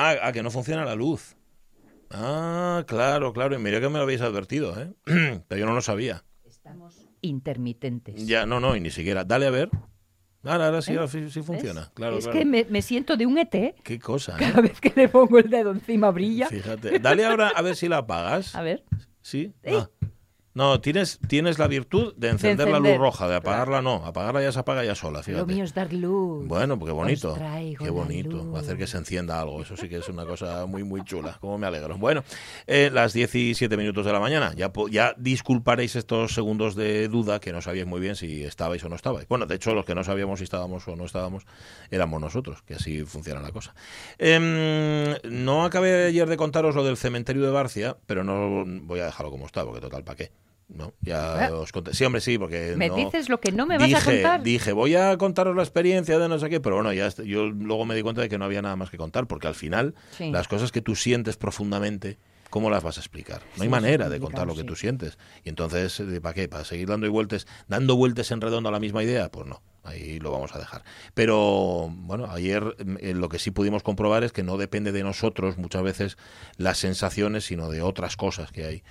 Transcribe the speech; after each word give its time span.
Ah, 0.00 0.14
ah, 0.22 0.32
que 0.32 0.44
no 0.44 0.50
funciona 0.52 0.84
la 0.84 0.94
luz. 0.94 1.34
Ah, 2.10 2.84
claro, 2.86 3.32
claro. 3.32 3.56
Y 3.56 3.58
mira 3.58 3.80
que 3.80 3.88
me 3.88 3.96
lo 3.96 4.04
habéis 4.04 4.20
advertido, 4.20 4.80
¿eh? 4.80 4.92
Pero 5.48 5.58
yo 5.58 5.66
no 5.66 5.74
lo 5.74 5.82
sabía. 5.82 6.24
Estamos 6.44 7.04
intermitentes. 7.20 8.24
Ya, 8.24 8.46
no, 8.46 8.60
no, 8.60 8.76
y 8.76 8.80
ni 8.80 8.90
siquiera. 8.90 9.24
Dale 9.24 9.46
a 9.46 9.50
ver. 9.50 9.70
Ahora, 10.44 10.66
ahora 10.66 10.82
sí, 10.82 10.92
ahora 10.92 11.08
sí, 11.08 11.28
sí 11.30 11.42
funciona. 11.42 11.80
¿Ves? 11.80 11.90
Claro, 11.94 12.18
es 12.18 12.24
claro. 12.24 12.38
que 12.38 12.44
me, 12.44 12.64
me 12.70 12.80
siento 12.80 13.16
de 13.16 13.26
un 13.26 13.38
ET. 13.38 13.74
Qué 13.82 13.98
cosa, 13.98 14.36
¿eh? 14.36 14.38
Cada 14.38 14.60
vez 14.60 14.80
que 14.80 14.92
le 14.94 15.08
pongo 15.08 15.36
el 15.40 15.50
dedo 15.50 15.72
encima 15.72 16.12
brilla. 16.12 16.46
Fíjate. 16.46 17.00
Dale 17.00 17.26
ahora 17.26 17.48
a 17.48 17.60
ver 17.60 17.74
si 17.74 17.88
la 17.88 17.98
apagas. 17.98 18.54
A 18.54 18.62
ver. 18.62 18.84
¿Sí? 19.20 19.52
¡Ey! 19.64 19.74
Ah. 19.74 19.90
No, 20.58 20.80
tienes, 20.80 21.20
tienes 21.28 21.56
la 21.60 21.68
virtud 21.68 22.14
de 22.16 22.30
encender, 22.30 22.68
la 22.68 22.80
luz 22.80 22.96
roja, 22.98 23.28
de 23.28 23.36
apagarla 23.36 23.80
no. 23.80 24.04
Apagarla 24.04 24.42
ya 24.42 24.50
se 24.50 24.58
apaga 24.58 24.82
ya 24.82 24.96
sola, 24.96 25.18
Lo 25.18 25.22
fíjate. 25.22 25.54
mío 25.54 25.62
es 25.62 25.72
dar 25.72 25.92
luz. 25.92 26.48
Bueno, 26.48 26.76
porque 26.76 26.90
bonito. 26.90 27.38
Qué 27.78 27.90
bonito. 27.90 28.50
Va 28.50 28.58
a 28.58 28.62
hacer 28.62 28.76
que 28.76 28.88
se 28.88 28.96
encienda 28.98 29.40
algo. 29.40 29.62
Eso 29.62 29.76
sí 29.76 29.88
que 29.88 29.98
es 29.98 30.08
una 30.08 30.24
cosa 30.26 30.66
muy, 30.66 30.82
muy 30.82 31.04
chula. 31.04 31.38
Como 31.40 31.58
me 31.58 31.68
alegro. 31.68 31.96
Bueno, 31.96 32.24
eh, 32.66 32.90
las 32.92 33.12
17 33.12 33.76
minutos 33.76 34.04
de 34.04 34.12
la 34.12 34.18
mañana. 34.18 34.52
Ya, 34.56 34.72
ya 34.90 35.14
disculparéis 35.16 35.94
estos 35.94 36.34
segundos 36.34 36.74
de 36.74 37.06
duda 37.06 37.38
que 37.38 37.52
no 37.52 37.62
sabíais 37.62 37.86
muy 37.86 38.00
bien 38.00 38.16
si 38.16 38.42
estabais 38.42 38.82
o 38.82 38.88
no 38.88 38.96
estabais. 38.96 39.28
Bueno, 39.28 39.46
de 39.46 39.54
hecho, 39.54 39.74
los 39.74 39.84
que 39.84 39.94
no 39.94 40.02
sabíamos 40.02 40.40
si 40.40 40.44
estábamos 40.44 40.88
o 40.88 40.96
no 40.96 41.04
estábamos 41.04 41.44
éramos 41.92 42.20
nosotros, 42.20 42.62
que 42.62 42.74
así 42.74 43.04
funciona 43.04 43.40
la 43.40 43.52
cosa. 43.52 43.76
Em, 44.18 45.14
no 45.22 45.64
acabé 45.64 46.06
ayer 46.06 46.28
de 46.28 46.36
contaros 46.36 46.74
lo 46.74 46.82
del 46.82 46.96
cementerio 46.96 47.44
de 47.44 47.52
Barcia, 47.52 47.96
pero 48.06 48.24
no 48.24 48.64
voy 48.82 48.98
a 48.98 49.04
dejarlo 49.04 49.30
como 49.30 49.46
está, 49.46 49.64
porque 49.64 49.80
total, 49.80 50.02
¿para 50.02 50.16
qué? 50.16 50.47
No, 50.68 50.92
ya 51.00 51.48
os 51.54 51.72
conté. 51.72 51.94
Sí, 51.94 52.04
hombre, 52.04 52.20
sí, 52.20 52.36
porque 52.38 52.74
¿Me 52.76 52.88
no- 52.88 52.94
dices 52.96 53.28
lo 53.30 53.40
que 53.40 53.52
no 53.52 53.64
me 53.66 53.78
vas 53.78 53.92
a 53.94 54.04
contar? 54.04 54.42
Dije, 54.42 54.72
voy 54.72 54.94
a 54.96 55.16
contaros 55.16 55.56
la 55.56 55.62
experiencia 55.62 56.18
de 56.18 56.28
no 56.28 56.38
sé 56.38 56.50
qué, 56.50 56.60
pero 56.60 56.76
bueno, 56.76 56.92
ya 56.92 57.08
yo 57.24 57.46
luego 57.46 57.86
me 57.86 57.94
di 57.94 58.02
cuenta 58.02 58.20
de 58.20 58.28
que 58.28 58.36
no 58.36 58.44
había 58.44 58.60
nada 58.60 58.76
más 58.76 58.90
que 58.90 58.98
contar, 58.98 59.26
porque 59.26 59.46
al 59.46 59.54
final 59.54 59.94
Sí. 60.10 60.30
las 60.30 60.46
cosas 60.46 60.70
que 60.70 60.82
tú 60.82 60.94
sientes 60.94 61.38
profundamente, 61.38 62.18
¿cómo 62.50 62.68
las 62.68 62.82
vas 62.82 62.98
a 62.98 63.00
explicar? 63.00 63.40
No 63.56 63.62
hay 63.62 63.70
manera 63.70 64.10
de 64.10 64.20
contar 64.20 64.46
lo 64.46 64.54
que 64.54 64.64
tú 64.64 64.76
sientes. 64.76 65.16
Y 65.42 65.48
entonces, 65.48 66.00
eh, 66.00 66.20
¿para 66.20 66.34
qué? 66.34 66.48
¿Para 66.48 66.64
seguir 66.64 66.88
dando 66.88 67.10
vueltas, 67.10 67.46
dando 67.66 67.96
vueltas 67.96 68.30
en 68.30 68.42
redondo 68.42 68.68
a 68.68 68.72
la 68.72 68.78
misma 68.80 69.02
idea? 69.02 69.30
Pues 69.30 69.46
no. 69.46 69.62
Ahí 69.84 70.18
lo 70.20 70.30
vamos 70.30 70.54
a 70.54 70.58
dejar. 70.58 70.82
Pero 71.14 71.88
bueno, 71.90 72.26
ayer 72.30 72.76
eh, 73.00 73.14
lo 73.14 73.30
que 73.30 73.38
sí 73.38 73.50
pudimos 73.50 73.82
comprobar 73.82 74.22
es 74.22 74.32
que 74.32 74.42
no 74.42 74.58
depende 74.58 74.92
de 74.92 75.02
nosotros 75.02 75.56
muchas 75.56 75.82
veces 75.82 76.18
las 76.58 76.76
sensaciones, 76.76 77.46
sino 77.46 77.70
de 77.70 77.80
otras 77.80 78.16
cosas 78.16 78.52
que 78.52 78.66
hay 78.66 78.82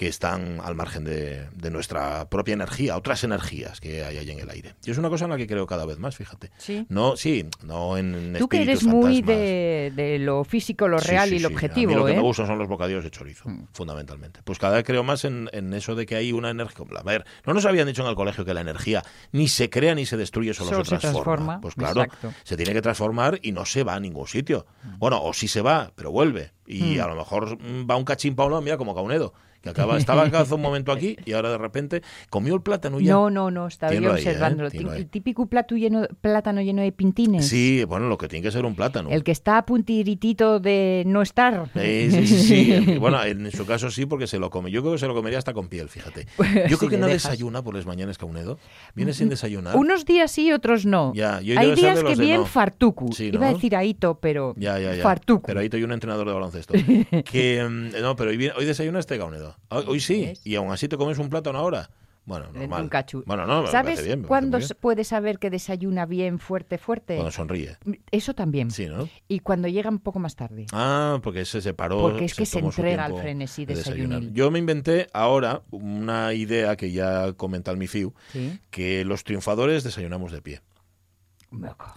que 0.00 0.06
están 0.08 0.62
al 0.64 0.74
margen 0.74 1.04
de, 1.04 1.46
de 1.54 1.70
nuestra 1.70 2.26
propia 2.30 2.54
energía, 2.54 2.96
otras 2.96 3.22
energías 3.22 3.82
que 3.82 4.02
hay 4.02 4.16
ahí 4.16 4.30
en 4.30 4.38
el 4.38 4.48
aire. 4.48 4.74
Y 4.86 4.90
es 4.90 4.96
una 4.96 5.10
cosa 5.10 5.26
en 5.26 5.30
la 5.32 5.36
que 5.36 5.46
creo 5.46 5.66
cada 5.66 5.84
vez 5.84 5.98
más, 5.98 6.16
fíjate. 6.16 6.50
Sí. 6.56 6.86
No, 6.88 7.18
sí, 7.18 7.44
no 7.62 7.98
en 7.98 8.32
Tú 8.38 8.48
que 8.48 8.62
eres 8.62 8.82
muy 8.84 9.20
de, 9.20 9.92
de 9.94 10.18
lo 10.18 10.42
físico, 10.44 10.88
lo 10.88 10.96
real 10.96 11.28
sí, 11.28 11.36
y 11.36 11.38
lo 11.40 11.48
objetivo, 11.48 11.90
A 11.92 11.94
mí 11.96 12.00
lo 12.00 12.06
que 12.06 12.12
¿eh? 12.12 12.16
me 12.16 12.22
gustan 12.22 12.46
son 12.46 12.58
los 12.58 12.66
bocadillos 12.66 13.04
de 13.04 13.10
chorizo, 13.10 13.44
fundamentalmente. 13.74 14.40
Pues 14.42 14.58
cada 14.58 14.76
vez 14.76 14.84
creo 14.86 15.02
más 15.04 15.26
en, 15.26 15.50
en 15.52 15.74
eso 15.74 15.94
de 15.94 16.06
que 16.06 16.16
hay 16.16 16.32
una 16.32 16.48
energía. 16.48 16.86
A 16.96 17.02
ver, 17.02 17.26
no 17.44 17.52
nos 17.52 17.66
habían 17.66 17.86
dicho 17.86 18.00
en 18.02 18.08
el 18.08 18.14
colegio 18.14 18.46
que 18.46 18.54
la 18.54 18.62
energía 18.62 19.02
ni 19.32 19.48
se 19.48 19.68
crea 19.68 19.94
ni 19.94 20.06
se 20.06 20.16
destruye, 20.16 20.54
solo, 20.54 20.70
Solo 20.70 20.84
se 20.86 20.94
se 20.94 20.98
transforma. 20.98 21.24
transforma, 21.34 21.60
Pues 21.60 21.74
claro, 21.74 22.04
exacto. 22.04 22.32
se 22.42 22.56
tiene 22.56 22.72
que 22.72 22.80
transformar 22.80 23.38
y 23.42 23.52
no 23.52 23.66
se 23.66 23.84
va 23.84 23.96
a 23.96 24.00
ningún 24.00 24.26
sitio. 24.26 24.64
Bueno, 24.96 25.22
o 25.22 25.34
sí 25.34 25.46
se 25.46 25.60
va, 25.60 25.92
pero 25.94 26.10
vuelve. 26.10 26.52
Y 26.66 26.96
Mm. 26.96 27.00
a 27.02 27.06
lo 27.08 27.16
mejor 27.16 27.58
mm, 27.60 27.90
va 27.90 27.96
un 27.96 28.04
cachín 28.04 28.34
para 28.34 28.46
un 28.46 28.52
lado, 28.52 28.62
mira, 28.62 28.78
como 28.78 28.94
Caunedo, 28.94 29.34
que 29.62 29.70
acaba, 29.70 29.98
estaba 29.98 30.22
hace 30.40 30.54
un 30.54 30.60
momento 30.62 30.92
aquí 30.92 31.16
y 31.24 31.32
ahora 31.32 31.50
de 31.50 31.58
repente 31.58 32.02
comió 32.30 32.54
el 32.54 32.62
plátano 32.62 33.00
ya. 33.00 33.12
No, 33.12 33.30
no, 33.30 33.50
no, 33.50 33.66
estaba 33.66 33.92
yo 33.92 34.00
ahí, 34.00 34.06
¿eh? 34.06 34.10
observándolo. 34.10 34.68
El 34.92 35.06
típico 35.08 35.46
plato 35.46 35.76
lleno, 35.76 36.06
plátano 36.20 36.60
lleno 36.62 36.82
de 36.82 36.92
pintines. 36.92 37.46
Sí, 37.46 37.84
bueno, 37.84 38.08
lo 38.08 38.18
que 38.18 38.28
tiene 38.28 38.42
que 38.42 38.50
ser 38.50 38.64
un 38.64 38.74
plátano. 38.74 39.10
El 39.10 39.22
que 39.24 39.32
está 39.32 39.58
a 39.58 39.66
puntiritito 39.66 40.60
de 40.60 41.02
no 41.06 41.22
estar. 41.22 41.68
Sí, 41.74 42.10
sí, 42.10 42.26
sí, 42.26 42.38
sí. 42.42 42.96
Bueno, 43.00 43.22
en 43.24 43.50
su 43.50 43.66
caso 43.66 43.90
sí, 43.90 44.06
porque 44.06 44.26
se 44.26 44.38
lo 44.38 44.50
come. 44.50 44.70
Yo 44.70 44.80
creo 44.82 44.92
que 44.92 44.98
se 44.98 45.06
lo 45.06 45.14
comería 45.14 45.38
hasta 45.38 45.52
con 45.52 45.68
piel, 45.68 45.88
fíjate. 45.88 46.26
Yo 46.68 46.76
Si 46.76 46.76
creo 46.76 46.90
que 46.90 46.98
no 46.98 47.06
dejas. 47.06 47.24
desayuna 47.24 47.62
por 47.62 47.74
las 47.74 47.86
mañanas, 47.86 48.18
Caunedo. 48.18 48.58
Viene 48.94 49.12
sin 49.12 49.28
desayunar. 49.28 49.76
Unos 49.76 50.04
días 50.04 50.30
sí, 50.30 50.52
otros 50.52 50.86
no. 50.86 51.12
Ya, 51.14 51.40
yo 51.40 51.58
Hay 51.58 51.74
días 51.74 52.02
que 52.02 52.14
bien 52.14 52.40
no. 52.40 52.46
fartuku. 52.46 53.12
Sí, 53.12 53.30
Iba 53.32 53.48
a 53.48 53.52
decir 53.54 53.74
Aito, 53.76 54.18
pero 54.20 54.54
Ya, 54.56 54.78
ya, 54.78 54.94
ya. 54.94 55.02
fartuku. 55.02 55.46
Pero 55.46 55.60
ahí 55.60 55.66
estoy 55.66 55.82
un 55.82 55.92
entrenador 55.92 56.26
de 56.26 56.32
baloncesto. 56.34 56.74
que, 57.24 57.66
mm, 57.68 58.00
no, 58.00 58.16
pero 58.16 58.30
hoy, 58.30 58.50
hoy 58.56 58.64
desayuna 58.64 58.98
este 58.98 59.18
Caunedo. 59.18 59.49
Hoy, 59.68 59.84
hoy 59.86 60.00
sí. 60.00 60.26
¿Ves? 60.26 60.40
Y 60.44 60.54
aún 60.56 60.72
así 60.72 60.88
te 60.88 60.96
comes 60.96 61.18
un 61.18 61.28
plátano 61.28 61.58
ahora. 61.58 61.90
Bueno, 62.26 62.50
normal. 62.52 62.82
un 62.82 62.88
cachu. 62.88 63.24
Bueno, 63.26 63.46
no, 63.46 63.62
me 63.62 63.68
¿Sabes 63.68 64.04
bien. 64.04 64.20
me 64.20 64.28
cuándo 64.28 64.58
bien. 64.58 65.04
saber 65.04 65.38
que 65.38 65.50
desayuna 65.50 66.06
bien, 66.06 66.38
fuerte, 66.38 66.78
fuerte? 66.78 67.14
Cuando 67.16 67.32
sonríe. 67.32 67.76
Eso 68.12 68.34
también. 68.34 68.70
Sí, 68.70 68.86
¿no? 68.86 69.08
Y 69.26 69.40
cuando 69.40 69.66
llega 69.68 69.88
un 69.90 69.98
poco 69.98 70.18
más 70.20 70.36
tarde. 70.36 70.66
Ah, 70.72 71.18
porque 71.22 71.44
se 71.44 71.60
separó. 71.60 71.98
Porque 72.00 72.26
es 72.26 72.34
que 72.34 72.46
se 72.46 72.58
entrega 72.60 73.06
al 73.06 73.16
frenesí 73.16 73.64
de 73.64 73.74
desayunar. 73.74 74.22
Yo 74.32 74.50
me 74.50 74.58
inventé 74.58 75.08
ahora 75.12 75.62
una 75.70 76.32
idea 76.34 76.76
que 76.76 76.92
ya 76.92 77.32
comenta 77.32 77.70
el 77.70 77.78
Mifiu, 77.78 78.12
Sí. 78.32 78.60
que 78.70 79.04
los 79.04 79.24
triunfadores 79.24 79.82
desayunamos 79.82 80.30
de 80.30 80.42
pie. 80.42 80.60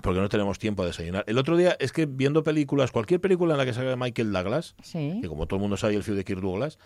Porque 0.02 0.20
no 0.20 0.30
tenemos 0.30 0.58
tiempo 0.58 0.82
a 0.84 0.88
desayunar. 0.88 1.24
El 1.28 1.38
otro 1.38 1.56
día 1.56 1.76
es 1.80 1.92
que 1.92 2.06
viendo 2.08 2.44
películas, 2.44 2.92
cualquier 2.92 3.22
película 3.22 3.54
en 3.54 3.60
la 3.60 3.66
que 3.66 3.74
salga 3.74 3.96
Michael 3.96 4.32
Douglas, 4.32 4.76
Sí. 4.82 5.20
que 5.22 5.28
como 5.28 5.46
todo 5.46 5.58
el 5.58 5.62
mundo 5.62 5.78
sabe, 5.78 5.96
el 5.96 6.04
fiu 6.04 6.16
de 6.16 6.24
Kirk 6.24 6.42
Douglas, 6.42 6.80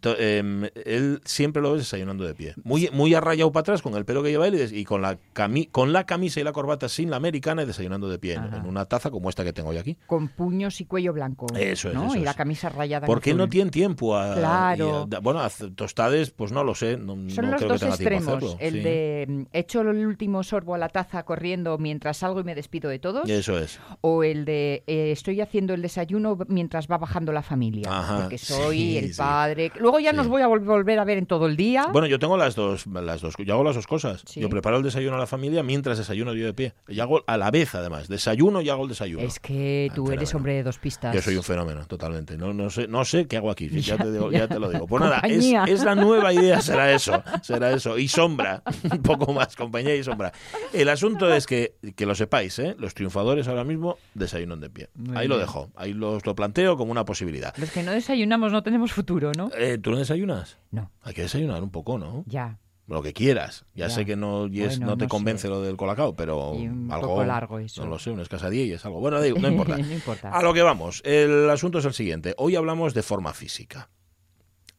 to- 0.00 0.16
em, 0.18 0.68
él 0.84 1.20
siempre 1.24 1.60
lo 1.60 1.72
ves 1.72 1.80
desayunando 1.82 2.24
de 2.24 2.34
pie. 2.34 2.54
Muy, 2.62 2.88
muy 2.92 3.12
arrayado 3.14 3.50
para 3.50 3.62
atrás 3.62 3.82
con 3.82 3.94
el 3.96 4.04
pelo 4.04 4.22
que 4.22 4.30
lleva 4.30 4.46
él 4.46 4.54
y, 4.72 4.84
con, 4.84 5.02
la 5.02 5.18
cami- 5.34 5.68
con 5.70 5.92
la 5.92 6.04
camisa 6.06 6.38
y 6.40 6.44
la 6.44 6.52
corbata 6.52 6.88
sin 6.88 7.10
la 7.10 7.16
americana 7.16 7.64
y 7.64 7.66
desayunando 7.66 8.08
de 8.08 8.18
pie 8.20 8.34
en, 8.34 8.66
una 8.66 8.84
taza 8.84 9.10
como 9.10 9.28
esta 9.28 9.42
que 9.42 9.52
tengo 9.52 9.70
hoy 9.70 9.78
aquí. 9.78 9.96
Con 10.06 10.28
puños 10.28 10.80
y 10.80 10.84
cuello 10.84 11.12
blanco. 11.12 11.46
Eso 11.58 11.88
es, 11.88 11.94
¿no? 11.94 12.06
eso 12.06 12.16
y 12.16 12.20
la 12.20 12.34
camisa 12.34 12.68
rayada. 12.68 13.06
Porque 13.06 13.30
azul. 13.30 13.38
no 13.38 13.48
tienen 13.48 13.70
tiempo 13.72 14.16
a, 14.16 14.34
Claro. 14.36 15.08
a- 15.12 15.18
bueno, 15.18 15.40
a 15.40 15.50
tostades, 15.74 16.30
pues 16.30 16.52
no 16.52 16.62
lo 16.62 16.74
sé, 16.76 16.96
no, 16.96 17.14
Son 17.30 17.44
no 17.46 17.50
los 17.52 17.56
creo 17.60 17.68
dos 17.70 17.80
que 17.80 17.86
tenga 17.86 17.96
tiempo 17.96 18.14
a 18.14 18.18
extremos. 18.18 18.28
hacerlo. 18.28 18.56
el 18.60 18.72
sí. 18.74 18.80
de 18.80 19.26
mm, 19.28 19.42
echo 19.52 19.80
el 19.80 19.88
último 20.06 20.42
sorbo 20.44 20.74
a 20.74 20.78
la 20.78 20.88
taza 20.88 21.24
corriendo 21.24 21.78
mientras 21.78 22.11
salgo 22.14 22.40
y 22.40 22.44
me 22.44 22.54
despido 22.54 22.90
de 22.90 22.98
todos. 22.98 23.28
Eso 23.28 23.58
es. 23.58 23.78
O 24.00 24.24
el 24.24 24.44
de 24.44 24.82
eh, 24.86 25.12
estoy 25.12 25.40
haciendo 25.40 25.74
el 25.74 25.82
desayuno 25.82 26.38
mientras 26.48 26.86
va 26.90 26.98
bajando 26.98 27.32
la 27.32 27.42
familia. 27.42 27.88
Ajá, 27.90 28.20
porque 28.22 28.38
soy 28.38 28.76
sí, 28.78 28.98
el 28.98 29.12
sí. 29.14 29.18
padre. 29.18 29.72
Luego 29.78 29.98
ya 30.00 30.10
Sí. 30.10 30.16
nos 30.16 30.28
voy 30.28 30.42
a 30.42 30.48
vol- 30.48 30.64
volver 30.64 30.98
a 30.98 31.04
ver 31.04 31.18
en 31.18 31.26
todo 31.26 31.46
el 31.46 31.56
día. 31.56 31.86
Bueno, 31.92 32.06
yo 32.06 32.18
tengo 32.18 32.36
las 32.36 32.54
dos, 32.54 32.86
las 32.86 33.20
dos, 33.20 33.34
yo 33.38 33.54
hago 33.54 33.64
las 33.64 33.74
dos 33.76 33.86
cosas. 33.86 34.24
Yo 34.34 34.48
preparo 34.48 34.76
el 34.78 34.82
desayuno 34.82 35.16
a 35.16 35.18
la 35.18 35.26
familia 35.26 35.62
mientras 35.62 35.98
desayuno 35.98 36.34
yo 36.34 36.46
de 36.46 36.54
pie. 36.54 36.74
Y 36.88 37.00
hago 37.00 37.22
a 37.26 37.36
la 37.36 37.50
vez, 37.50 37.74
además. 37.74 38.08
Desayuno 38.08 38.60
y 38.60 38.68
hago 38.68 38.82
el 38.84 38.88
desayuno. 38.90 39.22
es 39.24 39.40
que 39.40 39.88
Ah, 39.90 39.94
tú 39.94 40.10
eres 40.12 40.34
hombre 40.34 40.54
de 40.54 40.62
dos 40.62 40.78
pistas. 40.78 41.14
Yo 41.14 41.22
soy 41.22 41.36
un 41.36 41.42
fenómeno, 41.42 41.86
totalmente. 41.86 42.36
No, 42.36 42.52
no, 42.52 42.70
sé, 42.70 42.86
no 42.88 43.04
sé 43.04 43.26
qué 43.26 43.36
hago 43.36 43.50
aquí, 43.50 43.68
ya, 43.80 43.96
Ya, 43.96 43.96
te, 44.04 44.12
digo- 44.12 44.30
ya. 44.32 44.48
te 44.48 44.58
lo 44.58 44.70
digo. 44.70 44.86
Pues 44.86 45.02
nada, 45.02 45.18
es, 45.24 45.44
es 45.68 45.84
la 45.84 45.94
nueva 46.02 46.32
idea, 46.32 46.60
será 46.60 46.92
eso, 46.92 47.22
será 47.42 47.72
eso. 47.72 47.98
Y 47.98 48.08
sombra, 48.08 48.62
un 48.90 49.02
poco 49.02 49.32
más, 49.32 49.56
compañía 49.56 49.94
y 49.96 50.02
sombra. 50.04 50.32
El 50.72 50.88
asunto 50.88 51.32
es 51.32 51.46
que, 51.46 51.74
que 52.02 52.06
lo 52.06 52.16
sepáis, 52.16 52.58
¿eh? 52.58 52.74
los 52.80 52.94
triunfadores 52.94 53.46
ahora 53.46 53.62
mismo 53.62 53.96
desayunan 54.14 54.58
de 54.58 54.68
pie. 54.70 54.88
Muy 54.96 55.16
ahí 55.16 55.28
lo 55.28 55.38
dejo, 55.38 55.70
ahí 55.76 55.92
los, 55.92 56.26
lo 56.26 56.34
planteo 56.34 56.76
como 56.76 56.90
una 56.90 57.04
posibilidad. 57.04 57.54
Los 57.58 57.70
que 57.70 57.84
no 57.84 57.92
desayunamos 57.92 58.50
no 58.50 58.64
tenemos 58.64 58.92
futuro, 58.92 59.30
¿no? 59.38 59.50
Eh, 59.56 59.78
¿Tú 59.78 59.92
no 59.92 59.98
desayunas? 59.98 60.58
No, 60.72 60.90
Hay 61.02 61.14
que 61.14 61.22
desayunar 61.22 61.62
un 61.62 61.70
poco, 61.70 61.98
¿no? 61.98 62.24
ya. 62.26 62.58
Lo 62.88 63.00
que 63.00 63.12
quieras. 63.12 63.64
Ya, 63.76 63.86
Ya. 63.86 63.90
sé 63.94 64.04
que 64.04 64.16
no, 64.16 64.48
Bueno, 64.48 64.86
no 64.86 64.96
te 64.98 65.04
no 65.04 65.08
convence 65.08 65.42
sé. 65.42 65.48
lo 65.48 65.62
del 65.62 65.76
colacao, 65.76 66.16
pero 66.16 66.56
Y 66.58 66.66
un 66.66 66.90
algo... 66.90 67.10
poco 67.10 67.24
largo 67.24 67.58
eso. 67.60 67.84
No 67.84 67.88
lo 67.88 67.98
sé, 68.00 68.10
una 68.10 68.22
escasadilla 68.22 68.64
y 68.64 68.72
es 68.72 68.84
algo. 68.84 68.98
Bueno, 68.98 69.22
digo, 69.22 69.38
no 69.38 69.46
importa. 69.52 69.78
No 69.78 69.92
importa. 69.92 70.30
A 70.30 70.42
lo 70.42 70.52
que 70.52 70.62
vamos. 70.62 71.00
El 71.04 71.48
asunto 71.48 71.78
es 71.78 71.84
el 71.84 71.92
siguiente. 71.94 72.34
Hoy 72.38 72.56
hablamos 72.56 72.92
de 72.92 73.04
forma 73.04 73.32
física. 73.32 73.88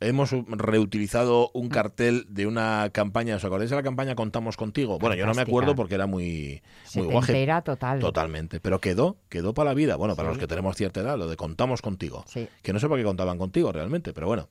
Hemos 0.03 0.31
reutilizado 0.47 1.49
un 1.53 1.69
cartel 1.69 2.25
de 2.29 2.45
una 2.47 2.89
campaña. 2.91 3.35
¿Os 3.35 3.45
acordáis 3.45 3.69
de 3.69 3.75
la 3.75 3.83
campaña 3.83 4.15
Contamos 4.15 4.57
contigo? 4.57 4.99
Bueno, 4.99 5.15
yo 5.15 5.25
no 5.25 5.33
me 5.33 5.41
acuerdo 5.41 5.75
porque 5.75 5.95
era 5.95 6.07
muy, 6.07 6.61
muy 6.95 7.05
guaje. 7.07 7.47
Total. 7.63 7.99
Totalmente. 7.99 8.59
Pero 8.59 8.79
quedó, 8.79 9.17
quedó 9.29 9.53
para 9.53 9.71
la 9.71 9.73
vida. 9.73 9.95
Bueno, 9.95 10.15
para 10.15 10.29
Sí. 10.29 10.33
los 10.33 10.39
que 10.39 10.47
tenemos 10.47 10.75
cierta 10.75 11.01
edad, 11.01 11.17
lo 11.17 11.27
de 11.27 11.35
contamos 11.35 11.81
contigo. 11.81 12.23
Sí. 12.27 12.47
Que 12.61 12.73
no 12.73 12.79
sé 12.79 12.87
por 12.87 12.97
qué 12.97 13.03
contaban 13.03 13.37
contigo 13.37 13.71
realmente, 13.71 14.13
pero 14.13 14.27
bueno, 14.27 14.49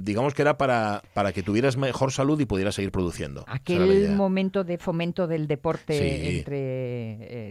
digamos 0.00 0.32
que 0.34 0.42
era 0.42 0.56
para, 0.56 1.02
para 1.12 1.32
que 1.32 1.42
tuvieras 1.42 1.76
mejor 1.76 2.12
salud 2.12 2.38
y 2.40 2.44
pudieras 2.46 2.76
seguir 2.76 2.92
produciendo. 2.92 3.44
Aquel 3.48 4.10
momento 4.12 4.62
de 4.64 4.78
fomento 4.78 5.26
del 5.26 5.46
deporte 5.48 5.98
Sí. 5.98 6.38
entre 6.38 6.56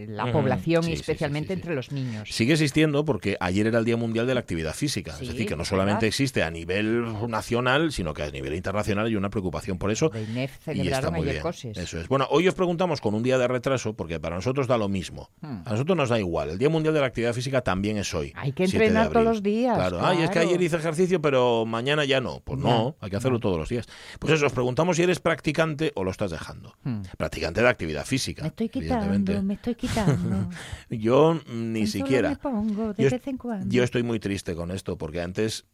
eh, 0.02 0.06
la 0.08 0.24
Ujú. 0.24 0.32
población 0.32 0.84
Sí, 0.84 0.90
y 0.90 0.94
especialmente 0.94 1.48
sí, 1.48 1.52
entre 1.60 1.74
los 1.74 1.92
niños. 1.92 2.28
Sigue 2.32 2.52
existiendo 2.54 3.04
porque 3.04 3.36
ayer 3.40 3.66
era 3.66 3.78
el 3.78 3.84
Día 3.84 3.96
Mundial 3.96 4.26
de 4.26 4.34
la 4.34 4.40
Actividad 4.40 4.74
Física. 4.74 5.12
Es 5.20 5.28
decir, 5.28 5.46
que 5.46 5.56
no 5.56 5.64
solamente 5.64 5.96
verdad. 5.96 6.08
existe 6.08 6.42
a 6.42 6.50
nivel 6.50 7.04
nacional, 7.28 7.92
sino 7.92 8.14
que 8.14 8.22
a 8.22 8.30
nivel 8.30 8.54
internacional 8.54 9.06
hay 9.06 9.16
una 9.16 9.28
preocupación 9.30 9.78
por 9.78 9.90
eso. 9.90 10.08
De 10.08 10.22
INEF 10.22 10.50
Y 10.50 10.54
está 10.56 10.72
celebraron 10.72 11.12
muy 11.14 11.20
ayer 11.22 11.32
bien. 11.34 11.42
cosas. 11.42 11.76
Eso 11.76 12.00
es. 12.00 12.08
Bueno, 12.08 12.26
hoy 12.30 12.48
os 12.48 12.54
preguntamos 12.54 13.00
con 13.02 13.14
un 13.14 13.22
día 13.22 13.36
de 13.36 13.46
retraso, 13.46 13.94
porque 13.94 14.18
para 14.20 14.36
nosotros 14.36 14.66
da 14.66 14.78
lo 14.78 14.88
mismo. 14.88 15.28
Hmm. 15.42 15.60
A 15.66 15.70
nosotros 15.72 15.96
nos 15.96 16.08
da 16.08 16.18
igual. 16.18 16.48
El 16.50 16.58
Día 16.58 16.70
Mundial 16.70 16.94
de 16.94 17.00
la 17.00 17.06
Actividad 17.06 17.34
Física 17.34 17.60
también 17.60 17.98
es 17.98 18.14
hoy. 18.14 18.32
Hay 18.36 18.52
que 18.52 18.66
7 18.66 18.78
de 18.78 18.84
entrenar 18.86 19.12
todos 19.12 19.24
los 19.24 19.42
días, 19.42 19.76
Claro. 19.76 19.98
Ay, 20.04 20.22
es 20.22 20.28
que 20.30 20.32
claro. 20.34 20.48
ayer 20.48 20.62
hice 20.62 20.76
ejercicio, 20.76 21.20
pero 21.20 21.66
mañana 21.66 22.05
ya 22.06 22.20
no. 22.20 22.40
Pues 22.40 22.58
no, 22.58 22.96
hay 23.00 23.10
que 23.10 23.16
hacerlo 23.16 23.40
todos 23.40 23.58
los 23.58 23.68
días. 23.68 23.86
Pues 24.18 24.32
eso, 24.32 24.46
os 24.46 24.52
preguntamos 24.52 24.96
si 24.96 25.02
eres 25.02 25.20
practicante 25.20 25.92
o 25.94 26.04
lo 26.04 26.10
estás 26.10 26.30
dejando. 26.30 26.74
Hmm. 26.84 27.02
Practicante 27.18 27.60
de 27.62 27.68
actividad 27.68 28.04
física. 28.06 28.42
Me 28.42 28.48
estoy 28.48 28.68
quitando, 28.68 29.42
me 29.42 29.54
estoy 29.54 29.74
quitando. 29.74 30.48
Yo 30.90 31.40
ni 31.52 31.86
siquiera. 31.86 32.30
me 32.30 32.36
pongo 32.36 32.92
de 32.92 33.02
Yo, 33.04 33.10
vez 33.10 33.26
en 33.26 33.36
cuando. 33.38 33.66
yo 33.74 33.82
estoy 33.82 34.02
muy 34.02 34.18
triste 34.20 34.54
con 34.54 34.70
esto, 34.70 34.96
porque 34.96 35.20
antes, 35.20 35.66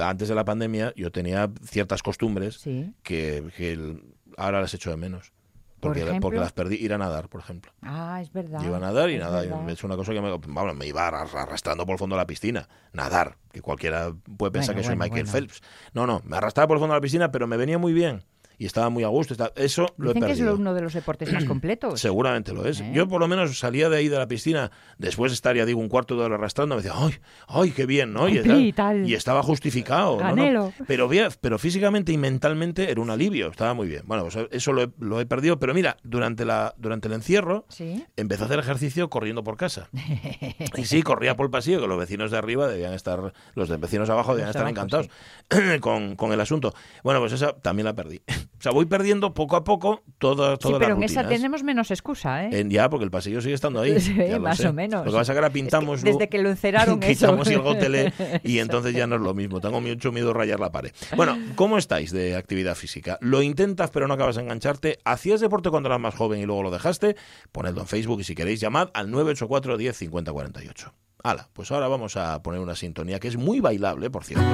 antes 0.00 0.28
de 0.28 0.34
la 0.34 0.44
pandemia 0.44 0.92
yo 0.96 1.10
tenía 1.12 1.50
ciertas 1.64 2.02
costumbres 2.02 2.56
Sí. 2.56 2.92
que, 3.02 3.44
que 3.56 3.72
el- 3.72 4.02
ahora 4.36 4.60
las 4.60 4.72
echo 4.74 4.90
de 4.90 4.96
menos. 4.96 5.32
Por 5.80 5.90
Porque, 5.90 6.02
ejemplo. 6.02 6.20
porque 6.20 6.38
las 6.38 6.52
perdí. 6.52 6.76
Ir 6.76 6.92
a 6.92 6.98
nadar, 6.98 7.28
por 7.28 7.40
ejemplo. 7.40 7.72
Ah, 7.82 8.20
es 8.20 8.30
verdad. 8.32 8.60
Yo 8.60 8.66
iba 8.68 8.76
a 8.76 8.80
nadar 8.80 9.08
y 9.10 9.14
es 9.14 9.20
nada, 9.20 9.40
verdad. 9.40 9.70
es 9.70 9.82
una 9.82 9.96
cosa 9.96 10.12
que 10.12 10.20
me, 10.20 10.30
vamos, 10.30 10.76
me 10.76 10.86
iba 10.86 11.06
arras- 11.08 11.34
arrastrando 11.34 11.86
por 11.86 11.94
el 11.94 11.98
fondo 11.98 12.16
de 12.16 12.20
la 12.22 12.26
piscina. 12.26 12.68
Nadar, 12.92 13.36
que 13.50 13.62
cualquiera 13.62 14.12
puede 14.36 14.52
pensar 14.52 14.74
Bueno, 14.74 14.82
que 14.82 14.86
soy 14.88 14.96
bueno, 14.96 15.04
Michael 15.14 15.24
bueno. 15.26 15.32
Phelps. 15.32 15.62
No, 15.94 16.06
no, 16.06 16.20
me 16.24 16.36
arrastraba 16.36 16.68
por 16.68 16.76
el 16.76 16.80
fondo 16.80 16.94
de 16.94 16.98
la 16.98 17.02
piscina, 17.02 17.32
pero 17.32 17.46
me 17.46 17.56
venía 17.56 17.78
muy 17.78 17.92
bien. 17.94 18.22
Y 18.60 18.66
estaba 18.66 18.90
muy 18.90 19.04
a 19.04 19.08
gusto. 19.08 19.32
estaba- 19.32 19.52
Eso 19.56 19.86
lo 19.96 20.10
he 20.10 20.12
que 20.12 20.18
es 20.18 20.24
perdido. 20.26 20.50
lo- 20.50 20.56
uno 20.56 20.74
de 20.74 20.82
los 20.82 20.92
deportes 20.92 21.32
más 21.32 21.44
completos. 21.46 21.98
Seguramente 21.98 22.52
lo 22.52 22.66
es. 22.66 22.80
¿Eh? 22.82 22.90
Yo 22.92 23.08
por 23.08 23.18
lo 23.18 23.26
menos 23.26 23.58
salía 23.58 23.88
de 23.88 23.96
ahí 23.96 24.08
de 24.08 24.18
la 24.18 24.28
piscina, 24.28 24.70
después 24.98 25.32
de 25.32 25.34
estar, 25.36 25.56
ya 25.56 25.64
digo, 25.64 25.80
un 25.80 25.88
cuarto 25.88 26.14
de 26.14 26.24
hora 26.24 26.34
arrastrando, 26.34 26.76
me 26.76 26.82
decía, 26.82 26.94
¡ay, 26.94 27.14
ay, 27.48 27.70
qué 27.70 27.86
bien! 27.86 28.12
¿no? 28.12 28.28
Y, 28.28 28.72
tal. 28.74 29.10
estaba 29.10 29.42
justificado. 29.42 30.18
¿no? 30.20 30.72
Pero, 30.86 31.08
pero 31.40 31.58
físicamente 31.58 32.12
y 32.12 32.18
mentalmente 32.18 32.90
era 32.90 33.00
un 33.00 33.08
alivio, 33.08 33.48
estaba 33.50 33.72
muy 33.72 33.88
bien. 33.88 34.02
Bueno, 34.04 34.24
pues 34.24 34.36
eso 34.50 34.74
lo 34.74 34.82
he, 34.82 34.90
lo 34.98 35.20
he 35.20 35.24
perdido, 35.24 35.58
pero 35.58 35.72
mira, 35.72 35.96
durante, 36.02 36.44
la, 36.44 36.74
durante 36.76 37.08
el 37.08 37.14
encierro 37.14 37.64
Sí. 37.70 38.04
empecé 38.16 38.42
a 38.42 38.44
hacer 38.46 38.58
ejercicio 38.58 39.08
corriendo 39.08 39.42
por 39.42 39.56
casa. 39.56 39.88
Y 40.76 40.84
sí, 40.84 41.02
corría 41.02 41.34
por 41.34 41.46
el 41.46 41.50
pasillo, 41.50 41.80
que 41.80 41.86
los 41.86 41.98
vecinos 41.98 42.30
de 42.30 42.36
arriba 42.36 42.68
debían 42.68 42.92
estar, 42.92 43.32
los 43.54 43.68
de 43.70 43.78
vecinos 43.78 44.08
de 44.08 44.12
abajo 44.12 44.32
debían 44.34 44.48
Los 44.48 44.56
estar 44.56 44.66
abajo, 44.66 45.08
encantados 45.08 45.08
con, 45.80 46.16
con 46.16 46.32
el 46.32 46.40
asunto. 46.40 46.74
Bueno, 47.02 47.20
pues 47.20 47.32
esa 47.32 47.54
también 47.54 47.86
la 47.86 47.94
perdí. 47.94 48.20
O 48.58 48.62
sea, 48.62 48.72
voy 48.72 48.84
perdiendo 48.84 49.32
poco 49.32 49.56
a 49.56 49.64
poco 49.64 50.02
todas, 50.18 50.54
Sí, 50.54 50.58
todas 50.68 50.80
pero 50.80 50.94
en 50.94 51.02
esa 51.02 51.26
tenemos 51.26 51.62
menos 51.62 51.90
excusa, 51.90 52.44
¿eh? 52.44 52.50
En- 52.60 52.68
ya, 52.70 52.90
porque 52.90 53.04
el 53.06 53.10
pasillo 53.10 53.40
sigue 53.40 53.54
estando 53.54 53.80
ahí. 53.80 53.98
Sí, 54.00 54.12
más 54.38 54.60
o 54.66 54.72
menos. 54.74 55.06
Lo 55.06 55.12
que 55.12 55.16
pasa 55.16 55.32
es 55.32 55.34
que 55.34 55.38
ahora 55.38 55.46
Es 55.46 55.52
que 55.54 55.60
pintamos. 55.60 56.02
desde 56.02 56.28
que 56.28 56.38
lo 56.42 56.50
encerraron 56.50 57.02
eso. 57.02 57.08
Quitamos 57.26 57.48
el 57.48 57.60
gotele 57.60 58.12
y 58.44 58.58
entonces 58.58 58.92
ya 58.94 59.06
no 59.06 59.16
es 59.16 59.22
lo 59.22 59.32
mismo. 59.32 59.60
Tengo 59.62 59.80
mucho 59.80 60.12
miedo 60.12 60.34
rayar 60.34 60.60
la 60.60 60.70
pared. 60.70 60.92
Bueno, 61.16 61.38
¿cómo 61.56 61.78
estáis 61.78 62.10
de 62.12 62.36
actividad 62.36 62.74
física? 62.74 63.16
¿Lo 63.22 63.40
intentas 63.40 63.88
pero 63.90 64.06
no 64.06 64.12
acabas 64.12 64.36
de 64.36 64.42
engancharte? 64.42 64.98
¿Hacías 65.04 65.40
deporte 65.40 65.70
cuando 65.70 65.88
eras 65.88 66.00
más 66.00 66.14
joven 66.14 66.40
y 66.40 66.44
luego 66.44 66.62
lo 66.62 66.70
dejaste? 66.70 67.16
Ponedlo 67.52 67.80
en 67.80 67.86
Facebook 67.86 68.20
y 68.20 68.24
si 68.24 68.34
queréis 68.34 68.60
llamad 68.60 68.90
al 68.92 69.10
984 69.10 69.78
10 69.78 69.96
50 69.96 70.32
48. 70.32 70.92
Hala, 71.22 71.48
pues 71.54 71.70
ahora 71.70 71.88
vamos 71.88 72.16
a 72.18 72.42
poner 72.42 72.60
una 72.60 72.74
sintonía 72.74 73.20
que 73.20 73.28
es 73.28 73.36
muy 73.38 73.60
bailable, 73.60 74.10
por 74.10 74.24
cierto. 74.24 74.44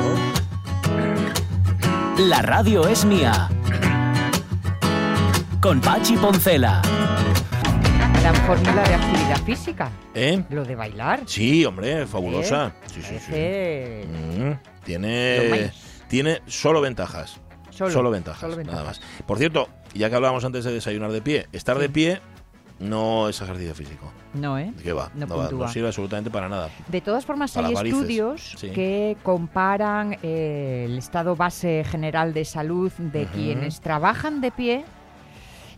La 2.19 2.43
radio 2.43 2.87
es 2.89 3.05
mía. 3.05 3.49
Con 5.61 5.81
Pachi 5.81 6.17
Poncela. 6.17 6.81
La 8.23 8.33
fórmula 8.47 8.83
de 8.83 8.95
actividad 8.95 9.43
física. 9.45 9.91
¿Eh? 10.15 10.43
Lo 10.51 10.65
de 10.65 10.75
bailar. 10.75 11.21
Sí, 11.27 11.65
hombre, 11.65 12.07
fabulosa. 12.07 12.73
Sí, 12.87 13.03
sí, 13.03 13.19
sí. 13.19 13.31
Parece 13.31 14.07
Mm, 14.09 14.53
tiene, 14.85 15.73
tiene 16.09 16.43
solo 16.47 16.81
ventajas. 16.81 17.41
Solo, 17.71 18.11
ventajas, 18.11 18.41
solo 18.41 18.57
nada 18.57 18.63
ventajas. 18.63 19.01
más. 19.01 19.25
Por 19.27 19.37
cierto, 19.39 19.69
ya 19.95 20.09
que 20.09 20.17
hablábamos 20.17 20.45
antes 20.47 20.65
de 20.65 20.73
desayunar 20.73 21.13
de 21.13 21.21
pie, 21.21 21.47
estar 21.53 21.79
de 21.79 21.91
pie 21.91 22.21
no 22.79 23.29
es 23.29 23.41
ejercicio 23.41 23.75
físico. 23.75 24.13
No, 24.35 24.59
¿eh? 24.59 24.73
¿Qué 24.83 24.93
va? 24.93 25.11
No 25.15 25.27
No, 25.27 25.37
va, 25.39 25.51
no 25.51 25.69
sirve 25.69 25.89
absolutamente 25.89 26.31
para 26.31 26.49
nada. 26.49 26.69
De 26.89 27.01
todas 27.01 27.25
formas, 27.25 27.53
Para 27.53 27.69
hay 27.69 27.75
varices, 27.75 27.99
estudios 28.01 28.55
sí. 28.59 28.71
que 28.71 29.17
comparan 29.23 30.19
eh, 30.23 30.85
el 30.87 30.99
estado 30.99 31.37
base 31.37 31.85
general 31.85 32.35
de 32.35 32.45
salud 32.45 32.93
de 32.99 33.27
quienes 33.27 33.81
trabajan 33.81 34.41
de 34.43 34.51
pie 34.51 34.85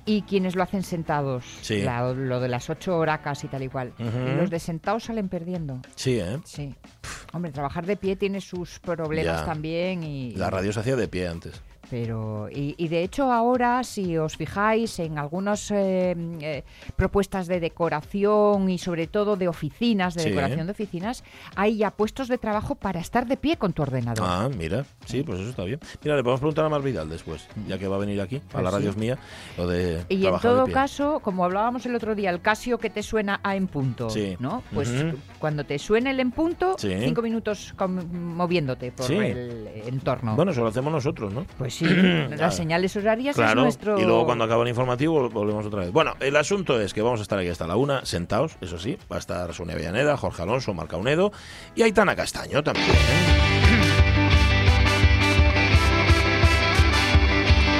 y 0.07 0.23
quienes 0.23 0.57
lo 0.57 0.63
hacen 0.63 0.83
sentados. 0.83 1.45
Sí. 1.61 1.83
La- 1.83 2.13
lo 2.13 2.41
de 2.41 2.49
las 2.49 2.69
ocho 2.71 2.97
horacas 2.97 3.45
y 3.45 3.49
tal 3.49 3.63
y 3.63 3.69
cual. 3.69 3.93
Y 3.99 4.37
los 4.37 4.49
de 4.51 4.59
sentados 4.59 5.05
salen 5.05 5.29
perdiendo. 5.29 5.81
Sí, 5.95 6.19
¿eh? 6.19 6.39
Sí. 6.45 6.75
Hombre, 7.33 7.53
trabajar 7.53 7.85
de 7.87 7.97
pie 7.97 8.17
tiene 8.17 8.41
sus 8.41 8.79
problemas 8.81 9.41
Ya. 9.41 9.45
también 9.45 10.03
y... 10.03 10.33
La 10.33 10.49
radio 10.51 10.73
se 10.73 10.81
hacía 10.81 10.97
de 10.97 11.07
pie 11.09 11.29
antes. 11.29 11.61
Pero, 11.91 12.49
y, 12.51 12.75
y 12.77 12.89
de 12.89 13.03
hecho 13.03 13.33
ahora, 13.33 13.83
si 13.85 14.17
os 14.19 14.37
fijáis 14.37 14.99
en 14.99 15.19
algunas 15.19 15.71
eh, 15.71 16.15
eh, 16.41 16.65
propuestas 16.97 17.47
de 17.47 17.61
decoración 17.61 18.69
y 18.69 18.79
sobre 18.79 19.07
todo 19.07 19.37
de 19.37 19.49
oficinas, 19.49 20.15
de 20.15 20.23
Sí. 20.23 20.29
decoración 20.31 20.67
de 20.67 20.73
oficinas, 20.73 21.25
hay 21.57 21.79
ya 21.79 21.91
puestos 21.91 22.29
de 22.29 22.37
trabajo 22.39 22.75
para 22.75 23.01
estar 23.01 23.27
de 23.27 23.37
pie 23.37 23.57
con 23.57 23.73
tu 23.73 23.83
ordenador. 23.83 24.25
Ah, 24.29 24.49
mira. 24.55 24.85
Sí, 25.07 25.23
pues 25.23 25.41
eso 25.41 25.51
está 25.51 25.65
bien. 25.65 25.81
Mira, 26.05 26.17
le 26.17 26.23
podemos 26.23 26.41
preguntar 26.41 26.65
a 26.65 26.69
Mar 26.69 26.83
Vidal 26.83 27.09
después, 27.09 27.49
ya 27.67 27.79
que 27.79 27.89
va 27.89 27.97
a 27.97 27.99
venir 28.01 28.21
aquí, 28.21 28.37
a 28.37 28.41
Pues 28.53 28.65
la 28.65 28.71
radio 28.71 28.91
es 28.91 28.97
mía, 28.97 29.19
lo 29.57 29.67
de 29.67 30.05
Y 30.09 30.27
en 30.27 30.33
de 30.35 30.39
todo 30.41 30.65
pie. 30.65 30.75
caso, 30.75 31.21
como 31.21 31.45
hablábamos 31.45 31.87
el 31.87 31.95
otro 31.95 32.15
día, 32.15 32.31
el 32.31 32.41
Casio 32.43 32.79
que 32.79 32.91
te 32.91 33.03
suena 33.03 33.41
a 33.43 33.57
en 33.57 33.67
punto, 33.67 34.11
Sí. 34.11 34.37
¿no? 34.41 34.63
Pues 34.75 34.93
cuando 35.39 35.65
te 35.65 35.79
suene 35.79 36.11
el 36.11 36.21
en 36.21 36.33
punto, 36.33 36.77
cinco 36.79 37.23
minutos 37.23 37.75
moviéndote 38.13 38.93
por 38.93 39.11
el 39.11 39.69
entorno. 39.87 40.37
Bueno, 40.37 40.53
eso 40.53 40.63
lo 40.63 40.69
hacemos 40.69 40.93
nosotros, 40.93 41.33
¿no? 41.33 41.45
pues 41.57 41.78
sí, 41.79 41.87
las 42.37 42.57
señales 42.57 42.95
horarias 42.97 43.37
es 43.37 43.43
Claro, 43.43 43.63
nuestro... 43.63 43.99
y 43.99 44.05
luego 44.05 44.27
cuando 44.27 44.45
acaba 44.45 44.63
el 44.63 44.69
informativo 44.69 45.29
vol- 45.29 45.33
volvemos 45.33 45.67
otra 45.67 45.81
vez. 45.81 45.93
Bueno, 45.93 46.15
el 46.21 46.37
asunto 46.37 46.81
es 46.81 46.93
que 46.95 47.03
vamos 47.03 47.21
a 47.21 47.23
estar 47.23 47.39
aquí 47.39 47.49
hasta 47.49 47.67
la 47.67 47.77
una, 47.77 48.05
sentados, 48.05 48.57
eso 48.61 48.79
sí. 48.79 48.99
Va 49.11 49.17
a 49.17 49.21
estar 49.21 49.53
Sonia 49.55 49.77
Villaneda, 49.77 50.17
Jorge 50.17 50.43
Alonso, 50.43 50.75
Marca 50.75 50.97
Unedo 50.97 51.33
y 51.75 51.83
Aitana 51.83 52.15
Castaño 52.17 52.63
también. 52.63 52.87
¿eh? 52.91 52.93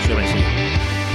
Sí, 0.05 0.13
hombre, 0.13 0.27
sí. 0.29 0.39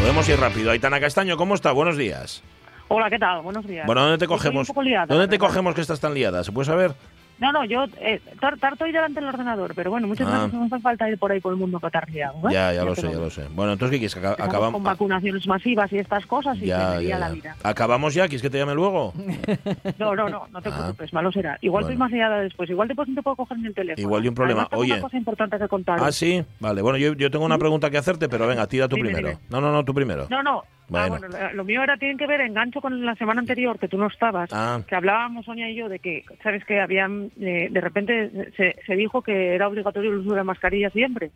Podemos 0.02 0.30
ir 0.30 0.40
rápido. 0.40 0.72
Aitana 0.72 1.00
Castaño, 1.00 1.38
¿cómo 1.38 1.56
está? 1.56 1.72
Buenos 1.72 1.98
días. 1.98 2.44
Hola, 2.90 3.10
¿qué 3.10 3.18
tal? 3.18 3.42
Buenos 3.42 3.66
días. 3.66 3.86
Bueno, 3.88 4.02
¿dónde 4.02 4.18
te 4.20 4.28
cogemos? 4.28 4.70
liada, 4.84 5.06
¿Dónde 5.08 5.28
te 5.28 5.40
cogemos 5.40 5.74
que 5.74 5.82
estás 5.82 6.00
tan 6.00 6.14
liada? 6.14 6.44
¿Se 6.44 6.52
puede 6.52 6.66
saber? 6.66 6.94
No, 7.40 7.52
no, 7.52 7.66
yo 7.66 7.86
eh, 8.00 8.22
tar- 8.40 8.58
tarto 8.58 8.86
ahí 8.86 8.92
delante 8.92 9.20
del 9.20 9.28
ordenador, 9.30 9.74
pero 9.76 9.90
bueno, 9.92 10.08
muchas 10.08 10.28
Ah. 10.28 10.46
veces 10.46 10.54
no 10.54 10.66
hace 10.66 10.80
falta 10.80 11.10
ir 11.10 11.18
por 11.18 11.32
ahí 11.32 11.40
por 11.42 11.52
el 11.52 11.60
mundo 11.60 11.80
catarriado. 11.80 12.36
¿eh? 12.50 12.54
Ya, 12.54 12.72
ya 12.74 12.86
lo 12.86 12.94
te 12.94 13.02
sé, 13.02 13.12
ya 13.12 13.18
lo 13.18 13.30
sé. 13.30 13.48
Bueno, 13.54 13.74
entonces, 13.74 13.96
¿qué 14.00 14.08
quieres? 14.08 14.16
Que 14.16 14.42
acabamos... 14.44 14.74
con 14.74 14.84
vacunaciones 14.84 15.46
masivas 15.48 15.92
y 15.92 15.98
estas 15.98 16.26
cosas 16.26 16.58
y 16.58 16.68
Ya, 16.68 16.98
se 17.00 17.08
ya, 17.08 17.20
la 17.20 17.28
ya. 17.30 17.34
vida. 17.34 17.56
¿Acabamos 17.64 18.14
ya? 18.14 18.24
¿Quieres 18.28 18.42
que 18.42 18.50
te 18.50 18.58
llame 18.60 18.76
luego? 18.76 19.14
No, 20.00 20.16
no, 20.16 20.30
no, 20.30 20.48
no 20.52 20.62
te 20.62 20.70
Ah. 20.70 20.74
preocupes, 20.78 21.14
malo 21.14 21.32
será. 21.32 21.58
Igual 21.62 21.84
Bueno. 21.84 21.94
estoy 21.94 21.98
más 21.98 22.12
liada 22.12 22.40
después, 22.40 22.70
igual 22.70 22.88
después 22.88 23.08
no 23.10 23.16
te 23.16 23.22
puedo 23.24 23.36
coger 23.36 23.58
ni 23.60 23.68
el 23.68 23.74
teléfono. 23.74 24.02
Igual 24.02 24.22
hay 24.24 24.28
un 24.30 24.36
problema. 24.36 24.62
Además, 24.64 24.80
Oye. 24.80 24.94
una 24.94 25.02
cosa 25.02 25.18
importante 25.18 25.58
que 25.60 25.68
contar. 25.68 26.00
Ah, 26.02 26.12
sí. 26.12 26.44
Vale, 26.60 26.82
bueno, 26.82 26.98
yo, 26.98 27.14
yo 27.14 27.30
tengo 27.32 27.46
una 27.46 27.58
pregunta 27.58 27.90
que 27.90 27.98
hacerte, 27.98 28.30
pero 28.30 28.48
venga, 28.48 28.66
tira 28.68 28.88
tú 28.88 28.96
Dime, 28.96 29.10
primero. 29.10 29.30
dime. 29.30 29.42
No, 29.50 29.60
no, 29.62 29.72
no, 29.72 29.84
tú 29.84 29.94
primero. 29.94 30.28
No, 30.30 30.42
no. 30.44 30.64
Ah, 30.96 31.08
Bueno. 31.10 31.28
lo- 31.54 31.64
mío 31.64 31.82
era 31.84 31.98
tienen 31.98 32.18
que 32.18 32.28
ver 32.28 32.42
engancho 32.42 32.82
con 32.82 33.06
la 33.06 33.16
semana 33.16 33.42
anterior 33.42 33.80
que 33.80 33.88
tú 33.88 33.98
no 33.98 34.08
estabas, 34.08 34.50
Ah. 34.54 34.82
que 34.88 34.96
hablábamos 34.96 35.46
Sonia 35.46 35.70
y 35.70 35.76
yo 35.76 35.90
de 35.90 36.00
que 36.00 36.24
sabes 36.44 36.64
que 36.66 36.80
habían 36.82 37.32
eh, 37.40 37.68
de 37.72 37.82
repente 37.82 38.52
se, 38.58 38.76
se 38.86 38.96
dijo 38.96 39.22
que 39.22 39.56
era 39.56 39.68
obligatorio 39.68 40.12
el 40.12 40.18
uso 40.20 40.32
de 40.32 40.36
la 40.38 40.44
mascarilla 40.44 40.90
siempre 40.90 41.32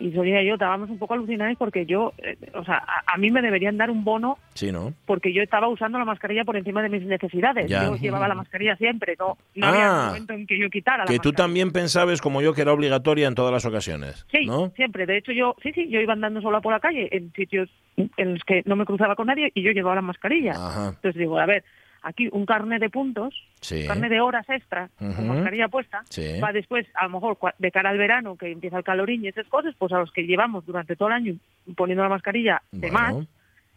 y 0.00 0.12
Sonia 0.12 0.42
y 0.42 0.46
yo 0.46 0.54
estábamos 0.54 0.90
un 0.90 0.98
poco 0.98 1.14
alucinados 1.14 1.56
porque 1.58 1.86
yo, 1.86 2.12
eh, 2.18 2.36
o 2.54 2.64
sea, 2.64 2.76
a, 2.86 3.14
a 3.14 3.16
mí 3.18 3.30
me 3.30 3.42
deberían 3.42 3.76
dar 3.76 3.90
un 3.90 4.02
bono 4.02 4.38
Sí, 4.54 4.72
¿no? 4.72 4.92
porque 5.06 5.32
yo 5.32 5.42
estaba 5.42 5.68
usando 5.68 5.98
la 5.98 6.04
mascarilla 6.04 6.44
por 6.44 6.56
encima 6.56 6.82
de 6.82 6.88
mis 6.88 7.02
necesidades. 7.04 7.68
Ya. 7.68 7.84
Yo 7.84 7.96
llevaba 7.96 8.26
la 8.26 8.34
mascarilla 8.34 8.76
siempre, 8.76 9.14
no, 9.18 9.36
no 9.54 9.66
Ah. 9.66 9.70
había 9.70 9.90
un 10.00 10.06
momento 10.06 10.32
en 10.32 10.46
que 10.46 10.58
yo 10.58 10.68
quitara 10.70 11.04
la 11.04 11.04
Que 11.04 11.18
tú 11.18 11.32
también 11.32 11.70
pensabas, 11.70 12.20
como 12.20 12.40
yo, 12.42 12.54
que 12.54 12.62
era 12.62 12.72
obligatoria 12.72 13.28
en 13.28 13.34
todas 13.34 13.52
las 13.52 13.64
ocasiones. 13.66 14.26
Sí, 14.32 14.46
¿no? 14.46 14.70
siempre. 14.74 15.06
De 15.06 15.18
hecho, 15.18 15.32
yo 15.32 15.54
sí, 15.62 15.70
sí, 15.72 15.88
yo 15.88 16.00
iba 16.00 16.12
andando 16.14 16.40
sola 16.40 16.60
por 16.60 16.72
la 16.72 16.80
calle 16.80 17.08
en 17.12 17.32
sitios 17.32 17.68
en 17.96 18.34
los 18.34 18.42
que 18.44 18.62
no 18.64 18.76
me 18.76 18.86
cruzaba 18.86 19.14
con 19.16 19.26
nadie 19.26 19.50
y 19.54 19.62
yo 19.62 19.72
llevaba 19.72 19.96
la 19.96 20.02
mascarilla. 20.02 20.52
Ajá. 20.52 20.88
Entonces 20.94 21.14
digo, 21.18 21.38
a 21.38 21.44
ver, 21.46 21.62
aquí 22.02 22.28
un 22.32 22.46
carnet 22.46 22.80
de 22.80 22.90
puntos, 22.90 23.34
Sí. 23.60 23.82
un 23.82 23.88
carnet 23.88 24.10
de 24.10 24.20
horas 24.20 24.48
extra, 24.48 24.88
con 24.98 25.28
mascarilla 25.28 25.68
puesta, 25.68 26.02
Sí. 26.08 26.40
va 26.42 26.52
después, 26.52 26.86
a 26.94 27.04
lo 27.04 27.10
mejor 27.20 27.38
de 27.58 27.70
cara 27.70 27.90
al 27.90 27.98
verano, 27.98 28.36
que 28.36 28.50
empieza 28.50 28.78
el 28.78 28.84
calorín 28.84 29.24
y 29.24 29.28
esas 29.28 29.46
cosas, 29.48 29.74
pues 29.78 29.92
a 29.92 29.98
los 29.98 30.10
que 30.12 30.26
llevamos 30.26 30.64
durante 30.66 30.96
todo 30.96 31.08
el 31.08 31.14
año 31.14 31.34
poniendo 31.76 32.02
la 32.02 32.08
mascarilla 32.08 32.62
de 32.72 32.90
Bueno. 32.90 32.98
más, 33.18 33.26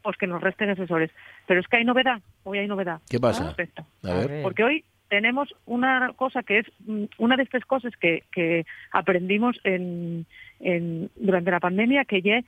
pues 0.01 0.17
que 0.17 0.27
nos 0.27 0.41
resten 0.41 0.69
asesores. 0.69 1.11
Pero 1.47 1.59
es 1.59 1.67
que 1.67 1.77
hay 1.77 1.85
novedad, 1.85 2.19
hoy 2.43 2.59
hay 2.59 2.67
novedad. 2.67 2.99
¿Qué 3.09 3.19
pasa? 3.19 3.41
al 3.41 3.47
respecto. 3.47 3.85
A 4.03 4.13
ver. 4.13 4.41
Porque 4.41 4.63
hoy 4.63 4.83
tenemos 5.09 5.53
una 5.65 6.11
cosa 6.15 6.41
que 6.43 6.59
es 6.59 6.65
mm, 6.87 7.03
una 7.19 7.35
de 7.37 7.43
estas 7.43 7.63
cosas 7.65 7.93
que, 7.97 8.23
que 8.31 8.65
aprendimos 8.91 9.59
en, 9.63 10.25
en- 10.59 11.09
durante 11.15 11.51
la 11.51 11.59
pandemia, 11.59 12.03
que 12.05 12.21
ya 12.21 12.41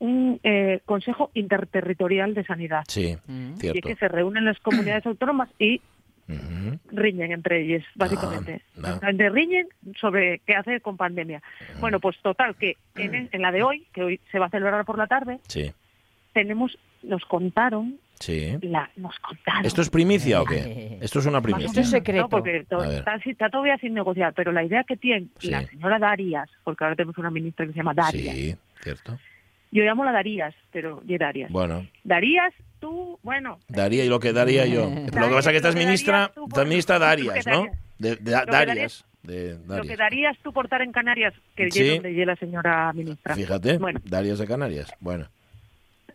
un 0.00 0.38
eh, 0.42 0.80
Consejo 0.84 1.30
Interterritorial 1.34 2.34
de 2.34 2.44
Sanidad. 2.44 2.84
Sí, 2.88 3.16
Mm. 3.26 3.50
Y 3.50 3.52
es 3.54 3.58
cierto. 3.60 3.88
que 3.88 3.96
se 3.96 4.08
reúnen 4.08 4.44
las 4.44 4.58
comunidades 4.60 5.06
autónomas 5.06 5.48
y 5.58 5.80
riñen 6.92 7.32
entre 7.32 7.62
ellas, 7.62 7.84
básicamente. 7.94 8.60
Ah, 8.60 8.70
no. 8.76 8.82
Básicamente 8.82 9.30
riñen 9.30 9.68
sobre 10.00 10.40
qué 10.40 10.54
hacer 10.54 10.82
con 10.82 10.96
pandemia. 10.96 11.42
Bueno, 11.80 12.00
pues 12.00 12.16
total, 12.22 12.54
que 12.56 12.76
en, 12.96 13.28
en 13.32 13.42
la 13.42 13.50
de 13.50 13.62
hoy, 13.62 13.86
que 13.92 14.02
hoy 14.02 14.20
se 14.30 14.38
va 14.38 14.46
a 14.46 14.50
celebrar 14.50 14.84
por 14.84 14.98
la 14.98 15.06
tarde, 15.06 15.38
Sí, 15.48 15.72
tenemos, 16.34 16.78
nos 17.02 17.24
contaron 17.24 17.98
Sí. 18.20 18.58
la, 18.62 18.90
nos 18.96 19.16
contaron. 19.20 19.64
¿Esto 19.64 19.80
es 19.80 19.90
primicia 19.90 20.42
o 20.42 20.44
qué? 20.44 20.98
Esto 21.00 21.20
es 21.20 21.26
una 21.26 21.40
primicia. 21.40 21.66
Esto 21.68 21.80
es 21.80 21.90
secreto. 21.90 22.22
No, 22.22 22.28
porque 22.28 22.64
to- 22.68 22.80
A 22.80 22.88
ver. 22.88 22.98
está, 22.98 23.14
está 23.24 23.48
todavía 23.48 23.78
sin 23.78 23.94
negociar, 23.94 24.34
pero 24.34 24.50
la 24.52 24.64
idea 24.64 24.82
que 24.84 24.96
tiene 24.96 25.28
Sí. 25.38 25.50
la 25.50 25.64
señora 25.64 25.98
Darias, 26.00 26.50
porque 26.64 26.82
ahora 26.84 26.96
tenemos 26.96 27.16
una 27.16 27.30
ministra 27.30 27.64
que 27.64 27.72
se 27.72 27.78
llama 27.78 27.94
Darias, 27.94 28.34
Sí, 28.34 28.56
cierto. 28.82 29.18
Yo 29.70 29.82
llamo 29.84 30.04
la 30.04 30.12
Darías, 30.12 30.54
pero 30.72 31.02
y 31.06 31.18
Darias. 31.18 31.50
Bueno, 31.50 31.86
Darías, 32.04 32.52
tú, 32.80 33.18
bueno, 33.22 33.58
daría 33.68 34.04
y 34.04 34.08
lo 34.08 34.20
que 34.20 34.32
daría 34.32 34.66
yo. 34.66 34.90
Pero 35.10 35.20
lo 35.22 35.28
que 35.28 35.34
pasa 35.34 35.50
es 35.50 35.52
que 35.54 35.56
esta 35.56 35.68
es 35.70 35.74
Lo 35.74 35.80
que 35.80 35.86
ministra, 35.86 36.12
darías 36.18 36.34
tú 36.34 36.48
por- 36.48 36.66
ministra 36.66 36.98
Darias, 36.98 37.46
¿no? 37.46 37.52
darías- 37.64 37.78
De, 37.98 38.16
de- 38.16 38.30
lo 38.32 38.44
que 38.44 38.50
Darias. 38.52 39.04
De 39.22 39.58
lo 39.66 39.82
que 39.82 39.96
darías 39.96 40.38
tú 40.42 40.52
por 40.52 40.66
estar 40.66 40.80
en 40.80 40.92
Canarias, 40.92 41.34
que 41.56 41.70
Sí. 41.70 41.88
donde 41.96 42.10
llegue 42.10 42.24
la 42.26 42.36
señora 42.36 42.92
ministra. 42.94 43.34
Fíjate, 43.34 43.76
Bueno, 43.78 44.00
Darias 44.04 44.38
de 44.38 44.46
Canarias. 44.46 44.92
Bueno, 45.00 45.26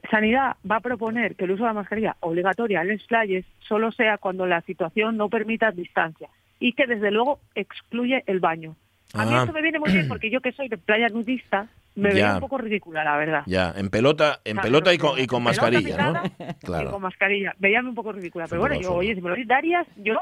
Sanidad 0.10 0.58
va 0.70 0.78
a 0.78 0.82
proponer 0.82 1.36
que 1.36 1.46
el 1.46 1.52
uso 1.52 1.64
de 1.64 1.70
la 1.70 1.74
mascarilla 1.74 2.16
obligatoria 2.22 2.82
en 2.82 2.90
las 2.90 3.04
playas 3.04 3.46
solo 3.68 3.92
sea 3.92 4.18
cuando 4.18 4.46
la 4.46 4.62
situación 4.62 5.16
no 5.18 5.30
permita 5.30 5.72
distancia 5.72 6.28
y 6.60 6.74
que 6.74 6.88
desde 6.88 7.12
luego 7.12 7.40
excluye 7.56 8.24
el 8.28 8.40
baño. 8.40 8.76
A 9.14 9.26
mí 9.26 9.32
Ah. 9.34 9.42
esto 9.42 9.54
me 9.54 9.62
viene 9.62 9.80
muy 9.80 9.92
bien 9.92 10.08
porque 10.10 10.30
yo 10.30 10.42
que 10.42 10.52
soy 10.52 10.68
de 10.68 10.78
playa 10.78 11.10
nudista 11.10 11.68
me 11.96 12.14
Ya. 12.16 12.26
veo 12.26 12.34
un 12.36 12.40
poco 12.42 12.58
ridícula, 12.58 13.04
la 13.04 13.18
verdad. 13.18 13.44
ya, 13.46 13.74
en 13.76 13.90
pelota, 13.90 14.40
en 14.46 14.54
Claro, 14.54 14.68
pelota 14.68 14.94
y 14.94 14.98
con, 14.98 15.20
y 15.20 15.28
con 15.28 15.44
mascarilla, 15.44 15.98
¿no? 16.12 16.22
pisada 16.24 16.56
Y 16.62 16.66
Claro. 16.66 16.92
con 16.92 17.02
mascarilla. 17.02 17.54
Veíame 17.60 17.90
un 17.90 17.96
poco 17.96 18.12
ridícula. 18.12 18.46
Pero 18.50 18.62
bueno, 18.62 18.80
yo, 18.82 18.94
oye, 18.94 19.14
si 19.16 19.22
me 19.22 19.30
lo 19.30 19.36
Darias, 19.46 19.86
yo, 19.98 20.14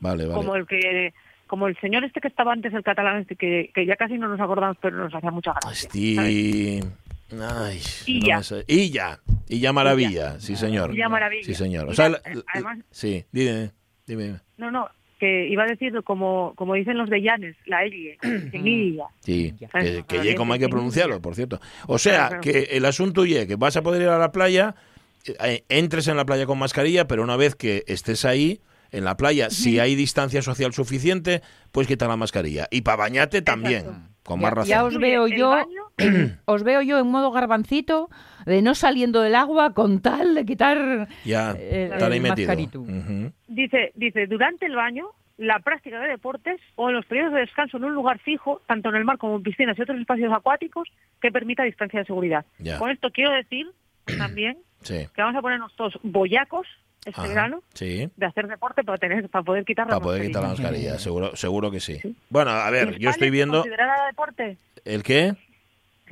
Vale, 0.00 0.24
vale. 0.26 0.34
como 0.34 0.54
el 0.56 0.66
que 0.66 1.12
como 1.46 1.68
el 1.68 1.78
señor 1.80 2.02
este 2.04 2.20
que 2.22 2.28
estaba 2.28 2.52
antes, 2.54 2.72
el 2.72 2.82
catalán 2.82 3.20
este, 3.20 3.36
que, 3.36 3.70
que 3.74 3.84
ya 3.84 3.96
casi 3.96 4.16
no 4.16 4.26
nos 4.26 4.40
acordamos, 4.40 4.78
pero 4.80 4.96
nos 4.96 5.14
hacía 5.14 5.30
mucha 5.30 5.52
gracia. 5.52 5.88
Ay, 6.18 7.80
Y 8.06 8.26
ya. 8.26 8.40
Y 8.66 8.90
ya. 8.90 9.18
Y 9.48 9.60
ya 9.60 9.72
maravilla, 9.72 10.40
sí 10.40 10.56
señor. 10.56 10.94
Y 10.94 10.98
ya 10.98 11.08
maravilla. 11.08 11.44
Sí 11.44 11.54
señor. 11.54 11.88
O 11.88 11.94
sea, 11.94 12.08
la- 12.10 12.20
además- 12.54 12.78
sí, 12.90 13.24
dime. 13.32 13.70
dime. 14.06 14.40
No, 14.56 14.70
no, 14.70 14.88
que 15.22 15.46
iba 15.48 15.62
a 15.62 15.66
decir, 15.66 15.92
como, 16.02 16.52
como 16.56 16.74
dicen 16.74 16.98
los 16.98 17.08
de 17.08 17.22
Llanes, 17.22 17.54
la 17.66 17.84
L, 17.84 18.18
Guilla. 18.52 19.04
Sí, 19.20 19.54
Ya. 19.60 19.68
que, 19.68 20.02
que 20.08 20.20
ye 20.24 20.34
como 20.34 20.52
hay 20.54 20.58
que 20.58 20.68
pronunciarlo, 20.68 21.22
por 21.22 21.36
cierto. 21.36 21.60
O 21.86 21.96
sea, 21.98 22.26
Claro. 22.26 22.40
que 22.40 22.68
el 22.72 22.84
asunto 22.84 23.24
ye 23.24 23.46
que 23.46 23.54
vas 23.54 23.76
a 23.76 23.82
poder 23.82 24.02
ir 24.02 24.08
a 24.08 24.18
la 24.18 24.32
playa, 24.32 24.74
eh, 25.44 25.62
entres 25.68 26.08
en 26.08 26.16
la 26.16 26.24
playa 26.24 26.44
con 26.46 26.58
mascarilla, 26.58 27.06
pero 27.06 27.22
una 27.22 27.36
vez 27.36 27.54
que 27.54 27.84
estés 27.86 28.24
ahí, 28.24 28.60
en 28.90 29.04
la 29.04 29.16
playa, 29.16 29.48
si 29.50 29.78
hay 29.78 29.94
distancia 29.94 30.42
social 30.42 30.72
suficiente, 30.72 31.40
pues 31.70 31.86
quitar 31.86 32.08
la 32.08 32.16
mascarilla. 32.16 32.66
Y 32.72 32.80
para 32.82 32.96
bañarte 32.96 33.40
también, 33.40 33.82
Exacto. 33.86 34.00
con 34.24 34.40
Ya- 34.40 34.42
más 34.42 34.52
razón. 34.54 34.68
ya 34.70 34.84
os 34.84 34.98
veo 34.98 35.28
yo, 35.28 35.56
en- 35.98 36.38
os 36.46 36.62
veo 36.64 36.82
yo 36.82 36.98
en 36.98 37.06
modo 37.06 37.30
garbancito, 37.30 38.10
de 38.46 38.62
no 38.62 38.74
saliendo 38.74 39.20
del 39.22 39.34
agua 39.34 39.74
con 39.74 40.00
tal 40.00 40.34
de 40.34 40.44
quitar 40.44 41.08
Ya, 41.24 41.52
el, 41.52 41.92
ahí 41.92 42.20
el. 42.20 43.32
Dice, 43.48 43.92
dice, 43.94 44.26
durante 44.26 44.66
el 44.66 44.74
baño, 44.76 45.06
la 45.38 45.58
práctica 45.60 46.00
de 46.00 46.08
deportes 46.08 46.60
o 46.76 46.88
en 46.88 46.96
los 46.96 47.06
periodos 47.06 47.32
de 47.34 47.40
descanso 47.40 47.76
en 47.76 47.84
un 47.84 47.94
lugar 47.94 48.18
fijo, 48.20 48.60
tanto 48.66 48.88
en 48.90 48.96
el 48.96 49.04
mar 49.04 49.18
como 49.18 49.36
en 49.36 49.42
piscinas 49.42 49.78
y 49.78 49.82
otros 49.82 49.98
espacios 50.00 50.32
acuáticos, 50.32 50.88
que 51.20 51.30
permita 51.32 51.62
distancia 51.62 52.00
de 52.00 52.06
seguridad. 52.06 52.44
Ya. 52.58 52.78
Con 52.78 52.90
esto 52.90 53.10
quiero 53.10 53.30
decir 53.32 53.66
también 54.18 54.58
Sí. 54.82 55.06
que 55.14 55.22
vamos 55.22 55.36
a 55.36 55.40
ponernos 55.42 55.74
todos 55.76 55.96
boyacos 56.02 56.66
este 57.04 57.20
Ajá. 57.20 57.28
verano 57.28 57.62
Sí. 57.74 58.08
de 58.16 58.26
hacer 58.26 58.46
deporte 58.48 58.82
para 58.84 58.98
tener 58.98 59.28
para 59.28 59.42
poder 59.44 59.64
quitar 59.64 59.86
la 59.86 59.90
Para 59.94 60.02
poder 60.02 60.26
quitar 60.26 60.42
la 60.42 60.48
mascarilla. 60.50 60.98
seguro, 60.98 61.34
seguro 61.36 61.70
que 61.70 61.80
sí. 61.80 61.98
Bueno, 62.30 62.50
a 62.50 62.70
ver, 62.70 62.92
¿Les 62.92 62.98
yo 63.00 63.10
estoy 63.10 63.30
viendo. 63.30 63.58
¿Considerada 63.62 64.06
deporte? 64.06 64.56
¿El 64.84 65.02
qué? 65.02 65.34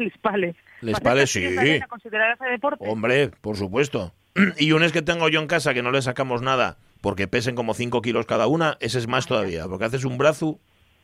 Les 0.01 0.17
pales. 0.19 0.57
Les 0.81 0.95
¿Hacer 0.95 1.05
pales, 1.05 1.25
castillos 1.25 1.51
sí. 1.51 1.55
de 1.57 1.61
arena 1.61 1.87
¿Considerarse 1.87 2.45
deporte? 2.47 2.85
Hombre, 2.89 3.31
por 3.41 3.57
supuesto. 3.57 4.13
Y 4.59 4.73
unes 4.73 4.93
que 4.93 5.03
tengo 5.03 5.29
yo 5.29 5.41
en 5.41 5.47
casa 5.47 5.75
que 5.75 5.83
no 5.83 5.91
le 5.91 6.03
sacamos 6.03 6.43
nada 6.43 6.77
porque 7.01 7.27
pesen 7.29 7.55
como 7.55 7.75
5 7.75 8.03
kilos 8.03 8.27
cada 8.27 8.47
una, 8.47 8.77
ese 8.81 8.99
es 8.99 9.07
más 9.09 9.27
todavía, 9.27 9.67
porque 9.67 9.85
haces 9.87 10.05
un 10.05 10.19
brazo, 10.19 10.59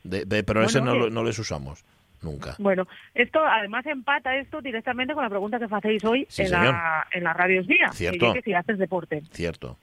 de, 0.04 0.24
de- 0.26 0.42
pero 0.44 0.62
ese 0.62 0.80
no, 0.80 0.90
Bueno, 0.90 1.04
lo- 1.06 1.10
no 1.10 1.24
les 1.24 1.38
usamos 1.38 1.84
nunca. 2.22 2.54
Bueno, 2.58 2.86
esto 3.14 3.40
además 3.44 3.84
empata 3.86 4.36
esto 4.36 4.60
directamente 4.60 5.14
con 5.14 5.22
la 5.22 5.30
pregunta 5.30 5.58
que 5.58 5.66
hacéis 5.70 6.04
hoy 6.04 6.26
Sí, 6.28 6.42
en, 6.42 6.48
señor. 6.48 6.64
la, 6.66 7.06
en 7.12 7.24
la 7.24 7.32
radio 7.32 7.62
Día. 7.62 7.88
Cierto. 7.92 8.32
Que 8.34 8.42
si 8.42 8.52
haces 8.54 8.78
deporte, 8.78 9.22
Cierto. 9.32 9.76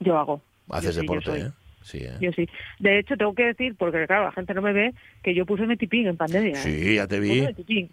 yo 0.00 0.18
hago. 0.18 0.40
Haces 0.70 0.94
Yo 0.96 1.00
sí, 1.02 1.06
yo 1.06 1.12
deporte. 1.14 1.40
¿eh? 1.40 1.50
Sí, 1.82 1.98
¿eh? 1.98 2.16
Yo 2.20 2.32
sí. 2.32 2.48
De 2.78 2.98
hecho, 2.98 3.14
tengo 3.16 3.34
que 3.34 3.44
decir, 3.44 3.74
porque 3.76 4.06
claro, 4.06 4.24
la 4.24 4.32
gente 4.32 4.54
no 4.54 4.62
me 4.62 4.72
ve, 4.72 4.94
que 5.22 5.34
yo 5.34 5.44
puse 5.44 5.66
metipín 5.66 6.06
en 6.06 6.16
pandemia. 6.16 6.52
¿eh? 6.52 6.56
Sí, 6.56 6.94
ya 6.94 7.06
te 7.06 7.18
Puse 7.18 7.30
vi. 7.34 7.40
metipín. 7.42 7.90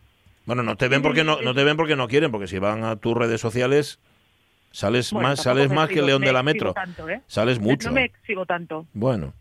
Bueno, 0.51 0.63
no 0.63 0.75
te 0.75 0.89
ven 0.89 1.01
porque 1.01 1.24
no, 1.24 1.41
no 1.41 1.53
te 1.53 1.63
ven 1.63 1.77
porque 1.77 1.96
no 1.96 2.10
quieren, 2.10 2.29
porque 2.29 2.46
si 2.46 2.60
van 2.60 2.84
a 2.84 2.98
tus 2.98 3.15
redes 3.15 3.39
sociales 3.39 4.01
sales 4.72 5.13
Bueno, 5.13 5.29
más, 5.29 5.41
sales 5.41 5.70
más 5.72 5.88
que 5.88 6.01
león 6.01 6.20
me 6.20 6.27
de 6.27 6.34
la 6.34 6.43
metro. 6.43 6.74
tanto, 6.74 7.08
¿eh? 7.08 7.22
Sales 7.25 7.58
mucho. 7.58 7.88
No 7.88 7.96
me 7.96 8.03
exhibo 8.03 8.46
tanto. 8.46 8.86
Bueno, 8.91 9.34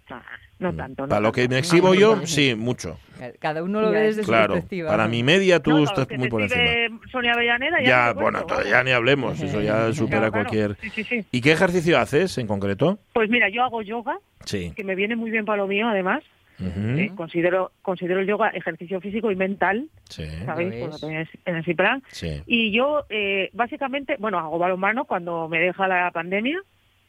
No 0.61 0.73
tanto. 0.73 1.02
no 1.02 1.09
para 1.09 1.21
lo 1.21 1.33
que 1.33 1.40
tanto. 1.43 1.55
me 1.55 1.59
exhibo 1.59 1.88
No, 1.88 1.95
yo, 1.95 2.14
no. 2.14 2.26
sí, 2.29 2.55
mucho. 2.55 2.97
Cada 3.40 3.64
uno 3.64 3.81
lo 3.81 3.90
ve 3.90 4.02
desde 4.02 4.23
Claro. 4.23 4.55
su 4.55 4.61
perspectiva. 4.61 4.88
Para 4.88 5.05
¿no? 5.07 5.11
mi 5.11 5.25
media 5.25 5.59
tú 5.61 5.71
No, 5.73 5.83
estás 5.83 6.07
muy 6.17 6.29
por 6.29 6.43
encima. 6.43 6.62
Sonia 7.11 7.33
Avellaneda, 7.33 7.83
ya, 7.83 8.12
bueno, 8.12 8.47
ya 8.71 8.85
ni 8.85 8.93
hablemos, 8.93 9.40
eso 9.40 9.61
ya 9.61 9.93
supera 9.93 10.31
Claro, 10.31 10.33
claro. 10.33 10.33
cualquier... 10.33 10.76
Sí, 10.81 10.90
sí, 10.90 11.02
sí. 11.02 11.25
¿Y 11.33 11.40
qué 11.40 11.50
ejercicio 11.50 11.99
haces 11.99 12.38
en 12.38 12.47
concreto? 12.47 13.00
Pues 13.14 13.29
mira, 13.29 13.49
yo 13.49 13.64
hago 13.64 13.83
yoga, 13.83 14.17
Sí. 14.45 14.73
que 14.76 14.85
me 14.85 14.95
viene 14.95 15.17
muy 15.17 15.33
bien 15.33 15.45
para 15.45 15.57
lo 15.59 15.67
mío, 15.67 15.88
además. 15.88 16.23
Ujú. 16.61 16.99
Eh, 16.99 17.12
considero 17.17 17.73
considero 17.83 18.21
el 18.21 18.26
yoga 18.26 18.49
ejercicio 18.49 19.00
físico 19.00 19.31
y 19.31 19.37
mental, 19.37 19.88
Sí, 20.09 20.25
¿sabéis? 20.45 20.75
En 21.45 21.57
ese 21.57 21.75
plan. 21.75 22.02
sí. 22.09 22.43
Y 22.47 22.71
yo, 22.73 23.05
eh, 23.09 23.50
básicamente, 23.52 24.17
bueno, 24.19 24.38
hago 24.38 24.59
balonmano 24.59 25.05
cuando 25.07 25.49
me 25.49 25.59
deja 25.59 25.88
la 25.88 26.11
pandemia. 26.11 26.59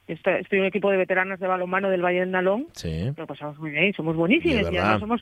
Estoy, 0.08 0.42
estoy 0.42 0.58
en 0.58 0.64
un 0.64 0.68
equipo 0.68 0.90
de 0.92 0.98
veteranas 0.98 1.40
de 1.40 1.48
balonmano 1.48 1.90
del 1.90 2.02
Valle 2.04 2.22
del 2.22 2.32
Nalón. 2.32 2.68
Sí. 2.74 3.12
Lo 3.16 3.28
pasamos 3.28 3.58
muy 3.60 3.72
bien, 3.72 3.94
somos 3.94 4.16
buenísimos. 4.16 4.64
Y 4.72 4.78
además 4.78 5.00
somos... 5.00 5.22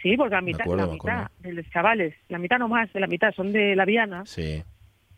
Sí, 0.00 0.16
porque 0.16 0.34
la 0.34 0.40
mitad, 0.42 0.62
acuerdo, 0.62 0.86
la 0.86 0.92
mitad 0.92 1.30
de 1.40 1.52
los 1.52 1.70
chavales, 1.70 2.14
la 2.28 2.38
mitad 2.38 2.58
no 2.58 2.68
más, 2.68 2.92
de 2.92 2.98
la 3.00 3.06
mitad 3.06 3.32
son 3.34 3.52
de 3.52 3.74
la 3.76 3.84
Viana. 3.84 4.24
Sí. 4.26 4.62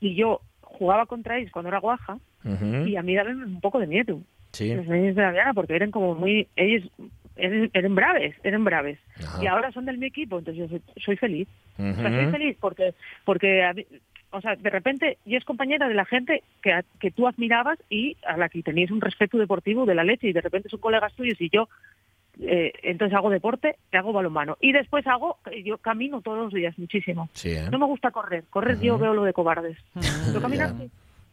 Y 0.00 0.14
yo 0.14 0.40
jugaba 0.60 1.06
contra 1.06 1.38
ellos 1.38 1.50
cuando 1.52 1.68
era 1.70 1.78
guaja. 1.80 2.18
Y 2.86 2.96
a 2.96 3.02
mí 3.02 3.14
daban 3.14 3.42
un 3.42 3.60
poco 3.60 3.78
de 3.80 3.86
miedo. 3.86 4.20
Sí. 4.52 4.74
Los 4.74 4.86
niños 4.86 5.16
de 5.16 5.22
la 5.22 5.32
Viana, 5.32 5.54
porque 5.54 5.74
eran 5.74 5.90
como 5.90 6.14
muy... 6.14 6.48
Ellos 6.56 6.88
eran, 7.36 7.70
eran 7.72 7.94
braves, 7.94 8.36
eran 8.44 8.64
braves. 8.64 8.98
Ajá. 9.24 9.42
Y 9.42 9.46
ahora 9.46 9.72
son 9.72 9.84
del 9.84 9.98
mi 9.98 10.06
equipo, 10.06 10.38
entonces 10.38 10.68
yo 10.70 10.78
soy, 11.04 11.16
feliz. 11.16 11.48
O 11.78 11.82
sea, 11.94 12.10
soy 12.10 12.30
feliz 12.30 12.56
porque, 12.60 12.94
porque 13.24 13.62
a 13.64 13.72
mí- 13.72 13.86
o 14.30 14.40
sea, 14.40 14.56
de 14.56 14.70
repente 14.70 15.18
ya 15.24 15.38
es 15.38 15.44
compañera 15.44 15.86
de 15.88 15.94
la 15.94 16.04
gente 16.04 16.42
que, 16.62 16.72
a- 16.72 16.84
que 16.98 17.10
tú 17.12 17.28
admirabas 17.28 17.78
y 17.88 18.16
a 18.26 18.36
la 18.36 18.48
que 18.48 18.62
tenías 18.62 18.90
un 18.90 19.00
respeto 19.00 19.38
deportivo 19.38 19.86
de 19.86 19.94
la 19.94 20.02
leche 20.04 20.28
y 20.28 20.32
de 20.32 20.40
repente 20.40 20.68
son 20.68 20.80
colegas 20.80 21.12
tuyos 21.14 21.40
y 21.40 21.50
yo 21.50 21.68
eh, 22.40 22.72
entonces 22.82 23.16
hago 23.16 23.30
deporte, 23.30 23.76
hago 23.92 24.12
balonmano 24.12 24.56
y 24.60 24.72
después 24.72 25.06
hago, 25.06 25.38
yo 25.64 25.78
camino 25.78 26.20
todos 26.20 26.38
los 26.38 26.52
días 26.52 26.76
muchísimo. 26.80 27.28
Sí, 27.32 27.50
¿eh? 27.50 27.68
No 27.70 27.78
me 27.78 27.86
gusta 27.86 28.10
correr, 28.10 28.42
correr 28.50 28.80
yo 28.80 28.98
veo 28.98 29.14
lo 29.14 29.22
de 29.22 29.32
cobardes. 29.32 29.78
Pero 30.26 30.40
caminar. 30.42 30.72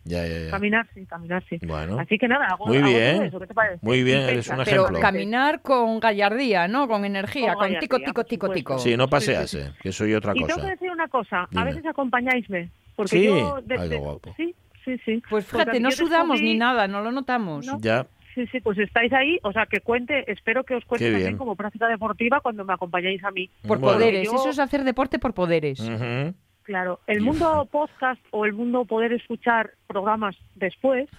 Sí, 0.04 0.10
Ya, 0.10 0.28
ya, 0.28 0.40
ya. 0.46 0.52
caminar 0.52 0.88
sí, 0.94 1.06
caminar 1.06 1.44
sí. 1.50 1.60
Bueno. 1.66 2.00
Así 2.00 2.18
que 2.18 2.28
nada, 2.28 2.46
hago, 2.48 2.66
Muy 2.66 2.78
hago 2.78 2.88
bien. 2.88 3.24
eso, 3.24 3.40
¿qué 3.40 3.48
te 3.48 3.54
parece? 3.54 3.80
Muy 3.86 4.04
bien, 4.04 4.22
eres 4.22 4.48
un 4.50 4.58
Pero 4.64 4.82
ejemplo. 4.84 5.00
caminar 5.00 5.62
con 5.62 6.00
gallardía, 6.00 6.68
¿no? 6.68 6.88
Con 6.88 7.06
energía, 7.06 7.54
Con 7.56 7.70
con 7.70 7.80
tico, 7.80 8.00
tico, 8.00 8.24
tico, 8.26 8.50
tico. 8.50 8.80
Sí, 8.80 8.96
no 8.98 9.06
Sí, 9.06 9.10
pasease, 9.12 9.74
que 9.82 9.92
soy 9.92 10.14
otra 10.14 10.32
Y 10.32 10.36
tengo 10.40 10.48
que 10.48 10.54
cosa. 10.54 10.68
decir 10.70 10.90
una 10.92 11.08
cosa, 11.08 11.48
Dime. 11.52 11.62
a 11.62 11.66
veces 11.66 11.86
acompañáisme, 11.86 12.70
porque 12.96 13.10
Sí. 13.20 13.26
yo... 13.26 13.60
Ay, 13.78 13.90
qué 13.90 13.98
guapo. 13.98 14.34
Sí, 14.38 14.56
sí, 14.86 14.98
sí. 15.06 15.22
Pues 15.30 15.46
fíjate, 15.46 15.80
no 15.80 15.92
sudamos 15.92 16.40
descubrí- 16.40 16.44
ni 16.54 16.58
nada, 16.58 16.88
no 16.88 17.02
lo 17.02 17.12
notamos. 17.12 17.66
No. 17.66 17.78
Ya, 17.80 18.06
Sí, 18.34 18.48
sí, 18.48 18.62
pues 18.62 18.78
estáis 18.78 19.12
ahí, 19.12 19.40
o 19.44 19.52
sea, 19.52 19.66
que 19.66 19.82
cuente, 19.82 20.24
espero 20.32 20.64
que 20.64 20.74
os 20.76 20.86
cuente 20.86 21.12
también 21.12 21.36
como 21.36 21.58
práctica 21.58 21.90
deportiva 21.90 22.40
cuando 22.40 22.64
me 22.64 22.72
acompañáis 22.72 23.22
a 23.26 23.32
mí. 23.32 23.50
Por 23.68 23.78
Bueno. 23.80 23.98
poderes, 23.98 24.24
Yo- 24.26 24.36
eso 24.36 24.50
es 24.52 24.58
hacer 24.58 24.86
deporte 24.86 25.20
por 25.20 25.34
poderes. 25.34 25.82
Ujú. 25.82 26.34
Claro, 26.64 27.00
el 27.08 27.22
mundo 27.22 27.68
podcast 27.72 28.22
o 28.32 28.46
el 28.46 28.54
mundo 28.54 28.86
poder 28.86 29.12
escuchar 29.14 29.72
programas 29.88 30.36
después 30.56 31.10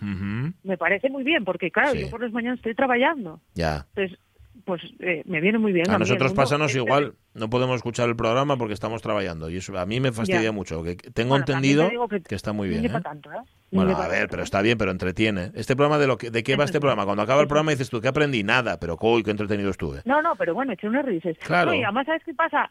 me 0.63 0.77
parece 0.79 1.11
muy 1.11 1.25
bien, 1.25 1.45
porque 1.45 1.71
claro, 1.71 1.91
Sí. 1.93 2.03
yo 2.03 2.11
por 2.11 2.23
las 2.23 2.33
mañanas 2.33 2.59
estoy 2.59 2.75
trabajando, 2.75 3.41
Ya. 3.55 3.87
entonces, 3.95 4.19
pues 4.65 4.81
eh, 5.01 5.23
me 5.27 5.41
viene 5.41 5.59
muy 5.59 5.73
bien. 5.73 5.91
A 5.91 5.99
nosotros 5.99 6.33
pásanos 6.35 6.71
este- 6.71 6.79
igual, 6.85 7.15
no 7.35 7.51
podemos 7.51 7.75
escuchar 7.77 8.09
el 8.09 8.15
programa 8.15 8.57
porque 8.57 8.75
estamos 8.75 9.03
trabajando 9.03 9.51
y 9.51 9.57
eso 9.57 9.77
a 9.77 9.85
mí 9.87 9.99
me 9.99 10.13
fastidia 10.13 10.43
Ya. 10.43 10.53
mucho, 10.53 10.85
que 10.85 10.95
tengo 10.95 11.31
Bueno, 11.31 11.43
entendido 11.49 11.89
te 12.09 12.17
que 12.19 12.23
que 12.23 12.35
está 12.37 12.53
muy 12.53 12.69
bien. 12.69 12.85
¿eh? 12.87 13.01
tanto, 13.03 13.33
¿eh? 13.33 13.37
Bueno, 13.73 13.97
a 13.97 14.07
ver, 14.07 14.29
pero 14.29 14.43
está 14.45 14.63
bien, 14.63 14.79
pero 14.79 14.91
entretiene. 14.93 15.51
Este 15.55 15.75
programa 15.75 15.99
de 15.99 16.07
lo 16.07 16.17
que, 16.19 16.31
de 16.31 16.43
qué 16.45 16.55
va 16.57 16.65
este 16.65 16.79
programa? 16.81 17.05
Cuando 17.05 17.23
acaba 17.23 17.41
el 17.41 17.49
programa 17.49 17.73
dices 17.73 17.91
tú, 17.91 18.01
¿qué 18.01 18.09
aprendí? 18.09 18.45
Nada, 18.45 18.79
pero 18.79 18.97
uy, 19.01 19.25
qué 19.25 19.33
entretenido 19.33 19.71
estuve. 19.71 20.03
No, 20.05 20.23
no, 20.23 20.37
pero 20.37 20.55
bueno, 20.55 20.73
eché 20.75 20.87
unas 20.87 21.05
risas. 21.07 21.37
Claro. 21.39 21.75
Y 21.75 21.83
además, 21.83 22.07
¿sabes 22.07 22.23
qué 22.25 22.35
pasa? 22.35 22.71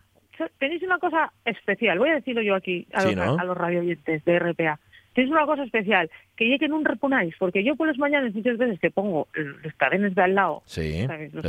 Tenéis 0.59 0.83
una 0.83 0.97
cosa 0.99 1.31
especial, 1.45 1.99
voy 1.99 2.09
a 2.09 2.15
decirlo 2.15 2.41
yo 2.41 2.55
aquí 2.55 2.87
a 2.93 3.01
Sí, 3.01 3.15
los, 3.15 3.25
¿no? 3.25 3.37
a 3.39 3.43
los 3.43 3.57
radioyentes 3.57 4.23
de 4.25 4.39
RPA. 4.39 4.79
Tenéis 5.13 5.31
una 5.31 5.45
cosa 5.45 5.63
especial, 5.63 6.09
que 6.37 6.49
ya 6.49 6.57
que 6.57 6.67
no 6.69 6.81
reponáis, 6.83 7.35
porque 7.37 7.63
yo 7.63 7.75
por 7.75 7.87
las 7.87 7.97
mañanas 7.97 8.33
muchas 8.33 8.57
veces 8.57 8.79
que 8.79 8.91
pongo 8.91 9.27
los 9.33 9.73
cadenes 9.75 10.15
de 10.15 10.21
al 10.21 10.35
lado, 10.35 10.61
Sí, 10.65 11.05
¿Sabes? 11.05 11.33
Los. 11.33 11.45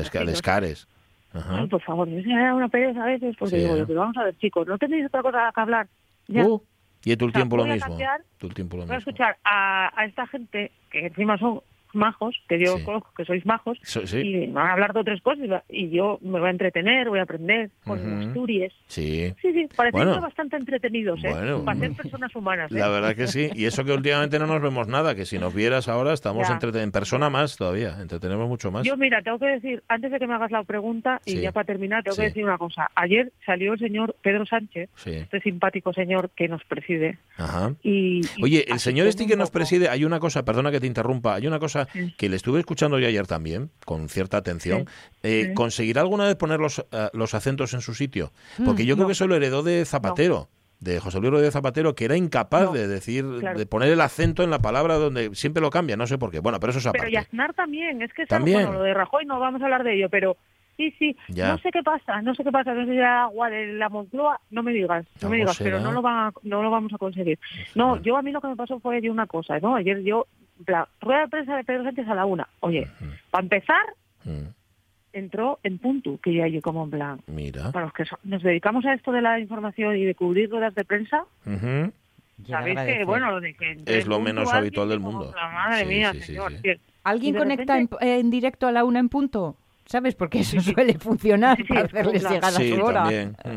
Ajá. 1.35 1.61
ay, 1.61 1.67
por 1.67 1.81
favor, 1.81 2.07
me 2.09 2.23
da 2.23 2.55
una 2.55 2.69
pereza 2.69 3.03
a 3.05 3.07
veces, 3.07 3.35
porque 3.39 3.57
Sí, 3.57 3.63
digo, 3.63 3.77
¿eh? 3.77 3.85
pero 3.87 4.01
vamos 4.01 4.17
a 4.19 4.25
ver, 4.25 4.37
chicos, 4.37 4.67
¿no 4.67 4.77
tenéis 4.77 5.07
otra 5.07 5.23
cosa 5.23 5.51
que 5.55 5.61
hablar? 5.63 5.87
Ya. 6.29 6.45
Uh, 6.47 6.61
Y 7.05 7.17
tú 7.17 7.25
el 7.25 7.31
O 7.31 7.33
sea, 7.33 7.41
tiempo 7.41 7.57
lo 7.57 7.63
voy 7.65 7.73
mismo. 7.73 7.89
cambiar- 7.89 8.21
Tú 8.39 8.47
el 8.49 8.55
tiempo 8.55 8.77
lo 8.77 8.83
Voy 8.85 8.93
a 8.93 8.97
mismo. 8.99 9.11
escuchar 9.11 9.37
a, 9.45 9.91
a 9.99 10.05
esta 10.05 10.27
gente 10.27 10.71
que 10.91 11.07
encima 11.07 11.39
son 11.39 11.61
majos, 11.95 12.35
que 12.49 12.59
yo 12.59 12.79
Sí. 12.79 12.85
conozco 12.85 13.11
que 13.17 13.25
sois 13.25 13.45
majos, 13.47 13.79
So- 13.83 14.07
sí. 14.07 14.19
y 14.19 14.47
van 14.47 14.67
a 14.69 14.73
hablar 14.73 14.93
de 14.93 15.01
otras 15.01 15.21
cosas 15.23 15.63
y 15.69 15.91
yo 15.91 16.19
me 16.23 16.39
voy 16.39 16.49
a 16.49 16.51
entretener, 16.51 17.09
voy 17.09 17.19
a 17.19 17.23
aprender 17.23 17.71
con 17.85 17.99
Ujú. 17.99 18.29
Asturias. 18.29 18.73
Sí. 18.87 19.33
Sí, 19.41 19.53
sí, 19.53 19.69
Bueno. 19.93 20.21
bastante 20.21 20.57
entretenidos, 20.57 21.23
¿eh? 21.25 21.31
Bueno. 21.31 21.65
Para 21.65 21.79
ser 21.79 21.93
personas 21.93 22.35
humanas, 22.35 22.71
¿eh? 22.71 22.75
La 22.79 22.89
verdad 22.89 23.15
que 23.17 23.27
sí. 23.27 23.51
Y 23.55 23.65
eso 23.67 23.85
que 23.85 23.93
últimamente 23.93 24.39
no 24.39 24.47
nos 24.47 24.61
vemos 24.63 24.89
nada, 24.89 25.15
que 25.15 25.25
si 25.25 25.39
nos 25.39 25.55
vieras 25.55 25.89
ahora 25.89 26.13
estamos 26.13 26.49
Ya. 26.49 26.55
entrete- 26.55 26.83
en 26.83 26.93
persona 26.93 27.31
más 27.31 27.57
todavía, 27.57 27.97
entretenemos 28.01 28.49
mucho 28.49 28.71
más. 28.71 28.85
Yo, 28.85 28.97
mira, 28.97 29.23
tengo 29.23 29.39
que 29.39 29.47
decir, 29.47 29.83
antes 29.89 30.11
de 30.11 30.19
que 30.19 30.27
me 30.27 30.35
hagas 30.35 30.51
la 30.51 30.63
pregunta, 30.65 31.21
y 31.25 31.41
ya 31.41 31.53
para 31.53 31.65
terminar, 31.65 32.03
tengo 32.03 32.17
que 32.17 32.23
decir 32.25 32.45
una 32.45 32.59
cosa. 32.59 32.91
Ayer 32.95 33.33
salió 33.45 33.73
el 33.75 33.79
señor 33.79 34.15
Pedro 34.23 34.47
Sánchez, 34.47 34.91
este 35.05 35.41
simpático 35.41 35.93
señor 35.93 36.31
que 36.37 36.49
nos 36.49 36.65
preside. 36.65 37.19
Ajá. 37.37 37.75
Y, 37.83 38.21
y 38.37 38.43
Oye, 38.45 38.65
el 38.69 38.79
señor 38.79 39.07
este 39.07 39.27
que 39.27 39.37
nos 39.37 39.51
preside, 39.51 39.89
hay 39.89 40.05
una 40.05 40.21
cosa, 40.21 40.45
perdona 40.45 40.71
que 40.71 40.81
te 40.81 40.87
interrumpa, 40.87 41.35
hay 41.35 41.47
una 41.47 41.59
cosa 41.59 41.82
Sí. 41.93 42.15
que 42.17 42.29
le 42.29 42.37
estuve 42.37 42.61
escuchando 42.61 42.99
yo 42.99 43.07
ayer 43.09 43.27
también, 43.27 43.71
con 43.85 44.09
cierta 44.09 44.37
atención. 44.37 44.87
Eh, 45.23 45.47
Sí. 45.49 45.55
¿Conseguirá 45.55 46.01
alguna 46.03 46.25
vez 46.25 46.37
poner 46.37 46.61
los, 46.61 46.79
eh, 46.93 47.09
los 47.13 47.35
acentos 47.35 47.75
en 47.75 47.81
su 47.81 47.95
sitio? 47.95 48.33
Porque 48.65 48.85
yo 48.87 48.95
creo 48.97 49.07
que 49.07 49.13
eso 49.13 49.27
lo 49.27 49.35
heredó 49.37 49.63
de 49.63 49.85
Zapatero. 49.85 50.49
De 50.81 50.99
José 50.99 51.21
Luis 51.21 51.31
Rodríguez 51.31 51.53
Zapatero, 51.53 51.95
que 51.95 52.07
era 52.07 52.17
incapaz 52.17 52.65
No, 52.65 52.73
de 52.73 52.89
decir, 52.89 53.25
claro. 53.39 53.57
de 53.57 53.67
poner 53.67 53.89
el 53.91 54.01
acento 54.01 54.43
en 54.43 54.51
la 54.51 54.59
palabra 54.59 54.97
donde 54.97 55.33
siempre 55.33 55.61
lo 55.61 55.71
cambia, 55.71 55.97
no 55.97 56.09
sé 56.09 56.19
por 56.19 56.33
qué. 56.33 56.41
Bueno, 56.41 56.59
pero 56.59 56.71
eso 56.71 56.81
es 56.81 56.85
Pero 56.87 57.03
aparte. 57.05 57.13
y 57.13 57.17
Aznar 57.17 57.55
también, 57.55 58.03
es 58.03 58.13
que 58.13 58.27
También. 58.27 58.63
Bueno, 58.65 58.73
lo 58.79 58.83
de 58.83 58.93
Rajoy 58.93 59.25
no 59.25 59.39
vamos 59.39 59.63
a 59.63 59.65
hablar 59.67 59.85
de 59.85 59.95
ello, 59.95 60.09
pero 60.11 60.37
sí, 60.77 60.93
sí, 60.99 61.17
Ya. 61.29 61.53
no 61.53 61.59
sé 61.59 61.71
qué 61.71 61.85
pasa, 61.85 62.21
no 62.23 62.35
sé 62.35 62.43
qué 62.43 62.51
pasa, 62.51 62.75
no 62.75 62.85
sé 62.85 62.91
si 62.91 62.97
era 62.99 63.23
agua 63.23 63.49
de 63.49 63.75
la 63.75 63.89
Moncloa, 63.91 64.41
no 64.51 64.65
me 64.65 64.73
digas, 64.73 65.07
no 65.23 65.29
me 65.31 65.37
digas, 65.37 65.57
pero 65.57 65.79
no 65.79 65.93
lo, 65.93 66.03
va, 66.03 66.33
no 66.43 66.65
lo 66.65 66.71
vamos 66.73 66.93
a 66.93 66.99
conseguir. 66.99 67.39
No, 67.77 68.03
yo 68.03 68.17
a 68.17 68.23
mí 68.23 68.33
lo 68.33 68.41
que 68.41 68.49
me 68.49 68.57
pasó 68.57 68.81
fue 68.81 69.01
de 69.01 69.09
una 69.09 69.29
cosa, 69.29 69.61
¿no? 69.61 69.77
Ayer 69.77 70.03
yo, 70.03 70.27
la 70.67 70.89
rueda 71.01 71.21
de 71.23 71.29
prensa 71.29 71.57
de 71.57 71.65
Pedro 71.65 71.85
Sánchez 71.85 72.09
a 72.09 72.15
la 72.15 72.25
una, 72.27 72.49
oye, 72.61 72.87
para 73.31 73.43
empezar, 73.45 73.85
entró 75.13 75.59
en 75.63 75.79
punto, 75.79 76.19
que 76.23 76.35
ya 76.35 76.47
yo 76.49 76.61
como 76.63 76.85
en 76.85 76.91
plan, 76.91 77.21
Mira. 77.27 77.71
para 77.73 77.87
los 77.87 77.95
que 77.95 78.05
so- 78.07 78.19
nos 78.25 78.43
dedicamos 78.43 78.85
a 78.87 78.95
esto 78.95 79.13
de 79.13 79.21
la 79.21 79.39
información 79.39 79.97
y 79.97 80.05
de 80.05 80.15
cubrir 80.15 80.51
ruedas 80.51 80.75
de 80.75 80.85
prensa, 80.85 81.25
Ujú. 81.45 81.93
sabéis 82.49 82.81
que, 82.81 83.05
bueno, 83.05 83.39
de 83.41 83.53
que 83.55 83.77
Es 83.87 84.07
lo 84.07 84.17
en 84.17 84.23
menos 84.25 84.45
alguien 84.49 84.59
habitual 84.59 84.89
del 84.89 85.01
como, 85.01 85.19
mundo. 85.19 85.33
la 85.37 85.49
madre 85.51 85.81
Sí, 85.81 85.87
mía, 85.87 86.13
sí, 86.13 86.21
señor. 86.21 86.53
sí. 86.63 86.71
¿Alguien 87.05 87.35
conecta 87.37 87.77
en, 87.79 87.89
repente- 87.89 88.19
en 88.21 88.31
directo 88.31 88.67
a 88.67 88.73
la 88.73 88.85
una 88.85 89.01
en 89.01 89.09
punto? 89.09 89.57
¿Sabes? 89.85 90.15
Porque 90.15 90.39
eso 90.39 90.59
suele 90.61 90.95
funcionar 90.95 91.57
Sí, 91.57 91.65
sí, 91.65 91.69
para 91.69 91.81
es 91.81 91.87
hacerles 91.93 92.21
claro. 92.23 92.35
llegar 92.37 92.51
a 92.55 92.57
Sí, 92.57 92.73
su 92.75 92.83
hora. 92.83 93.05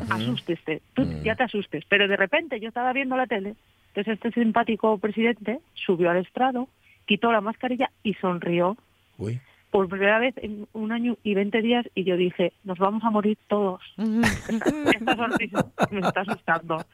asústeste, 0.10 0.82
tú 0.94 1.04
Mm. 1.04 1.24
ya 1.24 1.36
te 1.36 1.44
asustes. 1.44 1.86
Pero 1.88 2.08
de 2.08 2.18
repente 2.18 2.60
yo 2.60 2.68
estaba 2.68 2.92
viendo 2.92 3.16
la 3.16 3.28
tele, 3.28 3.56
entonces 3.90 4.16
este 4.16 4.32
simpático 4.32 4.98
presidente 4.98 5.60
subió 5.76 6.10
al 6.10 6.18
estrado, 6.18 6.68
quitó 7.06 7.32
la 7.32 7.42
mascarilla 7.42 7.90
y 8.04 8.14
sonrió 8.16 8.78
Uy. 9.18 9.40
por 9.72 9.88
primera 9.90 10.20
vez 10.20 10.34
en 10.38 10.68
un 10.74 10.92
año 10.92 11.18
y 11.24 11.34
20 11.34 11.62
días 11.62 11.86
y 11.96 12.04
yo 12.04 12.18
dije, 12.18 12.54
nos 12.64 12.78
vamos 12.78 13.04
a 13.04 13.10
morir 13.10 13.38
todos. 13.48 13.82
Esta, 13.98 15.16
sonrisa 15.16 15.66
me 15.92 16.00
está 16.02 16.22
asustando. 16.22 16.86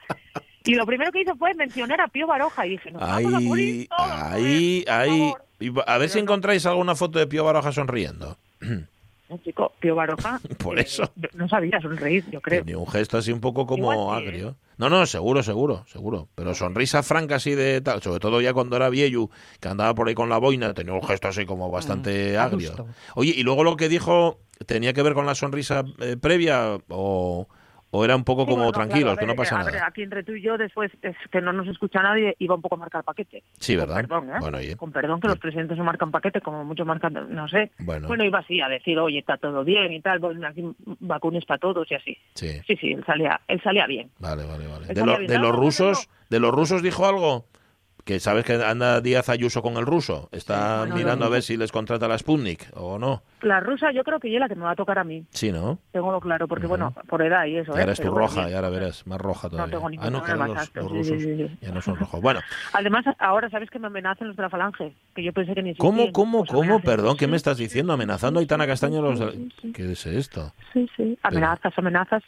Y 0.63 0.75
lo 0.75 0.86
primero 0.86 1.12
que 1.12 1.22
hizo 1.22 1.36
fue 1.36 1.53
mencionar 1.56 2.00
a 2.01 2.08
Pío 2.08 2.27
Baroja 2.27 2.68
y 2.68 2.72
dije, 2.72 2.91
nos 2.91 3.01
vamos 3.01 3.34
a 3.34 3.39
morir 3.39 3.75
Ahí, 3.75 3.88
todos. 3.88 4.12
ahí, 4.12 4.86
ahí. 4.88 5.20
favor". 5.20 5.46
Y 5.60 5.70
va- 5.70 5.84
A 5.88 5.98
ver 5.98 6.10
si 6.10 6.18
no. 6.20 6.24
encontráis 6.24 6.65
alguna 6.65 6.96
foto 6.96 7.18
de 7.20 7.27
Pío 7.27 7.44
Baroja 7.44 7.72
sonriendo. 7.72 8.38
No, 9.32 9.38
chico, 9.38 9.72
Pío 9.80 9.96
Baroja 9.96 10.42
Por 10.58 10.78
eh, 10.78 10.82
eso. 10.82 11.10
no 11.34 11.48
sabía 11.48 11.80
sonreír, 11.80 12.26
yo 12.30 12.42
creo. 12.42 12.66
Tenía 12.66 12.78
un 12.78 12.88
gesto 12.88 13.18
así 13.18 13.32
un 13.32 13.40
poco 13.40 13.66
como 13.66 13.94
Igual 13.94 14.24
¿eh? 14.24 14.28
agrio. 14.28 14.56
No, 14.78 14.90
no, 14.90 15.06
seguro, 15.06 15.42
seguro, 15.42 15.86
seguro. 15.88 16.28
Pero 16.36 16.54
sonrisa 16.54 17.02
franca 17.02 17.36
así 17.36 17.56
de 17.56 17.80
tal, 17.80 18.02
sobre 18.02 18.20
todo 18.20 18.42
ya 18.42 18.52
cuando 18.54 18.76
era 18.76 18.90
viejo, 18.90 19.32
que 19.62 19.70
andaba 19.70 19.96
por 19.96 20.10
ahí 20.10 20.16
con 20.16 20.28
la 20.28 20.38
boina, 20.38 20.74
tenía 20.74 20.94
un 20.94 21.04
gesto 21.04 21.30
así 21.30 21.46
como 21.46 21.72
bastante 21.72 22.38
agrio. 22.38 22.74
adusto. 22.74 22.88
Oye, 23.16 23.34
y 23.38 23.44
luego 23.44 23.64
lo 23.64 23.78
que 23.78 23.88
dijo, 23.88 24.40
¿tenía 24.66 24.92
que 24.92 25.02
ver 25.02 25.14
con 25.14 25.26
la 25.26 25.36
sonrisa 25.36 25.86
eh, 26.00 26.18
previa 26.18 26.78
o, 26.90 27.48
o 27.93 28.05
era 28.05 28.15
un 28.15 28.24
poco 28.24 28.43
Sí, 28.43 28.50
como 28.50 28.63
bueno, 28.63 28.71
tranquilos, 28.71 29.03
claro, 29.13 29.17
que 29.19 29.25
no 29.27 29.36
pasa 29.36 29.60
a 29.60 29.63
ver, 29.65 29.74
nada? 29.75 29.88
aquí 29.88 30.01
entre 30.01 30.24
tú 30.24 30.31
y 30.33 30.41
yo, 30.41 30.57
después 30.57 30.91
es 31.01 31.15
que 31.31 31.41
no 31.41 31.51
nos 31.53 31.67
escucha 31.67 32.01
nadie, 32.01 32.36
iba 32.39 32.55
un 32.55 32.62
poco 32.62 32.75
a 32.75 32.77
marcar 32.79 33.03
paquete. 33.03 33.43
Sí, 33.60 33.75
Con 33.75 33.88
¿verdad? 33.88 34.01
Perdón, 34.01 34.29
¿eh? 34.29 34.38
Bueno, 34.39 34.57
oye. 34.57 34.75
Con 34.77 34.91
perdón, 34.91 35.19
que 35.21 35.27
los 35.27 35.39
presidentes 35.39 35.77
no 35.77 35.83
marcan 35.83 36.10
paquete, 36.10 36.41
como 36.41 36.63
muchos 36.63 36.88
marcan, 36.88 37.13
no 37.36 37.48
sé. 37.48 37.71
Bueno. 37.79 38.07
Bueno, 38.07 38.24
iba 38.24 38.39
así 38.39 38.62
a 38.62 38.69
decir, 38.69 38.98
oye, 38.98 39.19
está 39.19 39.38
todo 39.38 39.63
bien 39.63 39.91
y 39.91 40.01
tal, 40.01 40.19
bueno, 40.19 40.48
aquí 40.48 40.63
vacunas 41.01 41.45
para 41.45 41.60
todos 41.60 41.89
y 41.91 41.95
así. 41.95 42.17
Sí. 42.36 42.62
Sí, 42.65 42.75
sí, 42.77 42.91
él 42.93 43.03
salía, 43.05 43.39
él 43.48 43.62
salía 43.62 43.86
bien. 43.88 44.10
Vale, 44.19 44.45
vale, 44.45 44.67
vale. 44.67 44.88
De, 44.88 45.05
lo- 45.05 45.17
bien. 45.17 45.27
de 45.29 45.36
No, 45.38 45.41
los 45.43 45.51
no, 45.51 45.57
no, 45.57 45.62
rusos, 45.63 46.10
de 46.30 46.39
los 46.39 46.51
rusos 46.51 46.82
dijo 46.82 47.06
algo. 47.06 47.45
Que 48.12 48.19
sabes 48.19 48.43
que 48.43 48.56
anda 48.56 49.00
Díaz 49.00 49.30
Ayuso 49.30 49.62
con 49.62 49.78
el 49.78 49.86
ruso. 49.86 50.28
Está 50.34 50.80
bueno, 50.80 50.95
mirando 50.97 51.24
lo- 51.24 51.28
a 51.28 51.34
ver 51.34 51.43
si 51.43 51.56
les 51.56 51.71
contrata 51.71 52.10
la 52.10 52.17
Sputnik 52.17 52.67
o 52.76 53.00
no. 53.00 53.24
La 53.41 53.62
rusa 53.62 53.93
yo 53.93 54.04
creo 54.04 54.19
que 54.19 54.34
es 54.34 54.38
la 54.38 54.50
que 54.50 54.56
me 54.56 54.63
va 54.65 54.71
a 54.71 54.76
tocar 54.76 55.00
a 55.00 55.06
mí, 55.06 55.24
Sí, 55.30 55.50
¿no? 55.50 55.80
tengo 55.93 56.19
claro, 56.19 56.45
porque 56.45 56.67
bueno, 56.67 56.93
por 57.08 57.21
edad 57.21 57.45
y 57.45 57.56
eso. 57.56 57.71
Y 57.71 57.78
¿eh? 57.78 57.80
ahora 57.80 57.93
es 57.93 58.00
tu 58.00 58.04
Pero 58.04 58.15
roja, 58.15 58.50
y 58.50 58.54
ahora 58.54 58.69
verás, 58.69 59.08
más 59.08 59.17
roja 59.21 59.50
todavía. 59.50 59.71
tengo 59.78 59.88
ah, 59.88 60.10
no, 60.10 60.19
que 60.19 60.26
problema, 60.34 60.45
ahora 60.45 60.47
los, 60.47 60.58
exacto, 60.67 60.82
los 60.82 60.91
sí, 60.91 60.97
rusos 60.97 61.24
sí, 61.24 61.38
sí, 61.38 61.47
sí. 61.47 61.58
ya 61.62 61.71
no 61.71 61.82
son 61.82 61.95
rojos. 61.95 62.21
Bueno, 62.21 62.41
Además, 62.74 63.06
ahora 63.17 63.50
sabes 63.50 63.69
que 63.69 63.80
me 63.80 63.88
amenazan 63.88 64.28
los 64.28 64.36
de 64.36 64.43
la 64.43 64.50
falange, 64.50 64.93
que 65.15 65.24
yo 65.24 65.32
pensé 65.32 65.56
que 65.56 65.63
ni 65.63 65.74
¿cómo, 65.78 66.02
existían. 66.02 66.12
cómo, 66.12 66.45
cómo? 66.45 66.62
amenazan. 66.63 66.82
Perdón, 66.82 67.15
¿qué 67.15 67.28
me 67.28 67.38
estás 67.38 67.56
diciendo? 67.58 67.93
¿Amenazando 67.93 68.39
a 68.39 68.41
Aitana 68.41 68.67
Castaño? 68.67 69.02
Los. 69.02 69.21
¿Qué 69.74 69.93
es 69.93 70.06
esto? 70.06 70.52
Sí, 70.74 70.86
sí, 70.97 71.17
amenazas, 71.24 71.71
amenazas, 71.78 72.24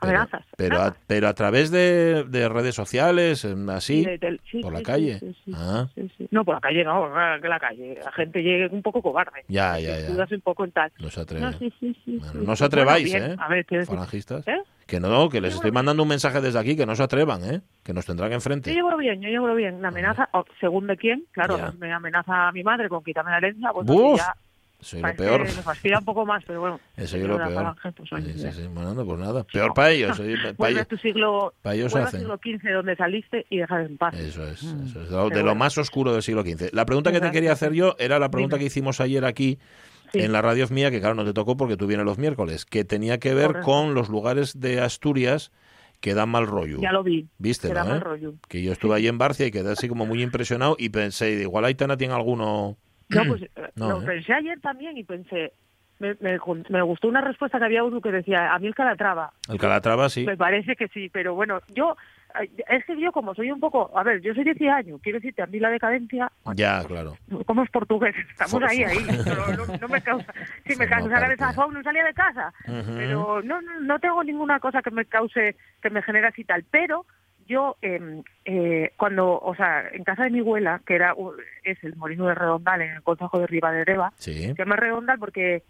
Pero, 0.00 0.18
amenazas. 0.18 0.44
pero, 0.56 0.74
a, 0.76 0.78
amenazas. 0.78 1.02
pero 1.06 1.28
a 1.28 1.34
través 1.34 1.70
de, 1.70 2.24
de 2.24 2.48
redes 2.48 2.74
sociales, 2.74 3.44
así, 3.70 4.04
de 4.04 4.18
tel- 4.18 4.40
sí, 4.50 4.60
por 4.60 4.72
la 4.72 4.82
calle. 4.82 5.18
sí, 5.20 5.52
Ah. 5.54 5.88
No, 6.30 6.44
por 6.44 6.54
la 6.56 6.60
calle 6.60 6.84
no, 6.84 7.08
que 7.40 7.48
la 7.48 7.58
calle. 7.60 7.98
La 8.04 8.12
gente 8.12 8.42
llegue 8.42 8.68
un 8.68 8.82
poco 8.82 9.00
cobarde. 9.02 9.44
Ya, 9.48 9.78
ya, 9.78 9.98
ya. 10.00 10.08
Un 10.30 10.40
poco 10.42 10.64
en 10.64 10.72
tal. 10.72 10.92
no 10.98 11.08
se 11.10 11.20
atreve. 11.20 11.44
No. 11.44 11.52
Bueno, 11.58 12.42
no 12.46 12.52
os 12.52 12.62
atreváis, 12.62 13.10
Bueno, 13.10 13.26
¿eh? 13.26 13.36
A 13.38 13.48
ver, 13.48 13.66
Falangistas. 13.86 14.46
¿eh? 14.48 14.58
Que 14.86 15.00
no, 15.00 15.28
que 15.28 15.40
les 15.40 15.52
Yo 15.52 15.56
estoy 15.56 15.72
mandando 15.72 16.02
un 16.04 16.08
mensaje 16.08 16.40
desde 16.40 16.58
aquí, 16.60 16.76
que 16.76 16.86
no 16.86 16.94
se 16.94 17.02
atrevan, 17.02 17.42
¿eh? 17.44 17.60
Que 17.82 17.92
nos 17.92 18.06
tendrán 18.06 18.30
Yo 18.30 18.34
enfrente. 18.36 18.72
llevo 18.72 18.96
bien, 18.96 19.20
yo 19.20 19.28
llevo 19.28 19.52
bien. 19.54 19.82
La 19.82 19.88
amenaza, 19.88 20.28
según 20.60 20.86
de 20.86 20.96
quién, 20.96 21.24
claro, 21.32 21.58
Ya. 21.58 21.72
me 21.78 21.92
amenaza 21.92 22.48
a 22.48 22.52
mi 22.52 22.62
madre 22.62 22.88
con 22.88 23.02
quitarme 23.02 23.32
la 23.32 23.38
herencia, 23.38 23.70
pues 23.72 23.86
Buf, 23.86 24.18
ya 24.18 24.32
Soy 24.86 25.02
lo 25.02 25.14
peor. 25.16 25.40
me 25.42 25.48
fastidia 25.50 25.98
un 25.98 26.04
poco 26.04 26.24
más, 26.24 26.44
pero 26.46 26.60
bueno. 26.60 26.80
Eso 26.96 27.16
es 27.16 27.22
yo 27.22 27.28
lo 27.28 27.36
peor. 27.36 27.52
falange, 27.54 27.92
pues, 27.92 28.12
oye, 28.12 28.32
Sí, 28.34 28.38
sí, 28.40 28.52
sí. 28.52 28.66
Bueno, 28.72 28.94
no, 28.94 29.04
pues 29.04 29.18
nada. 29.18 29.44
Peor 29.44 29.74
para 29.74 29.90
ellos. 29.90 30.18
oye, 30.20 30.36
pa- 30.36 30.42
pa 30.50 30.52
Vuelve 30.58 30.78
a 30.78 30.82
ellos- 30.82 30.88
tu 30.88 30.96
siglo, 30.98 31.54
pa' 31.62 31.74
ellos 31.74 31.94
hacen. 31.96 32.20
siglo 32.20 32.36
XV 32.42 32.72
donde 32.72 32.96
saliste 32.96 33.46
y 33.50 33.58
dejar 33.58 33.80
en 33.82 33.96
paz. 33.98 34.14
Eso 34.14 34.46
es, 34.46 34.62
Mm. 34.62 34.86
eso 34.86 35.02
es. 35.02 35.34
De 35.34 35.42
lo, 35.42 35.54
más 35.54 35.76
oscuro 35.78 36.12
del 36.12 36.22
siglo 36.22 36.42
XV. 36.42 36.70
La 36.72 36.86
pregunta 36.86 37.10
que 37.12 37.20
te 37.20 37.30
quería 37.30 37.52
hacer 37.52 37.72
yo 37.72 37.96
era 37.98 38.18
la 38.18 38.30
pregunta 38.30 38.56
Dime. 38.56 38.64
que 38.64 38.66
hicimos 38.66 39.00
ayer 39.00 39.24
aquí 39.24 39.58
Sí. 40.12 40.20
en 40.20 40.30
la 40.32 40.40
radio 40.40 40.66
mía, 40.70 40.90
que 40.92 41.00
claro, 41.00 41.14
no 41.16 41.24
te 41.24 41.32
tocó 41.32 41.56
porque 41.56 41.76
tú 41.76 41.86
vienes 41.88 42.06
los 42.06 42.16
miércoles, 42.16 42.64
que 42.64 42.84
tenía 42.84 43.18
que 43.18 43.34
ver 43.34 43.48
Correcto. 43.48 43.64
con 43.66 43.94
los 43.94 44.08
lugares 44.08 44.60
de 44.60 44.80
Asturias 44.80 45.50
que 46.00 46.14
dan 46.14 46.28
mal 46.28 46.46
rollo. 46.46 46.78
Ya 46.80 46.92
lo 46.92 47.02
vi. 47.02 47.26
Viste, 47.38 47.68
que 47.68 47.74
da 47.74 47.82
¿no, 47.82 47.88
mal 47.90 47.98
eh? 47.98 48.04
rollo. 48.04 48.34
Que 48.48 48.62
yo 48.62 48.70
estuve 48.70 48.94
allí 48.94 49.08
en 49.08 49.18
Barcia 49.18 49.46
y 49.46 49.50
quedé 49.50 49.72
así 49.72 49.88
como 49.88 50.06
muy 50.06 50.22
impresionado 50.22 50.76
y 50.78 50.90
pensé, 50.90 51.32
igual 51.32 51.64
Aitana 51.64 51.96
tiene 51.96 52.14
alguno... 52.14 52.76
No, 53.08 53.24
pues 53.26 53.42
eh, 53.42 53.50
No, 53.76 53.90
lo 53.90 54.02
¿eh? 54.02 54.06
pensé 54.06 54.32
ayer 54.34 54.60
también 54.60 54.96
y 54.98 55.04
pensé, 55.04 55.52
me, 55.98 56.16
me, 56.20 56.38
me 56.68 56.82
gustó 56.82 57.08
una 57.08 57.20
respuesta 57.20 57.58
que 57.58 57.64
había 57.64 57.84
uno 57.84 58.00
que 58.00 58.10
decía, 58.12 58.52
a 58.52 58.58
mí 58.58 58.66
el 58.66 58.74
Calatrava, 58.74 59.32
El 59.48 59.58
Calatrava 59.58 60.08
sí. 60.08 60.24
me 60.26 60.36
parece 60.36 60.76
que 60.76 60.88
sí, 60.88 61.08
pero 61.08 61.34
bueno, 61.34 61.60
yo, 61.68 61.96
es 62.68 62.84
que 62.84 63.00
yo 63.00 63.12
como 63.12 63.34
soy 63.34 63.50
un 63.50 63.60
poco, 63.60 63.90
a 63.96 64.02
ver, 64.02 64.20
yo 64.20 64.34
soy 64.34 64.44
de 64.44 64.54
10 64.54 64.72
años, 64.72 65.00
quiero 65.02 65.18
decirte, 65.20 65.42
a 65.42 65.46
mí 65.46 65.58
la 65.58 65.70
decadencia, 65.70 66.30
Ya, 66.54 66.84
claro. 66.84 67.14
como 67.46 67.62
es 67.62 67.70
portugués, 67.70 68.14
estamos 68.30 68.62
ahí, 68.64 68.82
ahí, 68.82 68.98
no, 69.26 69.66
no- 69.66 69.78
no 69.80 69.88
me 69.88 70.02
causa, 70.02 70.34
si 70.66 70.74
me 70.76 70.86
causara 70.88 71.28
de 71.28 71.36
parte. 71.36 71.54
sazón 71.54 71.74
no 71.74 71.82
salía 71.82 72.04
de 72.04 72.12
casa, 72.14 72.52
pero 72.96 73.40
no, 73.42 73.62
no, 73.62 73.80
no 73.80 73.98
tengo 74.00 74.22
ninguna 74.24 74.58
cosa 74.60 74.82
que 74.82 74.90
me 74.90 75.06
cause, 75.06 75.56
que 75.80 75.90
me 75.90 76.02
genere 76.02 76.26
así 76.26 76.44
tal, 76.44 76.64
pero 76.70 77.06
yo 77.46 77.76
eh, 77.82 78.22
eh, 78.44 78.92
cuando, 78.96 79.38
o 79.40 79.54
sea, 79.54 79.88
en 79.92 80.04
casa 80.04 80.24
de 80.24 80.30
mi 80.30 80.40
abuela, 80.40 80.80
que 80.86 80.94
era 80.94 81.14
es 81.64 81.82
el 81.84 81.96
molino 81.96 82.26
de 82.26 82.34
Redondal 82.34 82.82
en 82.82 82.90
el 82.96 83.02
concejo 83.02 83.38
de 83.38 83.46
Ribadedeva, 83.46 84.12
Sí. 84.16 84.46
se 84.48 84.54
llama 84.54 84.76
Redondal 84.76 85.18
porque 85.18 85.62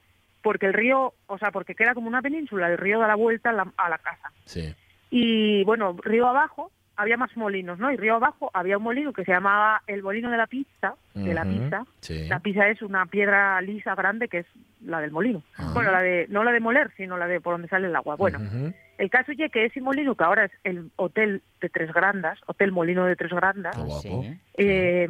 porque 0.42 0.66
el 0.66 0.74
río, 0.74 1.12
o 1.26 1.38
sea, 1.38 1.50
porque 1.50 1.74
queda 1.74 1.92
como 1.94 2.06
una 2.06 2.22
península, 2.22 2.68
el 2.70 2.78
río 2.78 3.00
da 3.00 3.08
la 3.08 3.16
vuelta 3.16 3.50
a 3.50 3.52
la, 3.52 3.72
a 3.76 3.88
la 3.88 3.98
casa. 3.98 4.30
Sí. 4.44 4.72
Y 5.10 5.64
bueno, 5.64 5.96
río 6.04 6.28
abajo 6.28 6.70
había 6.96 7.16
más 7.16 7.36
molinos, 7.36 7.78
¿no? 7.78 7.90
Y 7.92 7.96
río 7.96 8.16
abajo 8.16 8.50
había 8.54 8.78
un 8.78 8.84
molino 8.84 9.12
que 9.12 9.24
se 9.24 9.32
llamaba 9.32 9.82
el 9.86 10.02
molino 10.02 10.30
de 10.30 10.36
la 10.36 10.46
pizza, 10.46 10.94
de 11.14 11.34
la 11.34 11.44
pizza. 11.44 11.84
Sí. 12.00 12.26
La 12.28 12.40
pizza 12.40 12.68
es 12.68 12.82
una 12.82 13.06
piedra 13.06 13.60
lisa 13.60 13.94
grande 13.94 14.28
que 14.28 14.38
es 14.38 14.46
la 14.84 15.00
del 15.00 15.10
molino. 15.10 15.42
Ah. 15.58 15.70
Bueno, 15.74 15.90
la 15.90 16.00
de 16.00 16.26
no 16.28 16.44
la 16.44 16.52
de 16.52 16.60
moler, 16.60 16.90
sino 16.96 17.16
la 17.16 17.26
de 17.26 17.40
por 17.40 17.54
donde 17.54 17.68
sale 17.68 17.86
el 17.88 17.96
agua. 17.96 18.16
Bueno, 18.16 18.38
el 18.98 19.10
caso 19.10 19.32
es 19.32 19.50
que 19.50 19.66
ese 19.66 19.80
molino 19.80 20.14
que 20.14 20.24
ahora 20.24 20.46
es 20.46 20.52
el 20.64 20.90
hotel 20.96 21.42
de 21.60 21.68
Tres 21.68 21.92
Grandas, 21.92 22.38
hotel 22.46 22.72
Molino 22.72 23.04
de 23.04 23.16
Tres 23.16 23.32
Grandas, 23.32 23.76
eh, 24.54 25.08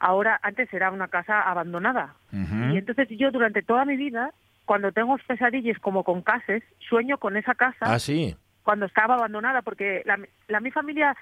ahora 0.00 0.38
antes 0.42 0.72
era 0.72 0.90
una 0.90 1.08
casa 1.08 1.40
abandonada. 1.42 2.14
Y 2.32 2.76
entonces 2.76 3.08
yo 3.10 3.30
durante 3.30 3.62
toda 3.62 3.84
mi 3.84 3.96
vida, 3.96 4.32
cuando 4.64 4.92
tengo 4.92 5.16
pesadillas 5.26 5.78
como 5.78 6.04
con 6.04 6.22
cases, 6.22 6.62
sueño 6.88 7.18
con 7.18 7.36
esa 7.36 7.54
casa 7.54 7.86
Ah, 7.94 7.98
sí. 7.98 8.36
Cuando 8.68 8.84
estaba 8.84 9.14
abandonada, 9.14 9.62
porque 9.62 10.02
la, 10.04 10.18
la 10.46 10.60
mi 10.60 10.70
familia 10.70 11.16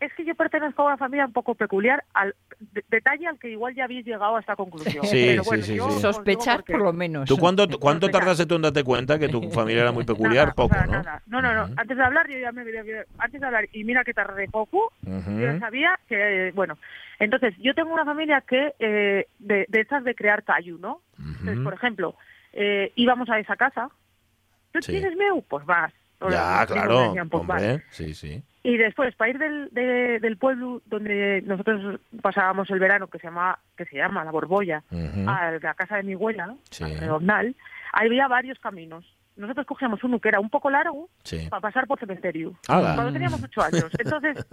es 0.00 0.10
que 0.14 0.24
yo 0.24 0.34
pertenezco 0.34 0.80
a 0.80 0.86
una 0.86 0.96
familia 0.96 1.26
un 1.26 1.32
poco 1.34 1.54
peculiar, 1.54 2.02
al 2.14 2.34
de- 2.58 2.82
detalle 2.88 3.26
al 3.26 3.38
que 3.38 3.50
igual 3.50 3.74
ya 3.74 3.84
habéis 3.84 4.06
llegado 4.06 4.34
a 4.36 4.40
esta 4.40 4.56
conclusión. 4.56 5.04
Sí, 5.04 5.24
Pero 5.26 5.42
sí, 5.44 5.48
bueno, 5.50 5.62
sí, 5.64 5.76
yo 5.76 5.82
sí. 5.84 5.88
digo 5.90 6.00
Sospechar 6.00 6.64
por 6.64 6.80
lo 6.80 6.94
menos. 6.94 7.28
¿Tú 7.28 7.36
cuánto, 7.36 7.68
cuánto 7.78 8.08
tardaste 8.08 8.46
tú 8.46 8.54
en 8.54 8.62
darte 8.62 8.82
cuenta 8.82 9.18
que 9.18 9.28
tu 9.28 9.42
familia 9.50 9.82
era 9.82 9.92
muy 9.92 10.04
peculiar? 10.06 10.46
Nada, 10.46 10.54
Poco, 10.54 10.72
o 10.74 10.78
sea, 10.78 10.86
¿no? 10.86 10.92
nada. 10.92 11.22
No, 11.26 11.42
no, 11.42 11.52
no. 11.52 11.68
Antes 11.76 11.98
de 11.98 12.02
hablar, 12.02 12.26
yo 12.30 12.38
ya 12.38 12.50
me 12.52 12.62
antes 13.18 13.40
de 13.42 13.46
hablar, 13.46 13.68
y 13.72 13.84
mira 13.84 14.04
que 14.04 14.14
tardé 14.14 14.48
poco, 14.48 14.90
yo 15.02 15.58
sabía 15.58 15.98
que, 16.08 16.50
bueno, 16.54 16.78
entonces 17.18 17.52
yo 17.58 17.74
tengo 17.74 17.92
una 17.92 18.06
familia 18.06 18.40
que, 18.40 18.72
eh, 18.78 19.26
de, 19.38 19.66
de 19.68 19.80
estas 19.82 20.02
de 20.02 20.14
crear 20.14 20.44
callo, 20.44 20.78
¿no? 20.78 21.02
Entonces, 21.18 21.58
por 21.62 21.74
ejemplo, 21.74 22.16
eh, 22.54 22.90
íbamos 22.96 23.28
a 23.28 23.38
esa 23.38 23.54
casa, 23.56 23.90
¿tú 24.72 24.80
Sí. 24.80 24.92
tienes 24.92 25.14
meu? 25.14 25.42
Pues 25.42 25.66
vas. 25.66 25.92
Ya, 26.30 26.64
claro, 26.66 27.12
hombre, 27.30 27.82
sí, 27.90 28.14
sí. 28.14 28.42
Y 28.62 28.76
después, 28.78 29.14
para 29.14 29.30
ir 29.30 29.38
del, 29.38 29.68
de- 29.70 30.18
del 30.18 30.36
pueblo 30.38 30.82
donde 30.86 31.42
nosotros 31.46 32.00
pasábamos 32.20 32.68
el 32.70 32.78
verano, 32.80 33.06
que 33.06 33.18
se 33.18 33.28
llama, 33.28 33.58
que 33.76 33.84
se 33.84 33.96
llama 33.96 34.24
La 34.24 34.32
Borbolla, 34.32 34.82
a 35.26 35.52
la 35.62 35.74
casa 35.74 35.96
de 35.96 36.02
mi 36.02 36.14
abuela, 36.14 36.54
Sí. 36.70 36.82
al 36.84 36.98
Redondal, 36.98 37.54
había 37.92 38.26
varios 38.28 38.58
caminos. 38.58 39.04
Nosotros 39.36 39.66
cogíamos 39.66 40.02
uno 40.02 40.18
que 40.18 40.28
era 40.28 40.40
un 40.40 40.48
poco 40.50 40.70
largo 40.70 41.08
Sí. 41.22 41.46
para 41.50 41.60
pasar 41.60 41.86
por 41.86 41.98
cementerio. 41.98 42.54
¡Hala! 42.68 42.94
Cuando 42.94 43.12
teníamos 43.12 43.42
ocho 43.42 43.60
años. 43.62 43.84
Entonces, 43.98 44.46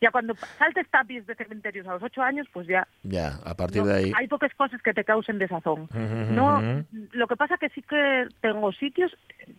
ya 0.00 0.10
cuando 0.10 0.34
saltes 0.58 0.88
tapis 0.90 1.26
de 1.26 1.34
cementerios 1.34 1.86
a 1.86 1.94
los 1.94 2.02
ocho 2.02 2.22
años, 2.22 2.46
pues 2.52 2.66
ya 2.66 2.86
Ya, 3.02 3.36
a 3.44 3.54
partir 3.54 3.82
no- 3.82 3.88
de 3.88 3.94
ahí. 3.94 4.12
hay 4.16 4.28
pocas 4.28 4.52
cosas 4.54 4.80
que 4.82 4.92
te 4.92 5.04
causen 5.04 5.38
desazón. 5.38 5.88
No, 6.34 6.60
lo 7.12 7.26
que 7.26 7.36
pasa 7.36 7.56
que 7.58 7.70
sí 7.70 7.82
que 7.82 8.26
tengo 8.40 8.72
sitios 8.72 9.10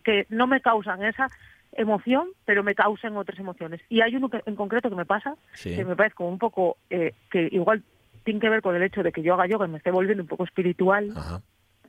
que 0.04 0.26
no 0.30 0.46
me 0.46 0.60
causan 0.60 1.02
esa 1.04 1.28
emoción, 1.72 2.28
pero 2.44 2.62
me 2.62 2.74
causan 2.74 3.16
otras 3.16 3.38
emociones. 3.38 3.80
Y 3.88 4.00
hay 4.02 4.14
uno 4.14 4.28
que, 4.28 4.42
en 4.46 4.56
concreto 4.56 4.90
que 4.90 4.96
me 4.96 5.06
pasa, 5.06 5.34
Sí. 5.54 5.74
que 5.74 5.84
me 5.84 5.96
parece 5.96 6.14
como 6.14 6.28
un 6.28 6.38
poco, 6.38 6.76
eh, 6.90 7.14
que 7.30 7.48
igual 7.50 7.82
tiene 8.24 8.40
que 8.40 8.48
ver 8.50 8.62
con 8.62 8.76
el 8.76 8.82
hecho 8.82 9.02
de 9.02 9.10
que 9.10 9.22
yo 9.22 9.34
haga 9.34 9.46
yoga 9.46 9.66
y 9.66 9.70
me 9.70 9.78
esté 9.78 9.90
volviendo 9.90 10.22
un 10.22 10.28
poco 10.28 10.44
espiritual, 10.44 11.10
Ajá, 11.16 11.40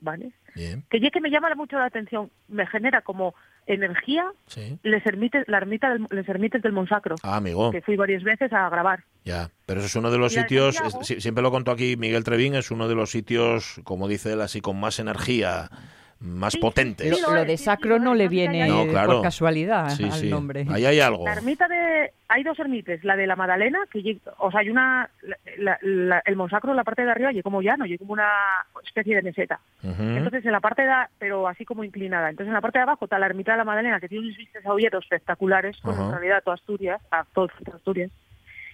¿vale? 0.04 0.30
bien. 0.54 0.84
Que 0.88 1.00
ya 1.00 1.10
que 1.10 1.20
me 1.20 1.30
llama 1.30 1.52
mucho 1.56 1.76
la 1.76 1.86
atención, 1.86 2.30
me 2.46 2.64
genera 2.66 3.00
como 3.00 3.34
energía 3.66 4.26
Sí. 4.46 4.78
les 4.84 5.04
ermites, 5.04 5.44
la 5.48 5.56
ermita 5.56 5.90
del, 5.90 6.06
les 6.10 6.28
ermites 6.28 6.62
del 6.62 6.72
Monsacro, 6.72 7.16
Ah, 7.24 7.36
amigo. 7.36 7.72
que 7.72 7.80
fui 7.82 7.96
varias 7.96 8.22
veces 8.22 8.52
a 8.52 8.68
grabar. 8.68 9.02
Ya, 9.24 9.50
pero 9.66 9.80
eso 9.80 9.86
es 9.86 9.96
uno 9.96 10.10
de 10.12 10.18
los 10.18 10.32
Y 10.36 10.40
sitios, 10.40 10.78
es- 11.00 11.22
siempre 11.22 11.42
lo 11.42 11.50
contó 11.50 11.70
aquí 11.72 11.96
Miguel 11.96 12.22
Trevín, 12.22 12.54
es 12.54 12.70
uno 12.70 12.86
de 12.88 12.94
los 12.94 13.10
sitios, 13.10 13.80
como 13.82 14.06
dice 14.06 14.34
él, 14.34 14.42
así 14.42 14.60
con 14.60 14.78
más 14.78 15.00
energía, 15.00 15.70
más 16.24 16.56
potentes. 16.56 17.10
Lo, 17.20 17.44
de 17.44 17.56
sacro 17.58 17.98
no 17.98 18.14
le 18.14 18.28
viene 18.28 18.62
hay- 18.62 18.70
No, 18.70 18.86
claro. 18.86 19.12
por 19.14 19.22
casualidad 19.22 19.90
Sí, 19.90 20.04
al 20.04 20.12
sí. 20.12 20.30
nombre. 20.30 20.66
Ahí 20.70 20.86
hay 20.86 21.00
algo. 21.00 21.24
La 21.24 21.34
ermita 21.34 21.68
de... 21.68 22.12
Hay 22.28 22.42
dos 22.42 22.58
ermites, 22.58 23.04
la 23.04 23.14
de 23.16 23.26
la 23.26 23.36
Madalena, 23.36 23.78
que 23.90 24.18
o 24.38 24.50
sea, 24.50 24.60
hay 24.60 24.70
una... 24.70 25.08
la- 25.58 25.78
la- 25.82 26.22
el 26.24 26.36
Monsacro 26.36 26.70
en 26.70 26.76
la 26.76 26.84
parte 26.84 27.04
de 27.04 27.10
arriba 27.10 27.30
llega 27.30 27.42
como 27.42 27.60
llano, 27.62 27.84
llega 27.84 27.98
como 27.98 28.14
una 28.14 28.28
especie 28.84 29.14
de 29.16 29.22
meseta. 29.22 29.60
Entonces, 29.82 30.44
en 30.46 30.52
la 30.52 30.60
parte 30.60 30.82
de... 30.82 30.92
pero 31.18 31.46
así 31.46 31.64
como 31.64 31.84
inclinada. 31.84 32.30
Entonces, 32.30 32.48
en 32.48 32.54
la 32.54 32.60
parte 32.62 32.78
de 32.78 32.84
abajo 32.84 33.04
está 33.04 33.18
la 33.18 33.26
ermita 33.26 33.52
de 33.52 33.58
la 33.58 33.64
Madalena, 33.64 34.00
que 34.00 34.08
tiene 34.08 34.24
unos 34.26 34.36
vistas 34.38 34.62
espectaculares, 35.02 35.76
con 35.82 35.94
Ajá. 35.94 36.04
en 36.06 36.10
realidad 36.12 36.42
toda 36.42 36.54
Asturias, 36.54 37.00
a 37.10 37.24
todo 37.34 37.48
Asturias. 37.74 38.10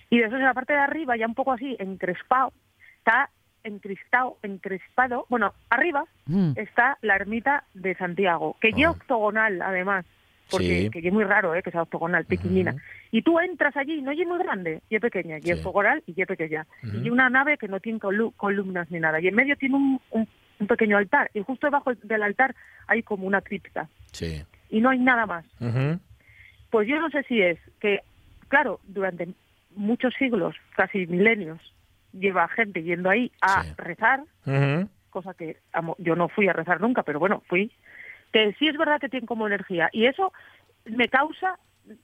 Y 0.09 0.19
después, 0.19 0.41
en 0.41 0.47
la 0.47 0.55
parte 0.55 0.73
de 0.73 0.79
arriba, 0.79 1.17
ya 1.17 1.27
un 1.27 1.35
poco 1.35 1.53
así, 1.53 1.77
encrespado, 1.79 2.53
está 2.99 3.29
encristado, 3.65 4.37
encrespado, 4.43 5.27
bueno, 5.29 5.53
arriba 5.71 6.05
Mm. 6.27 6.53
está 6.57 6.99
la 7.03 7.17
ermita 7.17 7.65
de 7.75 7.95
Santiago, 7.97 8.57
que 8.61 8.69
Ah. 8.69 8.77
ya 8.77 8.91
octogonal, 8.91 9.61
además, 9.63 10.05
porque 10.51 10.83
Sí. 10.83 10.91
que 10.91 11.07
es 11.07 11.13
muy 11.13 11.25
raro, 11.25 11.55
¿eh? 11.55 11.63
que 11.63 11.71
sea 11.71 11.83
octogonal, 11.83 12.25
pequeñina. 12.25 12.75
Y 13.13 13.23
tú 13.23 13.39
entras 13.39 13.77
allí, 13.77 14.03
no 14.03 14.11
es 14.11 14.19
muy 14.27 14.39
grande, 14.39 14.81
y 14.89 14.97
es 14.97 15.01
pequeña, 15.01 15.37
y 15.39 15.41
es 15.41 15.45
Sí. 15.47 15.53
octogonal 15.53 16.03
y 16.07 16.21
es 16.21 16.27
pequeña. 16.27 16.67
Y 16.83 17.09
una 17.11 17.29
nave 17.31 17.57
que 17.59 17.69
no 17.69 17.79
tiene 17.81 17.99
colu- 18.01 18.33
columnas 18.37 18.91
ni 18.91 18.99
nada. 19.01 19.21
Y 19.21 19.29
en 19.29 19.35
medio 19.35 19.57
tiene 19.57 19.77
un, 19.77 20.01
un- 20.11 20.29
un 20.59 20.67
pequeño 20.67 20.97
altar, 20.99 21.31
y 21.35 21.41
justo 21.41 21.67
debajo 21.69 21.93
del 21.95 22.23
altar 22.23 22.55
hay 22.87 23.03
como 23.03 23.27
una 23.27 23.41
cripta, 23.41 23.89
Sí. 24.13 24.43
y 24.69 24.81
no 24.81 24.91
hay 24.91 24.99
nada 24.99 25.25
más. 25.27 25.45
Pues 26.71 26.87
yo 26.89 27.01
no 27.01 27.11
sé 27.11 27.23
si 27.25 27.41
es 27.41 27.59
que, 27.81 28.01
claro, 28.49 28.79
durante 28.85 29.29
muchos 29.75 30.15
siglos, 30.19 30.57
casi 30.77 31.07
milenios, 31.07 31.61
lleva 32.13 32.49
gente 32.49 32.83
yendo 32.83 33.11
ahí 33.11 33.31
a 33.41 33.63
Sí. 33.63 33.75
rezar, 33.77 34.21
cosa 35.11 35.35
que 35.35 35.57
amo- 35.73 35.97
yo 35.99 36.15
no 36.17 36.29
fui 36.29 36.49
a 36.49 36.53
rezar 36.53 36.81
nunca, 36.81 37.03
pero 37.03 37.19
bueno, 37.19 37.43
fui, 37.49 37.73
que 38.33 38.53
sí 38.59 38.69
es 38.69 38.77
verdad 38.77 39.01
que 39.01 39.09
tiene 39.09 39.27
como 39.27 39.47
energía. 39.47 39.89
Y 39.93 40.07
eso 40.07 40.33
me 40.85 41.09
causa 41.09 41.59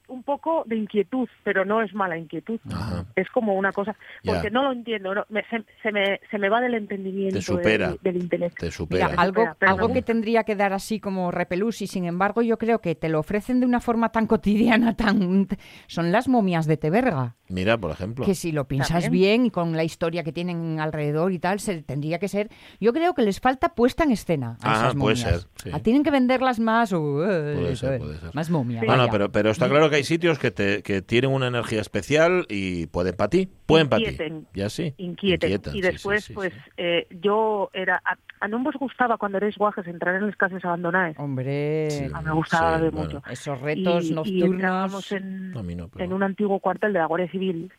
un 0.09 0.23
poco 0.25 0.65
de 0.67 0.77
inquietud, 0.77 1.29
pero 1.45 1.65
no 1.65 1.81
es 1.83 1.95
mala 1.95 2.17
inquietud. 2.19 2.59
Ajá. 2.73 3.05
Es 3.15 3.29
como 3.31 3.55
una 3.55 3.73
cosa, 3.73 3.95
Ya. 4.25 4.35
porque 4.35 4.51
no 4.51 4.65
lo 4.65 4.73
entiendo, 4.73 5.15
no, 5.15 5.25
me- 5.29 5.45
se, 5.51 5.65
se 5.83 5.93
me, 5.93 6.21
se 6.31 6.39
me 6.39 6.49
va 6.49 6.61
del 6.61 6.75
entendimiento, 6.75 7.37
Te 7.37 7.43
supera. 7.43 7.89
del, 7.91 7.99
del 8.03 8.17
intelecto. 8.23 8.67
Te 8.67 8.71
supera. 8.73 9.09
Mira, 9.11 9.23
algo, 9.23 9.45
algo 9.61 9.89
no. 9.89 9.95
que 9.95 10.03
tendría 10.03 10.43
que 10.45 10.57
dar 10.57 10.73
así 10.73 10.99
como 10.99 11.31
repelús 11.31 11.83
y 11.83 11.87
sin 11.87 12.05
embargo 12.05 12.43
yo 12.43 12.59
creo 12.59 12.81
que 12.81 12.95
te 12.95 13.09
lo 13.09 13.21
ofrecen 13.21 13.61
de 13.61 13.67
una 13.67 13.81
forma 13.81 14.11
tan 14.11 14.27
cotidiana, 14.27 14.97
tan 14.97 15.47
son 15.87 16.11
las 16.13 16.27
momias 16.29 16.67
de 16.67 16.77
Teberga, 16.77 17.37
Mira, 17.49 17.79
por 17.79 17.91
ejemplo. 17.93 18.25
que 18.25 18.35
si 18.35 18.51
lo 18.53 18.67
piensas 18.67 19.05
También. 19.05 19.13
bien 19.13 19.47
y 19.47 19.51
con 19.51 19.77
la 19.77 19.85
historia 19.85 20.25
que 20.25 20.33
tienen 20.33 20.81
alrededor 20.81 21.33
y 21.33 21.39
tal, 21.39 21.61
se, 21.61 21.83
tendría 21.83 22.19
que 22.19 22.29
ser, 22.29 22.51
yo 22.81 22.93
creo 22.93 23.15
que 23.15 23.23
les 23.23 23.39
falta 23.41 23.69
puesta 23.75 24.03
en 24.05 24.11
escena 24.11 24.57
a 24.63 24.71
Ah, 24.73 24.75
esas 24.77 24.95
puede 24.97 25.17
momias. 25.17 25.41
ser, 25.43 25.51
sí. 25.63 25.71
Ah, 25.73 25.81
tienen 25.81 26.03
que 26.03 26.11
venderlas 26.11 26.59
más 26.59 26.93
o 26.93 27.23
eh, 27.25 27.55
Puede 27.57 27.73
eso, 27.73 27.87
ser, 27.87 27.95
eh, 27.95 27.99
puede 27.99 28.19
ser. 28.19 28.35
más 28.35 28.51
momia. 28.51 28.81
No, 28.83 28.93
no, 28.93 28.99
vaya. 28.99 29.13
pero, 29.13 29.31
pero 29.31 29.51
está 29.51 29.66
claro 29.69 29.91
que 29.91 29.97
hay 29.97 30.05
sitios 30.05 30.39
que, 30.39 30.51
te, 30.51 30.83
que 30.83 31.03
tienen 31.03 31.31
una 31.33 31.47
energía 31.49 31.81
especial 31.81 32.47
y 32.49 32.87
pueden 32.87 33.15
para 33.17 33.31
ti. 33.31 33.49
Pueden 33.67 33.89
para 33.89 33.99
ti. 34.05 34.11
Inquieten. 34.11 34.47
Ya 34.55 34.69
sí. 34.71 34.95
inquieten. 34.97 35.51
Inquietan, 35.51 35.77
y 35.77 35.81
después, 35.81 36.23
sí, 36.25 36.29
sí, 36.29 36.33
pues, 36.35 36.53
sí. 36.53 36.61
eh, 36.77 37.07
yo 37.21 37.71
era... 37.73 38.01
A, 38.05 38.17
a 38.39 38.49
no 38.49 38.59
vos 38.63 38.75
gustaba 38.79 39.17
cuando 39.17 39.39
eres 39.39 39.57
guajes 39.57 39.87
entrar 39.87 40.15
en 40.17 40.27
las 40.27 40.37
casas 40.37 40.65
abandonadas. 40.65 41.17
Hombre, 41.19 41.91
Sí. 41.91 42.05
A 42.13 42.19
mí 42.21 42.25
me 42.27 42.33
gustaba 42.33 42.77
Sí, 42.79 42.85
de 42.85 42.91
bueno. 42.91 43.07
mucho. 43.15 43.23
esos 43.31 43.61
retos 43.61 44.05
y, 44.05 44.13
nocturnos. 44.13 45.13
en, 45.13 45.57
A 45.57 45.63
mí 45.63 45.75
no, 45.75 45.89
pero 45.89 46.05
en 46.05 46.11
bueno. 46.11 46.17
un 46.17 46.23
antiguo 46.23 46.59
cuartel 46.61 46.93
de 46.93 46.99
la 46.99 47.07
Guardia 47.07 47.31
Civil. 47.31 47.73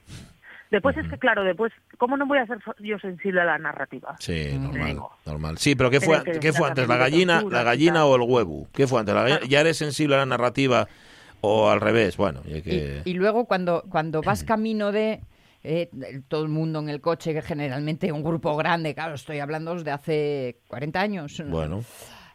Después 0.69 0.97
es 0.97 1.07
que, 1.07 1.17
claro, 1.17 1.45
después, 1.45 1.71
¿cómo 1.97 2.17
no 2.17 2.25
voy 2.25 2.39
a 2.39 2.45
ser 2.45 2.57
yo 2.79 2.99
sensible 2.99 3.39
a 3.39 3.45
la 3.45 3.57
narrativa? 3.57 4.15
Sí, 4.19 4.49
Mm. 4.53 4.63
normal, 4.63 4.99
normal. 5.25 5.57
Sí, 5.59 5.75
pero 5.75 5.89
¿qué 5.89 6.01
fue, 6.01 6.21
¿qué 6.41 6.51
fue 6.51 6.67
antes? 6.67 6.85
¿La 6.89 6.97
gallina, 6.97 7.41
la 7.49 7.63
gallina 7.63 8.03
o 8.05 8.15
el 8.17 8.23
huevo? 8.29 8.67
¿Qué 8.73 8.85
fue 8.85 8.99
antes? 8.99 9.15
¿La. 9.15 9.39
¿Ya 9.47 9.61
eres 9.61 9.77
sensible 9.77 10.15
a 10.15 10.19
la 10.19 10.25
narrativa 10.25 10.89
o 11.41 11.69
al 11.69 11.81
revés? 11.81 12.17
Bueno, 12.17 12.41
y 12.47 12.53
hay 12.55 12.61
que... 12.61 13.01
Y, 13.05 13.11
y 13.11 13.13
luego 13.13 13.45
cuando, 13.45 13.83
cuando 13.89 14.21
vas 14.21 14.43
camino 14.43 14.91
de 14.91 15.21
eh, 15.63 15.89
todo 16.27 16.43
el 16.43 16.49
mundo 16.49 16.79
en 16.79 16.89
el 16.89 17.01
coche, 17.01 17.33
que 17.33 17.41
generalmente 17.41 18.11
un 18.11 18.23
grupo 18.23 18.55
grande, 18.55 18.93
claro, 18.95 19.15
estoy 19.15 19.39
hablando 19.39 19.75
de 19.83 19.91
hace 19.91 20.59
40 20.67 20.99
años, 21.01 21.43
Bueno, 21.47 21.83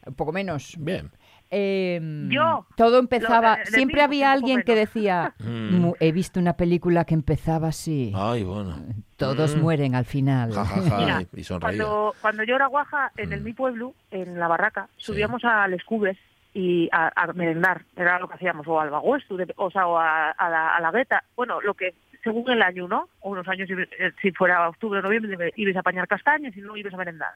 un 0.06 0.14
poco 0.14 0.32
menos. 0.32 0.74
bien. 0.78 1.10
Eh, 1.54 2.00
Yo, 2.30 2.66
todo 2.78 2.98
empezaba, 2.98 3.58
lo 3.58 3.64
de- 3.64 3.70
de 3.70 3.76
siempre 3.76 4.00
había 4.00 4.32
alguien 4.32 4.62
que 4.62 4.74
decía, 4.74 5.34
Mm. 5.38 5.76
"Mu- 5.80 5.94
he 6.00 6.10
visto 6.10 6.40
una 6.40 6.54
película 6.54 7.04
que 7.04 7.12
empezaba 7.12 7.68
así, 7.68 8.10
Ay, 8.14 8.42
bueno. 8.42 8.74
todos 9.16 9.54
Mm. 9.54 9.60
mueren 9.60 9.94
al 9.94 10.06
final. 10.06 10.50
Ja, 10.52 10.64
ja, 10.64 10.80
ja, 10.80 10.98
Mira, 10.98 11.22
y, 11.30 11.44
cuando, 11.60 12.14
cuando 12.22 12.42
yo 12.44 12.56
era 12.56 12.68
guaja, 12.68 13.12
en 13.18 13.34
el 13.34 13.42
Mm. 13.42 13.44
mi 13.44 13.52
pueblo, 13.52 13.94
en 14.10 14.38
la 14.40 14.48
barraca, 14.48 14.88
Sí. 14.96 15.04
subíamos 15.12 15.44
a 15.44 15.68
Les 15.68 15.84
Cubes 15.84 16.16
y 16.54 16.88
a, 16.92 17.10
a 17.14 17.32
merendar, 17.32 17.82
era 17.96 18.18
lo 18.18 18.28
que 18.28 18.34
hacíamos, 18.34 18.66
o 18.68 18.78
al 18.80 18.90
baguestu, 18.90 19.36
de- 19.36 19.54
o 19.56 19.70
sea, 19.70 19.86
o 19.86 19.96
a, 19.98 20.30
a 20.30 20.50
la, 20.50 20.76
a 20.76 20.80
la 20.80 20.90
gueta, 20.90 21.24
bueno, 21.36 21.60
lo 21.60 21.74
que 21.74 21.94
según 22.22 22.48
el 22.52 22.62
año, 22.62 22.86
¿no? 22.86 23.08
O 23.18 23.30
unos 23.30 23.48
años, 23.48 23.68
iba- 23.68 23.82
eh, 23.82 24.12
si 24.22 24.30
fuera 24.30 24.68
octubre 24.68 25.00
o 25.00 25.02
noviembre, 25.02 25.52
ibas 25.56 25.74
a 25.74 25.80
apañar 25.80 26.06
castañas 26.06 26.56
y 26.56 26.60
no 26.60 26.76
ibas 26.76 26.94
a 26.94 26.96
merendar. 26.96 27.32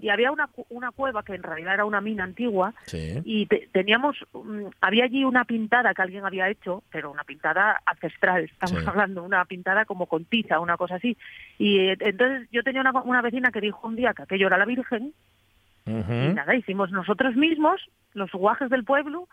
Y 0.00 0.08
había 0.08 0.32
una, 0.32 0.48
una 0.70 0.90
cueva 0.90 1.22
que 1.22 1.36
en 1.36 1.42
realidad 1.44 1.74
era 1.74 1.84
una 1.84 2.00
mina 2.00 2.24
antigua 2.24 2.74
Sí. 2.86 3.20
y 3.24 3.46
te- 3.46 3.68
teníamos, 3.70 4.16
mm, 4.32 4.64
había 4.80 5.04
allí 5.04 5.22
una 5.24 5.44
pintada 5.44 5.94
que 5.94 6.02
alguien 6.02 6.24
había 6.26 6.48
hecho, 6.48 6.82
pero 6.90 7.12
una 7.12 7.22
pintada 7.22 7.80
ancestral, 7.86 8.42
estamos 8.44 8.82
Sí. 8.82 8.88
hablando, 8.88 9.22
una 9.22 9.44
pintada 9.44 9.84
como 9.84 10.06
con 10.06 10.24
tiza, 10.24 10.58
una 10.58 10.76
cosa 10.76 10.96
así. 10.96 11.16
Y 11.56 11.78
eh, 11.90 11.96
entonces 12.00 12.48
yo 12.50 12.64
tenía 12.64 12.80
una, 12.80 12.90
una 13.02 13.22
vecina 13.22 13.52
que 13.52 13.60
dijo 13.60 13.86
un 13.86 13.94
día 13.94 14.14
que 14.14 14.22
aquello 14.24 14.48
era 14.48 14.58
la 14.58 14.64
Virgen, 14.64 15.12
y 15.86 16.34
nada, 16.34 16.54
hicimos 16.56 16.90
nosotros 16.90 17.36
mismos, 17.36 17.80
los 18.14 18.30
guajes 18.32 18.70
del 18.70 18.84
pueblo, 18.84 19.28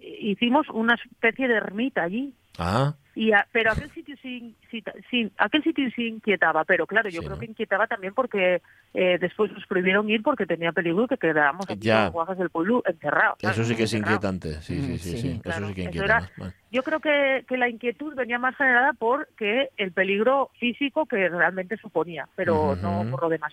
hicimos 0.00 0.68
una 0.70 0.94
especie 0.94 1.48
de 1.48 1.54
ermita 1.54 2.02
allí. 2.02 2.34
Ah, 2.58 2.94
Y 3.14 3.32
a- 3.32 3.48
pero 3.50 3.72
aquel 3.72 3.90
sitio 3.92 4.14
sí, 4.22 4.54
sí, 4.70 4.82
sí- 5.10 5.32
aquel 5.38 5.62
sitio 5.64 5.88
sí 5.96 6.06
inquietaba, 6.06 6.64
pero 6.64 6.86
claro, 6.86 7.08
yo 7.08 7.20
Sí, 7.20 7.26
creo 7.26 7.36
¿no? 7.36 7.40
que 7.40 7.46
inquietaba 7.46 7.86
también 7.88 8.14
porque 8.14 8.62
eh, 8.94 9.18
después 9.20 9.50
nos 9.50 9.66
prohibieron 9.66 10.08
ir 10.08 10.22
porque 10.22 10.46
tenía 10.46 10.70
peligro 10.72 11.08
que 11.08 11.16
quedáramos 11.18 11.68
aquí 11.68 11.80
Ya. 11.80 12.04
los 12.04 12.12
guajes 12.12 12.38
del 12.38 12.50
pueblo 12.50 12.82
encerrados. 12.86 13.38
eso 13.40 13.64
sí 13.64 13.74
que 13.74 13.82
es 13.84 13.92
inquietante. 13.94 14.52
Sí, 14.62 14.80
sí, 14.80 14.92
Mm, 14.92 14.98
sí, 14.98 14.98
sí, 14.98 15.16
sí. 15.34 15.40
claro, 15.40 15.58
Eso 15.66 15.68
sí 15.68 15.74
que 15.74 15.82
inquieta. 15.84 16.04
era-. 16.04 16.52
Yo 16.70 16.82
creo 16.84 17.00
que, 17.00 17.44
que 17.48 17.56
la 17.56 17.68
inquietud 17.68 18.14
venía 18.14 18.38
más 18.38 18.54
generada 18.56 18.92
por 18.92 19.28
que 19.36 19.70
el 19.78 19.90
peligro 19.92 20.50
físico 20.60 21.06
que 21.06 21.28
realmente 21.28 21.76
suponía, 21.78 22.28
pero 22.36 22.76
no 22.76 23.04
por 23.10 23.22
lo 23.22 23.28
demás. 23.30 23.52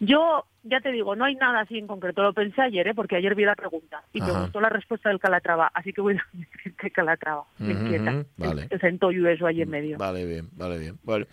Yo, 0.00 0.46
ya 0.64 0.80
te 0.80 0.90
digo, 0.90 1.14
no 1.14 1.24
hay 1.24 1.36
nada 1.36 1.60
así 1.60 1.78
en 1.78 1.86
concreto. 1.86 2.22
Lo 2.24 2.32
pensé 2.32 2.60
ayer, 2.60 2.88
¿eh? 2.88 2.94
porque 2.94 3.14
ayer 3.14 3.36
vi 3.36 3.44
la 3.44 3.54
pregunta 3.54 4.02
y 4.12 4.20
me 4.20 4.30
Ajá. 4.32 4.40
gustó 4.40 4.60
la 4.60 4.68
respuesta 4.68 5.08
del 5.08 5.20
Calatrava. 5.20 5.70
Así 5.72 5.92
que 5.92 6.00
voy 6.00 6.16
a 6.16 6.26
decir 6.32 6.74
que 6.76 6.90
Calatrava 6.90 7.44
me 7.58 7.74
inquieta. 7.74 8.24
Vale. 8.48 8.66
El, 8.70 8.80
centollo 8.80 9.28
eso 9.28 9.46
ahí 9.46 9.62
en 9.62 9.70
medio. 9.70 9.98
Vale, 9.98 10.24
bien, 10.24 10.48
vale, 10.52 10.78
bien. 10.78 10.98
Bueno, 11.02 11.26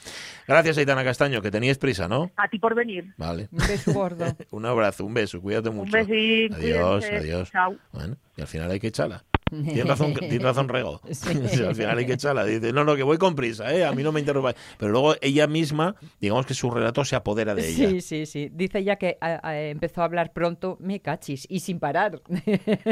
gracias, 0.48 0.78
Aitana 0.78 1.04
Castaño, 1.04 1.42
que 1.42 1.52
teníais 1.52 1.78
prisa, 1.78 2.08
¿no? 2.08 2.32
A 2.36 2.48
ti 2.48 2.60
por 2.60 2.76
venir. 2.76 3.14
Vale. 3.18 3.50
Un 3.52 3.60
beso 3.60 3.94
gordo. 3.94 4.26
Un 4.52 4.66
abrazo, 4.66 5.06
un 5.06 5.14
beso, 5.14 5.42
cuídate 5.42 5.70
mucho. 5.70 5.98
Un 5.98 6.08
besín. 6.08 6.54
Adiós, 6.54 7.06
cuídense. 7.06 7.18
adiós. 7.18 7.52
Chao. 7.52 7.76
Bueno, 7.92 8.18
y 8.36 8.42
al 8.42 8.48
final 8.48 8.72
hay 8.72 8.80
que 8.80 8.88
echarla. 8.88 9.24
Tienes 9.50 9.86
razón, 9.88 10.14
tienes 10.14 10.42
razón 10.42 10.70
Rego. 10.70 11.02
Sí, 11.12 11.64
al 11.68 11.76
final 11.76 11.98
hay 11.98 12.06
que 12.06 12.14
echarla. 12.14 12.46
Dice, 12.46 12.72
no, 12.74 12.84
no, 12.84 12.96
que 12.96 13.04
voy 13.04 13.18
con 13.18 13.36
prisa, 13.36 13.74
¿eh? 13.74 13.84
a 13.86 13.92
mí 13.92 14.04
no 14.04 14.12
me 14.12 14.20
interrumpa. 14.20 14.54
Pero 14.78 14.92
luego 14.92 15.16
ella 15.22 15.48
misma, 15.48 15.96
digamos 16.20 16.46
que 16.46 16.54
su 16.54 16.70
relato 16.72 17.04
se 17.06 17.16
apodera 17.16 17.56
de 17.56 17.68
ella. 17.68 17.90
Sí, 17.90 18.02
sí, 18.02 18.26
sí. 18.26 18.50
Dice 18.52 18.84
ya 18.84 18.96
que 18.98 19.18
a- 19.22 19.40
a- 19.48 19.60
empezó 19.60 20.02
a 20.02 20.06
hablar 20.06 20.32
pronto, 20.34 20.78
me 20.80 21.00
cachis, 21.02 21.46
y 21.50 21.60
sin 21.62 21.80
parar. 21.80 22.22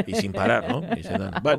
Y 0.06 0.14
sin 0.14 0.32
parar, 0.32 0.68
¿no? 0.68 0.82
Y 0.96 1.02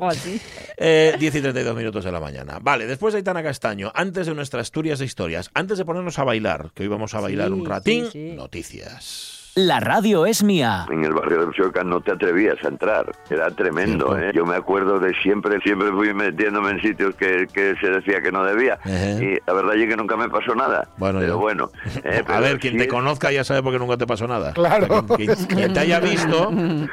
así. 0.06 0.40
eh, 0.76 1.14
10 1.18 1.34
y 1.34 1.40
32 1.40 1.76
minutos 1.76 2.04
de 2.04 2.12
la 2.12 2.20
mañana. 2.20 2.58
Vale, 2.60 2.86
después 2.86 3.12
de 3.14 3.18
Aitana 3.18 3.42
Castaño, 3.42 3.90
antes 3.94 4.26
de 4.26 4.34
nuestras 4.34 4.62
Asturias 4.62 4.98
de 4.98 5.04
historias, 5.06 5.50
antes 5.54 5.78
de 5.78 5.84
ponernos 5.84 6.18
a 6.18 6.24
bailar, 6.24 6.70
que 6.74 6.82
hoy 6.82 6.88
vamos 6.88 7.14
a 7.14 7.20
bailar 7.20 7.48
Sí, 7.48 7.52
un 7.54 7.64
ratín, 7.66 8.06
sí. 8.10 8.32
noticias. 8.36 9.39
La 9.66 9.78
radio 9.78 10.24
es 10.26 10.42
mía. 10.42 10.86
En 10.90 11.04
el 11.04 11.12
barrio 11.12 11.44
de 11.46 11.52
Psuerca 11.52 11.84
no 11.84 12.00
te 12.00 12.12
atrevías 12.12 12.56
a 12.64 12.68
entrar, 12.68 13.04
era 13.28 13.50
tremendo. 13.50 14.06
Cierto. 14.16 14.28
¿eh? 14.28 14.32
Yo 14.34 14.46
me 14.46 14.56
acuerdo 14.56 14.98
de 14.98 15.12
siempre, 15.22 15.60
siempre 15.60 15.90
fui 15.92 16.14
metiéndome 16.14 16.70
en 16.70 16.80
sitios 16.80 17.14
que, 17.16 17.46
que 17.52 17.74
se 17.80 17.88
decía 17.90 18.22
que 18.22 18.32
no 18.32 18.42
debía. 18.44 18.78
Ejé. 18.84 19.24
Y 19.24 19.38
la 19.46 19.52
verdad 19.52 19.74
es 19.76 19.86
que 19.88 19.96
nunca 19.96 20.16
me 20.16 20.28
pasó 20.30 20.54
nada. 20.54 20.88
Bueno, 20.96 21.18
pero 21.20 21.34
ya. 21.34 21.40
bueno. 21.40 21.70
eh, 22.04 22.20
A 22.22 22.26
pero 22.26 22.40
ver, 22.40 22.58
quien 22.58 22.72
sí 22.72 22.78
te 22.78 22.84
es- 22.84 22.90
conozca 22.90 23.30
ya 23.32 23.44
sabe 23.44 23.62
por 23.62 23.72
qué 23.72 23.78
nunca 23.78 23.96
te 23.98 24.06
pasó 24.06 24.26
nada. 24.26 24.52
Claro. 24.54 25.04
Quien, 25.16 25.34
quien 25.34 25.72
te 25.74 25.80
haya 25.80 26.00
visto. 26.00 26.50
Bueno, 26.50 26.88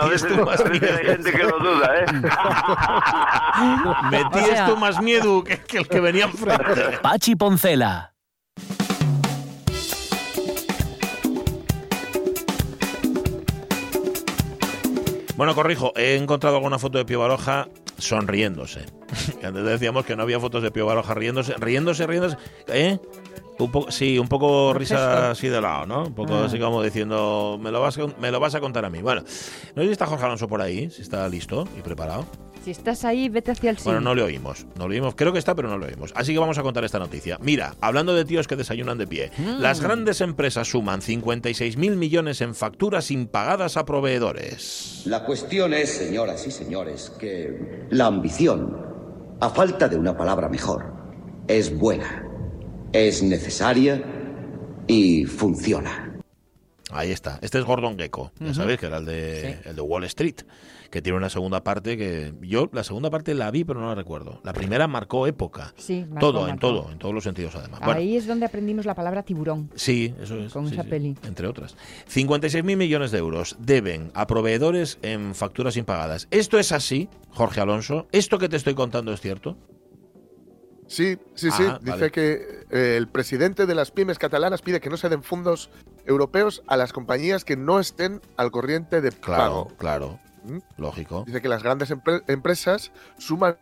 a 0.00 0.06
veces, 0.08 0.28
tú 0.34 0.44
más 0.44 0.60
a 0.60 0.64
veces 0.64 0.90
hay 0.98 1.06
gente 1.06 1.30
que 1.32 1.42
lo 1.44 1.58
duda, 1.58 1.90
¿eh? 2.00 2.06
Metías 4.10 4.48
O 4.48 4.52
sea- 4.54 4.66
tú 4.66 4.76
más 4.76 5.00
miedo 5.02 5.44
que, 5.44 5.58
que 5.58 5.78
el 5.78 5.88
que 5.88 6.00
venía 6.00 6.24
enfrente. 6.24 6.98
Pachi 7.02 7.36
Poncela. 7.36 8.12
Bueno, 15.38 15.54
corrijo, 15.54 15.92
he 15.94 16.16
encontrado 16.16 16.56
alguna 16.56 16.80
foto 16.80 16.98
de 16.98 17.04
Pío 17.04 17.20
Baroja 17.20 17.68
sonriéndose. 17.96 18.86
Antes 19.44 19.64
decíamos 19.64 20.04
que 20.04 20.16
no 20.16 20.24
había 20.24 20.40
fotos 20.40 20.64
de 20.64 20.72
Pío 20.72 20.84
Baroja 20.84 21.14
riéndose, 21.14 21.54
riéndose, 21.54 22.08
riéndose. 22.08 22.36
¿Eh? 22.66 22.98
Un 23.58 23.70
poco, 23.72 23.90
sí, 23.90 24.18
un 24.18 24.28
poco 24.28 24.68
Por 24.72 24.78
risa 24.78 25.30
así 25.32 25.48
de 25.48 25.60
lado, 25.60 25.84
¿no? 25.86 26.04
Un 26.06 26.14
poco 26.14 26.34
Ah. 26.34 26.44
así 26.46 26.58
como 26.58 26.82
diciendo, 26.82 27.58
me 27.60 27.70
lo, 27.72 27.80
vas 27.80 27.98
a, 27.98 28.06
me 28.20 28.30
lo 28.30 28.38
vas 28.40 28.54
a 28.54 28.60
contar 28.60 28.84
a 28.84 28.90
mí. 28.90 29.00
Bueno, 29.02 29.22
no 29.22 29.82
sé 29.82 29.86
si 29.86 29.92
está 29.92 30.06
Jorge 30.06 30.24
Alonso 30.24 30.46
por 30.48 30.60
ahí, 30.62 30.90
si 30.90 31.02
está 31.02 31.28
listo 31.28 31.66
y 31.76 31.82
preparado. 31.82 32.24
Si 32.64 32.72
estás 32.72 33.04
ahí, 33.04 33.28
vete 33.28 33.52
hacia 33.52 33.70
el 33.70 33.78
sí. 33.78 33.84
Bueno, 33.84 34.00
no 34.00 34.14
le 34.14 34.22
oímos. 34.22 34.66
No 34.76 34.88
le 34.88 34.96
oímos. 34.96 35.14
Creo 35.14 35.32
que 35.32 35.38
está, 35.38 35.54
pero 35.54 35.68
no 35.68 35.78
le 35.78 35.86
oímos. 35.86 36.12
Así 36.14 36.32
que 36.32 36.38
vamos 36.38 36.58
a 36.58 36.62
contar 36.62 36.84
esta 36.84 36.98
noticia. 36.98 37.38
Mira, 37.40 37.74
hablando 37.80 38.14
de 38.14 38.24
tíos 38.24 38.46
que 38.46 38.56
desayunan 38.56 38.98
de 38.98 39.06
pie, 39.06 39.30
Mm. 39.38 39.60
las 39.60 39.80
grandes 39.80 40.20
empresas 40.20 40.68
suman 40.68 41.00
56.000 41.00 41.96
millones 41.96 42.40
en 42.42 42.54
facturas 42.54 43.10
impagadas 43.10 43.76
a 43.76 43.84
proveedores. 43.84 45.02
La 45.06 45.24
cuestión 45.24 45.72
es, 45.72 45.90
señoras 45.96 46.46
y 46.46 46.50
señores, 46.50 47.10
que 47.18 47.86
la 47.90 48.06
ambición, 48.06 48.76
a 49.40 49.48
falta 49.50 49.88
de 49.88 49.96
una 49.96 50.16
palabra 50.16 50.48
mejor, 50.48 50.92
es 51.46 51.76
buena, 51.78 52.27
es 52.92 53.22
necesaria 53.22 54.02
y 54.86 55.24
funciona. 55.24 56.04
Ahí 56.90 57.10
está. 57.10 57.38
Este 57.42 57.58
es 57.58 57.64
Gordon 57.64 57.98
Gecko, 57.98 58.32
ya 58.40 58.54
sabéis 58.54 58.80
que 58.80 58.86
era 58.86 58.96
el 58.96 59.04
de, 59.04 59.58
el 59.66 59.76
de 59.76 59.82
Wall 59.82 60.04
Street, 60.04 60.36
que 60.90 61.02
tiene 61.02 61.18
una 61.18 61.28
segunda 61.28 61.62
parte 61.62 61.98
que 61.98 62.32
yo 62.40 62.70
la 62.72 62.82
segunda 62.82 63.10
parte 63.10 63.34
la 63.34 63.50
vi 63.50 63.64
pero 63.64 63.80
no 63.80 63.88
la 63.88 63.94
recuerdo. 63.94 64.40
La 64.42 64.54
primera 64.54 64.88
marcó 64.88 65.26
época. 65.26 65.74
Sí, 65.76 66.06
marcó, 66.08 66.32
todo, 66.32 66.48
en 66.48 66.58
todo, 66.58 66.90
en 66.90 66.98
todos 66.98 67.14
los 67.14 67.24
sentidos 67.24 67.54
además. 67.56 67.80
Bueno, 67.80 68.00
Ahí 68.00 68.16
es 68.16 68.26
donde 68.26 68.46
aprendimos 68.46 68.86
la 68.86 68.94
palabra 68.94 69.22
tiburón. 69.22 69.70
Sí, 69.74 70.14
eso 70.18 70.38
es. 70.38 70.50
Con 70.50 70.66
sí, 70.66 70.72
esa 70.72 70.84
sí, 70.84 70.88
peli. 70.88 71.14
Entre 71.26 71.46
otras. 71.46 71.76
56.000 72.10 72.76
millones 72.76 73.10
de 73.10 73.18
euros 73.18 73.56
deben 73.58 74.10
a 74.14 74.26
proveedores 74.26 74.98
en 75.02 75.34
facturas 75.34 75.76
impagadas. 75.76 76.26
¿Esto 76.30 76.58
es 76.58 76.72
así, 76.72 77.10
Jorge 77.32 77.60
Alonso? 77.60 78.06
¿Esto 78.12 78.38
que 78.38 78.48
te 78.48 78.56
estoy 78.56 78.72
contando 78.72 79.12
es 79.12 79.20
cierto? 79.20 79.58
Sí, 80.88 81.18
sí, 81.34 81.50
sí. 81.50 81.64
Ah, 81.68 81.78
Dice 81.80 81.90
vale. 81.96 82.10
que 82.10 82.64
eh, 82.70 82.96
el 82.96 83.06
presidente 83.08 83.66
de 83.66 83.74
las 83.74 83.90
pymes 83.92 84.18
catalanas 84.18 84.62
pide 84.62 84.80
que 84.80 84.88
no 84.90 84.96
se 84.96 85.08
den 85.08 85.22
fondos 85.22 85.70
europeos 86.06 86.62
a 86.66 86.76
las 86.76 86.92
compañías 86.92 87.44
que 87.44 87.56
no 87.56 87.78
estén 87.78 88.20
al 88.36 88.50
corriente 88.50 89.00
de 89.00 89.10
Claro, 89.12 89.42
pago. 89.42 89.68
claro. 89.76 90.20
¿Mm? 90.44 90.58
Lógico. 90.78 91.24
Dice 91.26 91.42
que 91.42 91.48
las 91.48 91.62
grandes 91.62 91.90
empre- 91.90 92.22
empresas 92.26 92.90
suman 93.18 93.56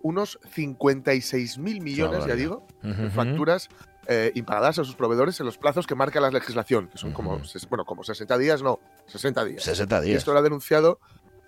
unos 0.00 0.38
56 0.52 1.58
mil 1.58 1.80
millones, 1.82 2.24
ya 2.26 2.34
digo, 2.34 2.66
de 2.82 3.10
facturas 3.10 3.68
eh, 4.06 4.32
impagadas 4.34 4.78
a 4.78 4.84
sus 4.84 4.94
proveedores 4.96 5.38
en 5.40 5.46
los 5.46 5.58
plazos 5.58 5.86
que 5.86 5.94
marca 5.94 6.20
la 6.20 6.30
legislación, 6.30 6.88
que 6.88 6.98
son 6.98 7.12
como, 7.12 7.40
bueno, 7.68 7.84
como 7.84 8.02
60 8.02 8.38
días, 8.38 8.62
no, 8.62 8.80
60 9.06 9.44
días. 9.44 9.62
60 9.62 10.00
Y 10.00 10.04
días. 10.06 10.18
esto 10.18 10.32
lo 10.32 10.38
ha 10.38 10.42
denunciado, 10.42 10.98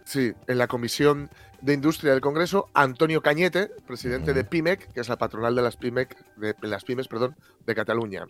sí, 0.05 0.35
en 0.47 0.59
la 0.59 0.67
Comisión 0.69 1.31
de 1.65 1.73
Industria 1.73 2.13
del 2.13 2.21
Congreso, 2.21 2.69
Antonio 2.75 3.23
Cañete, 3.23 3.71
presidente 3.87 4.35
de 4.35 4.45
PIMEC, 4.45 4.93
que 4.93 5.01
es 5.01 5.09
la 5.09 5.17
patronal 5.17 5.55
de 5.55 5.63
las, 5.63 5.77
PIMEC, 5.79 6.15
de, 6.37 6.53
de 6.61 6.69
las 6.69 6.85
pymes 6.85 7.09
perdón, 7.09 7.37
de 7.65 7.75
Cataluña. 7.75 8.27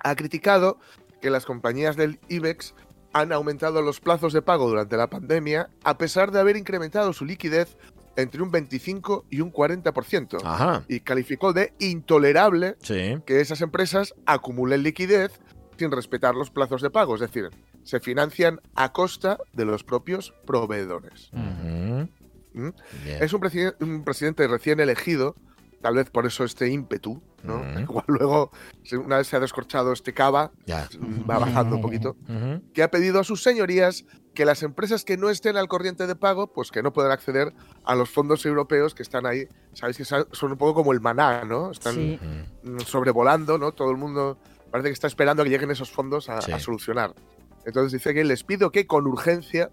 Ha 0.00 0.14
criticado 0.14 0.78
que 1.22 1.30
las 1.30 1.46
compañías 1.46 1.96
del 1.96 2.20
IBEX 2.28 2.74
han 3.14 3.32
aumentado 3.32 3.80
los 3.80 4.00
plazos 4.00 4.34
de 4.34 4.42
pago 4.42 4.68
durante 4.68 4.98
la 4.98 5.08
pandemia, 5.08 5.70
a 5.84 5.96
pesar 5.96 6.32
de 6.32 6.40
haber 6.40 6.58
incrementado 6.58 7.14
su 7.14 7.24
liquidez 7.24 7.78
entre 8.16 8.42
un 8.42 8.50
25 8.50 9.24
y 9.30 9.40
un 9.40 9.50
40%. 9.50 10.38
Ajá. 10.44 10.84
Y 10.86 11.00
calificó 11.00 11.54
de 11.54 11.72
intolerable 11.78 12.76
Sí. 12.82 13.16
que 13.24 13.40
esas 13.40 13.62
empresas 13.62 14.14
acumulen 14.26 14.82
liquidez 14.82 15.40
sin 15.78 15.90
respetar 15.90 16.34
los 16.34 16.50
plazos 16.50 16.82
de 16.82 16.90
pago, 16.90 17.14
es 17.14 17.22
decir, 17.22 17.48
se 17.84 18.00
financian 18.00 18.60
a 18.74 18.92
costa 18.92 19.38
de 19.54 19.64
los 19.64 19.82
propios 19.82 20.34
proveedores. 20.46 21.30
¿Mm? 22.54 22.68
Es 23.20 23.32
un, 23.32 23.40
presiden- 23.40 23.74
un 23.80 24.04
presidente 24.04 24.46
recién 24.48 24.80
elegido, 24.80 25.34
tal 25.82 25.96
vez 25.96 26.08
por 26.10 26.24
eso 26.24 26.44
este 26.44 26.68
ímpetu, 26.70 27.20
¿no? 27.42 27.62
Igual 27.80 28.04
luego, 28.08 28.50
una 29.04 29.18
vez 29.18 29.26
se 29.26 29.36
ha 29.36 29.40
descorchado 29.40 29.92
este 29.92 30.14
cava, 30.14 30.52
Ya. 30.66 30.88
va 31.28 31.38
bajando 31.38 31.76
un 31.76 31.82
poquito, 31.82 32.16
que 32.72 32.82
ha 32.82 32.90
pedido 32.90 33.20
a 33.20 33.24
sus 33.24 33.42
señorías 33.42 34.04
que 34.34 34.44
las 34.44 34.62
empresas 34.64 35.04
que 35.04 35.16
no 35.16 35.30
estén 35.30 35.56
al 35.56 35.68
corriente 35.68 36.06
de 36.08 36.16
pago, 36.16 36.52
pues 36.52 36.70
que 36.72 36.82
no 36.82 36.92
puedan 36.92 37.12
acceder 37.12 37.52
a 37.84 37.94
los 37.94 38.10
fondos 38.10 38.44
europeos 38.46 38.92
que 38.94 39.02
están 39.04 39.26
ahí. 39.26 39.46
Sabéis 39.74 39.96
que 39.98 40.04
son 40.04 40.26
un 40.52 40.56
poco 40.58 40.74
como 40.74 40.92
el 40.92 41.00
maná, 41.00 41.44
¿no? 41.44 41.70
Están 41.70 41.94
Sí. 41.94 42.18
mm, 42.64 42.80
sobrevolando, 42.80 43.58
¿no? 43.58 43.70
Todo 43.72 43.90
el 43.92 43.96
mundo 43.96 44.38
parece 44.72 44.88
que 44.88 44.92
está 44.94 45.06
esperando 45.06 45.42
a 45.42 45.44
que 45.44 45.50
lleguen 45.50 45.70
esos 45.70 45.92
fondos 45.92 46.28
a, 46.28 46.40
Sí. 46.40 46.50
a 46.50 46.58
solucionar. 46.58 47.14
Entonces 47.64 47.92
dice 47.92 48.12
que 48.12 48.24
les 48.24 48.42
pido 48.42 48.72
que 48.72 48.86
con 48.88 49.06
urgencia 49.06 49.70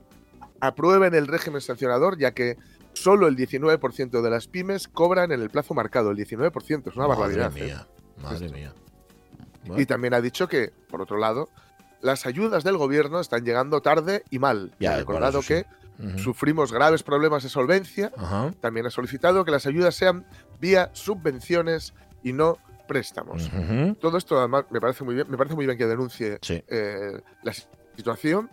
aprueben 0.61 1.13
el 1.15 1.27
régimen 1.27 1.59
sancionador, 1.61 2.17
ya 2.17 2.31
que 2.31 2.57
solo 2.93 3.27
el 3.27 3.35
19% 3.35 4.21
de 4.21 4.29
las 4.29 4.47
pymes 4.47 4.87
cobran 4.87 5.31
en 5.31 5.41
el 5.41 5.49
plazo 5.49 5.73
marcado. 5.73 6.11
El 6.11 6.17
19% 6.17 6.89
es 6.89 6.95
una 6.95 7.07
barbaridad. 7.07 7.49
Madre 7.51 7.61
¿eh? 7.61 7.65
mía. 7.65 7.87
Madre 8.21 8.45
Esto. 8.45 8.57
mía. 8.57 8.73
Y 9.63 9.67
Bueno, 9.67 9.85
también 9.85 10.13
ha 10.13 10.21
dicho 10.21 10.47
que, 10.47 10.71
por 10.89 11.01
otro 11.01 11.17
lado, 11.17 11.49
las 12.01 12.25
ayudas 12.25 12.63
del 12.63 12.77
gobierno 12.77 13.19
están 13.19 13.43
llegando 13.45 13.81
tarde 13.81 14.23
y 14.29 14.39
mal. 14.39 14.73
Y 14.79 14.85
Ya, 14.85 14.95
ha 14.95 14.97
recordado 14.97 15.39
eso 15.39 15.47
que 15.47 15.65
ujú. 16.03 16.17
sufrimos 16.19 16.71
graves 16.71 17.03
problemas 17.03 17.43
de 17.43 17.49
solvencia. 17.49 18.11
Ajá. 18.17 18.53
También 18.59 18.85
ha 18.87 18.89
solicitado 18.89 19.45
que 19.45 19.51
las 19.51 19.65
ayudas 19.67 19.95
sean 19.95 20.25
vía 20.59 20.89
subvenciones 20.93 21.93
y 22.23 22.33
no 22.33 22.57
préstamos. 22.87 23.49
Ujú. 23.53 23.95
Todo 23.95 24.17
esto 24.17 24.37
además 24.39 24.65
me 24.69 24.81
parece 24.81 25.03
muy 25.03 25.15
bien, 25.15 25.27
me 25.29 25.37
parece 25.37 25.55
muy 25.55 25.65
bien 25.65 25.77
que 25.77 25.85
denuncie 25.87 26.39
Sí. 26.41 26.61
eh, 26.67 27.21
la 27.43 27.53
situación 27.95 28.49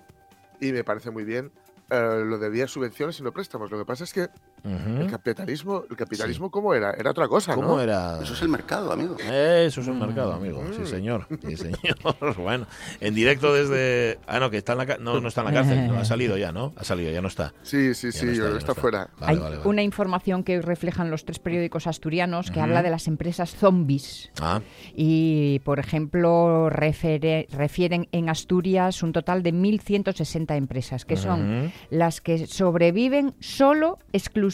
y 0.61 0.73
me 0.73 0.85
parece 0.85 1.11
muy 1.11 1.25
bien 1.25 1.51
eh, 1.90 2.22
lo 2.24 2.38
de 2.38 2.51
vía 2.51 2.66
subvenciones 2.66 3.18
y 3.20 3.22
no 3.22 3.33
préstamos. 3.33 3.70
Lo 3.70 3.79
que 3.79 3.85
pasa 3.85 4.05
es 4.05 4.12
que 4.12 4.29
el 4.64 5.11
capitalismo, 5.11 5.85
el 5.90 5.97
capitalismo 5.97 6.51
cómo 6.51 6.75
era, 6.75 6.92
era 6.92 7.11
otra 7.11 7.29
cosa, 7.29 7.55
¿Cómo 7.55 7.68
¿no? 7.77 7.81
era? 7.81 8.21
Eso 8.23 8.33
es 8.35 8.42
el 8.42 8.49
mercado, 8.49 8.92
amigo. 8.92 9.16
Eso 9.18 9.81
es 9.81 9.87
un 9.87 9.99
mercado, 9.99 10.33
amigo. 10.33 10.62
Sí, 10.73 10.81
Mm. 10.83 10.87
señor. 10.87 11.27
Sí, 11.47 11.57
señor. 11.57 11.79
Bueno, 12.38 12.66
en 13.01 13.14
directo 13.14 13.53
desde. 13.53 14.18
Ah, 14.27 14.38
no, 14.40 14.51
que 14.51 14.59
está 14.59 14.73
en 14.73 14.79
la 14.79 14.97
No, 14.99 15.21
no 15.21 15.29
está 15.29 15.40
en 15.42 15.47
la 15.49 15.53
cárcel. 15.53 15.88
No, 15.88 15.99
ha 15.99 16.05
salido 16.05 16.37
ya, 16.37 16.53
¿no? 16.53 16.73
Ha 16.77 16.85
salido, 16.85 17.11
ya 17.11 17.21
no 17.21 17.29
está. 17.29 17.53
Sí, 17.62 17.94
sí, 17.94 18.09
Ya 18.11 18.21
sí, 18.21 18.27
no 18.27 18.57
está, 18.57 18.75
fuera. 18.75 19.09
Vale, 19.18 19.33
Hay 19.33 19.38
vale, 19.38 19.57
vale. 19.59 19.68
una 19.68 19.83
información 19.83 20.42
que 20.44 20.61
reflejan 20.62 21.11
los 21.11 21.25
tres 21.25 21.38
periódicos 21.38 21.87
asturianos 21.87 22.51
que 22.51 22.61
habla 22.61 22.83
de 22.83 22.90
las 22.90 23.07
empresas 23.09 23.55
zombies. 23.55 24.31
Ah, 24.40 24.61
Y, 24.94 25.61
por 25.64 25.79
ejemplo, 25.79 26.68
refere- 26.71 27.49
refieren 27.51 28.09
en 28.12 28.29
Asturias 28.29 29.03
un 29.03 29.12
total 29.12 29.42
de 29.42 29.53
1.160 29.53 30.57
empresas, 30.57 31.05
que 31.05 31.16
son 31.16 31.73
las 31.90 32.21
que 32.21 32.47
sobreviven 32.47 33.35
solo, 33.40 33.99
exclusivamente, 34.12 34.47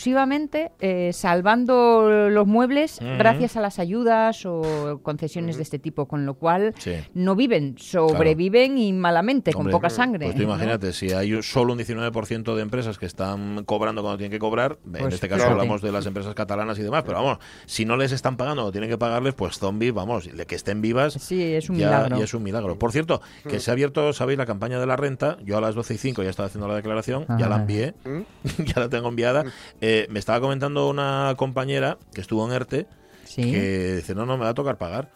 eh, 0.80 1.10
salvando 1.12 2.28
los 2.30 2.46
muebles 2.46 2.98
gracias 3.00 3.56
a 3.56 3.60
las 3.60 3.78
ayudas 3.78 4.44
o 4.46 5.00
concesiones 5.02 5.56
de 5.56 5.62
este 5.62 5.78
tipo, 5.78 6.06
con 6.06 6.26
lo 6.26 6.34
cual 6.34 6.74
Sí. 6.78 6.92
no 7.14 7.36
viven, 7.36 7.76
sobreviven 7.78 8.78
y 8.78 8.92
malamente, 8.92 9.52
con 9.52 9.70
poca 9.70 9.90
sangre. 9.90 10.26
Pues 10.26 10.36
tú 10.36 10.42
¿no? 10.42 10.48
imagínate, 10.54 10.92
si 10.92 11.12
hay 11.12 11.42
solo 11.42 11.72
un 11.72 11.78
19% 11.78 12.54
de 12.54 12.62
empresas 12.62 12.98
que 12.98 13.06
están 13.06 13.64
cobrando 13.64 14.02
cuando 14.02 14.18
tienen 14.18 14.32
que 14.32 14.38
cobrar, 14.38 14.78
en 14.86 14.92
Pues 14.92 15.14
este 15.14 15.28
caso 15.28 15.46
hablamos 15.46 15.82
de 15.82 15.92
las 15.92 16.06
empresas 16.06 16.34
catalanas 16.34 16.78
y 16.78 16.82
demás, 16.82 17.02
pero 17.04 17.18
vamos, 17.22 17.38
si 17.66 17.84
no 17.84 17.96
les 17.96 18.12
están 18.12 18.36
pagando 18.36 18.64
o 18.66 18.72
tienen 18.72 18.90
que 18.90 18.98
pagarles, 18.98 19.34
pues 19.34 19.58
zombies, 19.58 19.92
vamos, 19.92 20.28
de 20.34 20.46
que 20.46 20.54
estén 20.54 20.80
vivas. 20.80 21.14
Sí, 21.14 21.42
es 21.54 21.68
un 21.70 21.76
ya, 21.76 21.86
milagro. 21.86 22.18
ya 22.18 22.24
es 22.24 22.34
un 22.34 22.42
milagro. 22.42 22.78
Por 22.78 22.92
cierto, 22.92 23.20
que 23.48 23.60
se 23.60 23.70
ha 23.70 23.72
abierto, 23.72 24.12
sabéis, 24.12 24.38
la 24.38 24.46
campaña 24.46 24.78
de 24.78 24.86
la 24.86 24.96
renta. 24.96 25.38
Yo 25.44 25.58
a 25.58 25.60
las 25.60 25.74
12 25.74 25.94
y 25.94 25.98
5 25.98 26.22
ya 26.22 26.30
estaba 26.30 26.46
haciendo 26.46 26.68
la 26.68 26.74
declaración, 26.76 27.26
ya 27.38 27.48
la 27.48 27.56
Ah. 27.56 27.60
envié, 27.60 27.94
¿Mm? 28.04 28.20
ya 28.74 28.80
la 28.80 28.88
tengo 28.88 29.08
enviada. 29.08 29.44
Eh, 29.86 30.06
me 30.08 30.18
estaba 30.18 30.40
comentando 30.40 30.88
una 30.88 31.34
compañera 31.36 31.98
que 32.14 32.22
estuvo 32.22 32.46
en 32.46 32.52
ERTE 32.54 32.86
Sí. 33.26 33.42
que 33.52 33.96
dice, 33.96 34.14
no, 34.14 34.24
no, 34.24 34.38
me 34.38 34.44
va 34.44 34.50
a 34.50 34.54
tocar 34.54 34.78
pagar. 34.78 35.10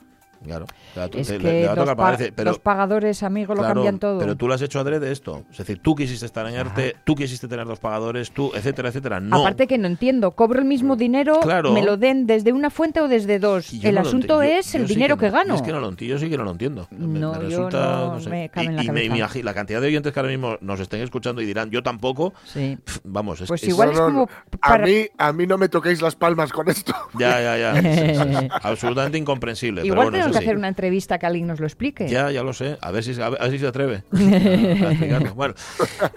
Claro, 0.44 0.66
le 0.94 1.00
va 1.00 1.04
a 1.06 1.08
to- 1.08 1.18
Es 1.18 1.30
le- 1.30 1.38
que 1.38 1.42
le 1.44 1.66
va 1.66 1.72
a 1.72 1.74
los, 1.76 1.84
tocar 1.84 1.96
pa- 1.96 2.16
pero 2.34 2.50
los 2.50 2.58
pagadores, 2.60 3.22
amigo, 3.22 3.54
lo 3.54 3.60
Claro, 3.60 3.74
cambian 3.74 3.98
todo. 3.98 4.18
Pero 4.18 4.36
tú 4.36 4.46
lo 4.48 4.54
has 4.54 4.62
hecho 4.62 4.78
adrede 4.80 5.10
esto. 5.10 5.44
Es 5.50 5.58
decir, 5.58 5.80
tú 5.82 5.94
quisiste 5.94 6.26
estar 6.26 6.46
en 6.46 6.54
ERTE, 6.54 6.96
tú 7.04 7.14
quisiste 7.14 7.48
tener 7.48 7.66
dos 7.66 7.78
pagadores, 7.80 8.30
tú, 8.30 8.52
etcétera, 8.54 8.88
etcétera. 8.90 9.20
No. 9.20 9.40
Aparte 9.40 9.66
que 9.66 9.78
no 9.78 9.86
entiendo, 9.88 10.30
cobro 10.32 10.58
el 10.60 10.64
mismo 10.64 10.96
dinero, 10.96 11.40
Claro. 11.40 11.72
me 11.72 11.82
lo 11.84 11.96
den 11.96 12.26
desde 12.26 12.52
una 12.52 12.70
fuente 12.70 13.00
o 13.00 13.08
desde 13.08 13.38
dos. 13.38 13.72
Y 13.72 13.86
El 13.86 13.96
no 13.96 14.02
asunto 14.02 14.26
yo- 14.36 14.42
es 14.42 14.74
el 14.74 14.86
sí 14.86 14.94
dinero 14.94 15.16
no- 15.16 15.20
que, 15.20 15.30
gano. 15.30 15.54
Es 15.54 15.62
que 15.62 15.72
no 15.72 15.80
lo 15.80 15.88
entiendo, 15.88 16.14
yo 16.14 16.18
sí 16.20 16.30
que 16.30 16.38
no 16.38 16.44
lo 16.44 16.52
entiendo. 16.52 16.86
No, 16.90 17.08
me 17.08 17.20
yo 17.20 17.40
resulta, 17.40 17.98
no 18.06 18.20
sé. 18.20 18.30
me 18.30 18.48
cabe 18.48 18.64
y, 18.64 18.68
en 18.68 18.76
la 18.76 18.82
y 18.84 18.86
me 18.90 19.08
cabeza. 19.08 19.16
imagi- 19.38 19.42
la 19.42 19.54
cantidad 19.54 19.80
de 19.80 19.86
oyentes 19.88 20.12
que 20.12 20.20
ahora 20.20 20.30
mismo 20.30 20.56
nos 20.60 20.80
estén 20.80 21.00
escuchando 21.02 21.42
y 21.42 21.46
dirán, 21.46 21.70
yo 21.70 21.82
tampoco, 21.82 22.32
Sí. 22.44 22.78
vamos, 23.04 23.40
es 23.40 23.48
Pues 23.48 23.62
es- 23.62 23.68
igual 23.70 23.88
No, 23.88 23.92
es 23.94 23.98
no, 23.98 24.04
como 24.06 24.18
no. 24.20 24.58
para- 24.60 24.84
A, 24.84 24.86
mí, 24.86 25.06
a 25.18 25.32
mí 25.32 25.46
no 25.46 25.58
me 25.58 25.68
toquéis 25.68 26.00
las 26.00 26.14
palmas 26.14 26.52
con 26.52 26.68
esto. 26.68 26.94
Ya, 27.18 27.40
ya, 27.40 27.56
ya. 27.58 27.72
Absolutamente 28.62 29.18
incomprensible. 29.18 29.84
Igual 29.84 29.98
pero 29.98 30.10
bueno, 30.10 30.27
tenemos 30.28 30.38
que 30.38 30.44
hacer 30.44 30.56
una 30.56 30.68
entrevista 30.68 31.18
que 31.18 31.26
alguien 31.26 31.46
nos 31.46 31.60
lo 31.60 31.66
explique. 31.66 32.08
Ya, 32.08 32.30
ya 32.30 32.42
lo 32.42 32.52
sé. 32.52 32.78
A 32.80 32.90
ver 32.90 33.04
si, 33.04 33.20
a 33.20 33.28
ver, 33.28 33.40
a 33.40 33.44
ver 33.44 33.52
si 33.52 33.58
se 33.58 33.66
atreve. 33.66 34.02
a 34.12 34.90
explicarlo. 34.90 35.34
bueno, 35.34 35.54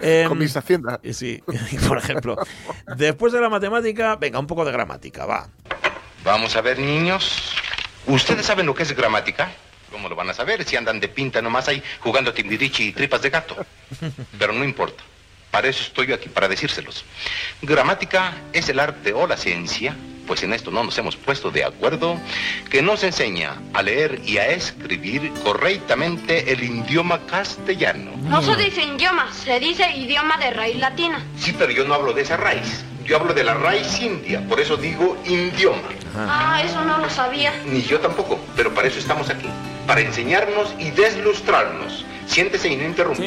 em, 0.00 0.28
con 0.28 0.38
mis 0.38 0.56
haciendas. 0.56 0.98
y 1.02 1.12
Sí, 1.12 1.42
por 1.88 1.98
ejemplo. 1.98 2.36
Después 2.96 3.32
de 3.32 3.40
la 3.40 3.48
matemática, 3.48 4.16
venga, 4.16 4.38
un 4.38 4.46
poco 4.46 4.64
de 4.64 4.72
gramática, 4.72 5.26
va. 5.26 5.48
Vamos 6.24 6.54
a 6.56 6.60
ver, 6.60 6.78
niños. 6.78 7.54
¿Ustedes 8.06 8.46
saben 8.46 8.66
lo 8.66 8.74
que 8.74 8.82
es 8.82 8.94
gramática? 8.96 9.50
¿Cómo 9.90 10.08
lo 10.08 10.16
van 10.16 10.30
a 10.30 10.34
saber 10.34 10.64
si 10.64 10.76
andan 10.76 11.00
de 11.00 11.08
pinta 11.08 11.42
nomás 11.42 11.68
ahí 11.68 11.82
jugando 12.00 12.32
timbirichi 12.32 12.88
y 12.88 12.92
tripas 12.92 13.22
de 13.22 13.30
gato? 13.30 13.56
Pero 14.38 14.52
no 14.52 14.64
importa. 14.64 15.02
Para 15.50 15.68
eso 15.68 15.82
estoy 15.82 16.06
yo 16.06 16.14
aquí, 16.14 16.30
para 16.30 16.48
decírselos. 16.48 17.04
Gramática 17.60 18.32
es 18.54 18.70
el 18.70 18.80
arte 18.80 19.12
o 19.12 19.26
la 19.26 19.36
ciencia, 19.36 19.94
pues 20.26 20.42
en 20.42 20.52
esto 20.52 20.70
no 20.70 20.84
nos 20.84 20.96
hemos 20.98 21.16
puesto 21.16 21.50
de 21.50 21.64
acuerdo, 21.64 22.18
que 22.70 22.82
nos 22.82 23.04
enseña 23.04 23.56
a 23.74 23.82
leer 23.82 24.20
y 24.24 24.38
a 24.38 24.48
escribir 24.48 25.32
correctamente 25.44 26.52
el 26.52 26.62
idioma 26.62 27.20
castellano. 27.26 28.12
No 28.24 28.42
se 28.42 28.56
dice 28.56 28.82
idioma, 28.82 29.32
se 29.32 29.58
dice 29.60 29.90
idioma 29.96 30.36
de 30.38 30.50
raíz 30.50 30.76
latina. 30.76 31.24
Sí, 31.38 31.54
pero 31.58 31.72
yo 31.72 31.84
no 31.84 31.94
hablo 31.94 32.12
de 32.12 32.22
esa 32.22 32.36
raíz. 32.36 32.84
Yo 33.04 33.16
hablo 33.16 33.34
de 33.34 33.42
la 33.42 33.54
raíz 33.54 34.00
india, 34.00 34.46
por 34.48 34.60
eso 34.60 34.76
digo 34.76 35.16
idioma. 35.24 35.88
Ah, 36.16 36.62
eso 36.64 36.84
no 36.84 36.98
lo 36.98 37.10
sabía. 37.10 37.52
Ni 37.66 37.82
yo 37.82 37.98
tampoco, 37.98 38.38
pero 38.54 38.72
para 38.72 38.88
eso 38.88 38.98
estamos 38.98 39.28
aquí. 39.28 39.48
Para 39.86 40.00
enseñarnos 40.00 40.74
y 40.78 40.90
deslustrarnos. 40.90 42.04
Siéntese 42.32 42.72
y 42.72 42.76
no 42.76 42.84
interrumpa. 42.86 43.22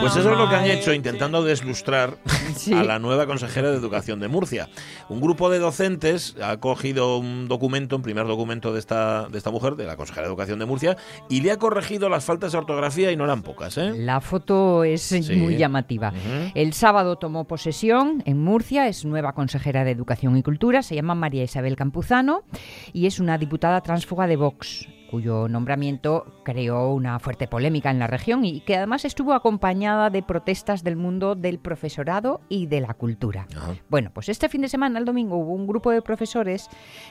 Pues 0.00 0.16
eso 0.16 0.32
es 0.32 0.38
lo 0.38 0.48
que 0.48 0.56
han 0.56 0.64
hecho, 0.64 0.92
intentando 0.94 1.42
deslustrar 1.44 2.16
Sí. 2.56 2.72
a 2.72 2.82
la 2.82 2.98
nueva 2.98 3.26
consejera 3.26 3.70
de 3.70 3.76
Educación 3.76 4.20
de 4.20 4.28
Murcia. 4.28 4.68
Un 5.10 5.20
grupo 5.20 5.50
de 5.50 5.58
docentes 5.58 6.34
ha 6.42 6.56
cogido 6.58 7.18
un 7.18 7.46
documento, 7.48 7.96
un 7.96 8.02
primer 8.02 8.26
documento 8.26 8.72
de 8.72 8.78
esta, 8.78 9.28
de 9.28 9.36
esta 9.36 9.50
mujer, 9.50 9.74
de 9.76 9.84
la 9.84 9.96
consejera 9.96 10.22
de 10.26 10.28
Educación 10.28 10.58
de 10.60 10.64
Murcia, 10.64 10.96
y 11.28 11.40
le 11.42 11.50
ha 11.50 11.58
corregido 11.58 12.08
las 12.08 12.24
faltas 12.24 12.52
de 12.52 12.58
ortografía 12.58 13.10
y 13.12 13.16
no 13.16 13.24
eran 13.24 13.42
pocas, 13.42 13.76
¿eh? 13.76 13.92
La 13.96 14.20
foto 14.22 14.84
es 14.84 15.02
Sí. 15.02 15.36
muy 15.36 15.56
llamativa. 15.56 16.12
El 16.54 16.72
sábado 16.72 17.16
tomó 17.16 17.44
posesión 17.44 18.22
en 18.24 18.42
Murcia, 18.42 18.88
es 18.88 19.04
nueva 19.04 19.32
consejera 19.34 19.84
de 19.84 19.90
Educación 19.90 20.36
y 20.38 20.42
Cultura, 20.42 20.82
se 20.82 20.94
llama 20.94 21.14
María 21.14 21.42
Isabel 21.44 21.76
Campuzano 21.76 22.44
y 22.92 23.06
es 23.06 23.18
una 23.20 23.36
diputada 23.36 23.82
tránsfuga 23.82 24.26
de 24.26 24.36
Vox 24.36 24.88
cuyo 25.10 25.48
nombramiento 25.48 26.40
creó 26.44 26.92
una 26.92 27.18
fuerte 27.18 27.46
polémica 27.48 27.90
en 27.90 27.98
la 27.98 28.06
región 28.06 28.44
y 28.44 28.60
que 28.60 28.76
además 28.76 29.04
estuvo 29.04 29.32
acompañada 29.32 30.10
de 30.10 30.22
protestas 30.22 30.82
del 30.82 30.96
mundo 30.96 31.34
del 31.34 31.58
profesorado 31.58 32.40
y 32.48 32.66
de 32.66 32.80
la 32.80 32.94
cultura. 32.94 33.46
Ajá. 33.56 33.74
Bueno, 33.88 34.10
pues 34.12 34.28
este 34.28 34.48
fin 34.48 34.62
de 34.62 34.68
semana, 34.68 34.98
el 34.98 35.04
domingo, 35.04 35.36
hubo 35.36 35.52
un 35.54 35.66
grupo 35.66 35.90
de 35.90 36.02
profesores 36.02 36.68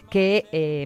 que 0.10 0.46
eh, 0.52 0.86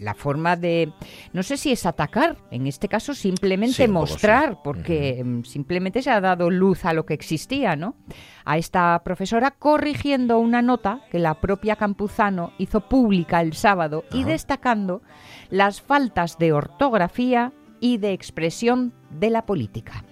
la 0.00 0.14
forma 0.14 0.56
de, 0.56 0.92
no 1.32 1.42
sé 1.42 1.56
si 1.56 1.72
es 1.72 1.86
atacar, 1.86 2.36
en 2.50 2.66
este 2.66 2.88
caso 2.88 3.14
simplemente 3.14 3.74
Sí, 3.76 3.82
sí. 3.84 3.88
mostrar, 3.88 4.62
porque 4.62 5.22
mm, 5.24 5.44
simplemente 5.44 6.02
se 6.02 6.10
ha 6.10 6.20
dado 6.20 6.50
luz 6.50 6.84
a 6.84 6.92
lo 6.92 7.06
que 7.06 7.14
existía, 7.14 7.76
¿no? 7.76 7.96
A 8.44 8.58
esta 8.58 9.00
profesora 9.04 9.52
corrigiendo 9.52 10.38
una 10.38 10.62
nota 10.62 11.00
que 11.10 11.18
la 11.18 11.34
propia 11.40 11.76
Campuzano 11.76 12.52
hizo 12.58 12.88
pública 12.88 13.40
el 13.40 13.52
sábado 13.54 14.04
y 14.12 14.24
destacando 14.24 15.02
las 15.52 15.82
faltas 15.82 16.38
de 16.38 16.54
ortografía 16.54 17.52
y 17.78 17.98
de 17.98 18.14
expresión 18.14 18.94
de 19.10 19.28
la 19.28 19.44
política. 19.44 20.02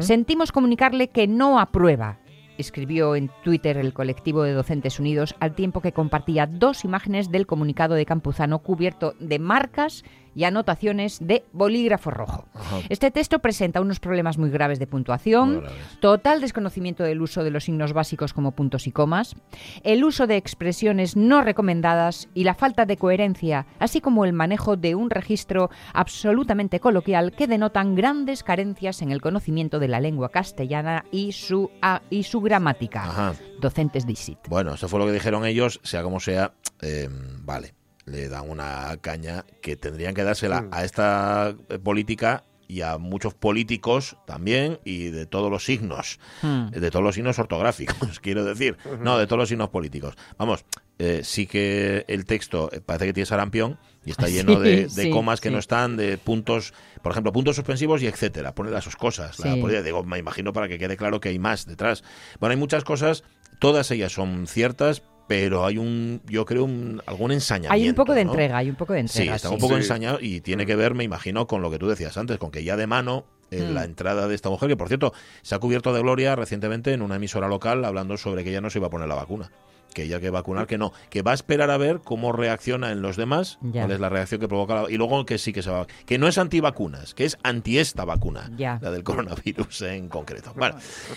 Sentimos 0.00 0.52
comunicarle 0.52 1.08
que 1.08 1.26
no 1.26 1.58
aprueba, 1.58 2.18
escribió 2.58 3.16
en 3.16 3.30
Twitter 3.42 3.78
el 3.78 3.94
colectivo 3.94 4.42
de 4.42 4.52
Docentes 4.52 5.00
Unidos 5.00 5.34
al 5.40 5.54
tiempo 5.54 5.80
que 5.80 5.92
compartía 5.92 6.46
dos 6.46 6.84
imágenes 6.84 7.30
del 7.30 7.46
comunicado 7.46 7.94
de 7.94 8.04
Campuzano 8.04 8.58
cubierto 8.58 9.14
de 9.18 9.38
marcas 9.38 10.04
y 10.34 10.44
anotaciones 10.44 11.18
de 11.20 11.44
bolígrafo 11.52 12.10
rojo. 12.10 12.46
Ajá. 12.54 12.78
Este 12.88 13.10
texto 13.10 13.40
presenta 13.40 13.80
unos 13.80 14.00
problemas 14.00 14.38
muy 14.38 14.50
graves 14.50 14.78
de 14.78 14.86
puntuación, 14.86 15.64
total 16.00 16.40
desconocimiento 16.40 17.02
del 17.04 17.20
uso 17.20 17.44
de 17.44 17.50
los 17.50 17.64
signos 17.64 17.92
básicos 17.92 18.32
como 18.32 18.52
puntos 18.52 18.86
y 18.86 18.92
comas, 18.92 19.36
el 19.82 20.04
uso 20.04 20.26
de 20.26 20.36
expresiones 20.36 21.16
no 21.16 21.42
recomendadas 21.42 22.28
y 22.34 22.44
la 22.44 22.54
falta 22.54 22.86
de 22.86 22.96
coherencia, 22.96 23.66
así 23.78 24.00
como 24.00 24.24
el 24.24 24.32
manejo 24.32 24.76
de 24.76 24.94
un 24.94 25.10
registro 25.10 25.70
absolutamente 25.92 26.80
coloquial 26.80 27.32
que 27.32 27.46
denotan 27.46 27.94
grandes 27.94 28.42
carencias 28.42 29.02
en 29.02 29.10
el 29.10 29.20
conocimiento 29.20 29.78
de 29.78 29.88
la 29.88 30.00
lengua 30.00 30.30
castellana 30.30 31.04
y 31.10 31.32
su, 31.32 31.70
ah, 31.82 32.02
y 32.10 32.24
su 32.24 32.40
gramática. 32.40 33.04
Ajá. 33.04 33.34
Docentes 33.60 34.06
DISIT. 34.06 34.38
Bueno, 34.48 34.74
eso 34.74 34.88
fue 34.88 34.98
lo 34.98 35.06
que 35.06 35.12
dijeron 35.12 35.44
ellos, 35.44 35.80
sea 35.82 36.02
como 36.02 36.20
sea, 36.20 36.52
eh, 36.80 37.08
vale, 37.42 37.74
le 38.06 38.28
dan 38.28 38.48
una 38.48 38.96
caña 39.00 39.44
que 39.62 39.76
tendrían 39.76 40.14
que 40.14 40.24
dársela 40.24 40.62
Mm. 40.62 40.68
a 40.72 40.84
esta 40.84 41.54
eh, 41.68 41.78
política 41.78 42.44
y 42.66 42.82
a 42.82 42.98
muchos 42.98 43.34
políticos 43.34 44.16
también 44.26 44.78
y 44.84 45.06
de 45.10 45.26
todos 45.26 45.50
los 45.50 45.64
signos, 45.64 46.20
Hmm. 46.42 46.68
de 46.70 46.90
todos 46.90 47.04
los 47.04 47.14
signos 47.16 47.38
ortográficos, 47.38 48.20
quiero 48.20 48.44
decir, 48.44 48.76
no, 49.00 49.18
de 49.18 49.26
todos 49.26 49.38
los 49.40 49.48
signos 49.48 49.70
políticos. 49.70 50.14
Vamos, 50.38 50.64
eh, 50.98 51.22
sí 51.24 51.46
que 51.46 52.04
el 52.06 52.24
texto 52.26 52.68
eh, 52.72 52.80
parece 52.80 53.06
que 53.06 53.12
tiene 53.12 53.26
sarampión 53.26 53.78
y 54.04 54.12
está 54.12 54.28
lleno 54.28 54.54
Sí, 54.56 54.60
de, 54.62 54.76
de 54.82 54.88
sí, 54.88 55.10
comas 55.10 55.40
que 55.40 55.48
sí. 55.48 55.52
no 55.52 55.58
están, 55.58 55.96
de 55.96 56.16
puntos, 56.16 56.72
por 57.02 57.10
ejemplo, 57.10 57.32
puntos 57.32 57.56
suspensivos 57.56 58.02
y 58.02 58.06
etcétera. 58.06 58.54
Poner 58.54 58.72
las 58.72 58.84
sus 58.84 58.94
cosas. 58.96 59.38
La 59.40 59.56
política, 59.56 59.82
digo, 59.82 60.04
me 60.04 60.18
imagino 60.18 60.52
para 60.52 60.68
que 60.68 60.78
quede 60.78 60.96
claro 60.96 61.18
que 61.20 61.30
hay 61.30 61.38
más 61.40 61.66
detrás. 61.66 62.04
Bueno, 62.38 62.52
hay 62.52 62.56
muchas 62.58 62.84
cosas, 62.84 63.24
todas 63.58 63.90
ellas 63.90 64.12
son 64.12 64.46
ciertas, 64.46 65.02
pero 65.30 65.64
hay 65.64 65.78
un, 65.78 66.20
yo 66.26 66.44
creo, 66.44 66.64
un, 66.64 67.00
algún 67.06 67.30
ensañamiento. 67.30 67.72
Hay 67.72 67.88
un 67.88 67.94
poco 67.94 68.14
de 68.14 68.24
¿no? 68.24 68.32
entrega, 68.32 68.56
hay 68.56 68.68
un 68.68 68.74
poco 68.74 68.94
de 68.94 69.06
Sí, 69.06 69.18
entrega. 69.18 69.36
está 69.36 69.46
sí. 69.48 69.54
un 69.54 69.60
poco 69.60 69.74
Sí. 69.74 69.82
ensañado 69.82 70.18
y 70.20 70.40
tiene 70.40 70.66
que 70.66 70.74
ver, 70.74 70.94
me 70.94 71.04
imagino, 71.04 71.46
con 71.46 71.62
lo 71.62 71.70
que 71.70 71.78
tú 71.78 71.86
decías 71.86 72.16
antes, 72.16 72.36
con 72.38 72.50
que 72.50 72.64
ya 72.64 72.76
de 72.76 72.88
mano 72.88 73.26
en 73.52 73.70
Mm. 73.70 73.74
la 73.74 73.84
entrada 73.84 74.26
de 74.26 74.34
esta 74.34 74.48
mujer, 74.50 74.68
que 74.68 74.76
por 74.76 74.88
cierto 74.88 75.12
se 75.42 75.54
ha 75.54 75.60
cubierto 75.60 75.92
de 75.92 76.00
gloria 76.02 76.34
recientemente 76.34 76.92
en 76.92 77.00
una 77.02 77.14
emisora 77.14 77.46
local 77.46 77.84
hablando 77.84 78.16
sobre 78.16 78.42
que 78.42 78.50
ella 78.50 78.60
no 78.60 78.70
se 78.70 78.78
iba 78.80 78.88
a 78.88 78.90
poner 78.90 79.06
la 79.06 79.14
vacuna. 79.14 79.52
Que 79.94 80.04
ella 80.04 80.20
que 80.20 80.30
vacunar, 80.30 80.66
que 80.66 80.78
no, 80.78 80.92
que 81.10 81.22
va 81.22 81.32
a 81.32 81.34
esperar 81.34 81.70
a 81.70 81.76
ver 81.76 82.00
cómo 82.04 82.32
reacciona 82.32 82.90
en 82.92 83.02
los 83.02 83.16
demás, 83.16 83.58
Ya. 83.62 83.82
cuál 83.82 83.92
es 83.92 84.00
la 84.00 84.08
reacción 84.08 84.40
que 84.40 84.48
provoca 84.48 84.74
la, 84.82 84.90
y 84.90 84.96
luego 84.96 85.26
que 85.26 85.38
sí 85.38 85.52
que 85.52 85.62
se 85.62 85.70
va, 85.70 85.86
que 86.06 86.18
no 86.18 86.28
es 86.28 86.38
antivacunas, 86.38 87.14
que 87.14 87.24
es 87.24 87.36
anti 87.42 87.78
esta 87.78 88.04
vacuna, 88.04 88.50
Ya. 88.56 88.78
la 88.80 88.90
del 88.90 89.02
coronavirus 89.04 89.82
en 89.82 90.08
concreto. 90.08 90.52
Bueno, 90.56 90.76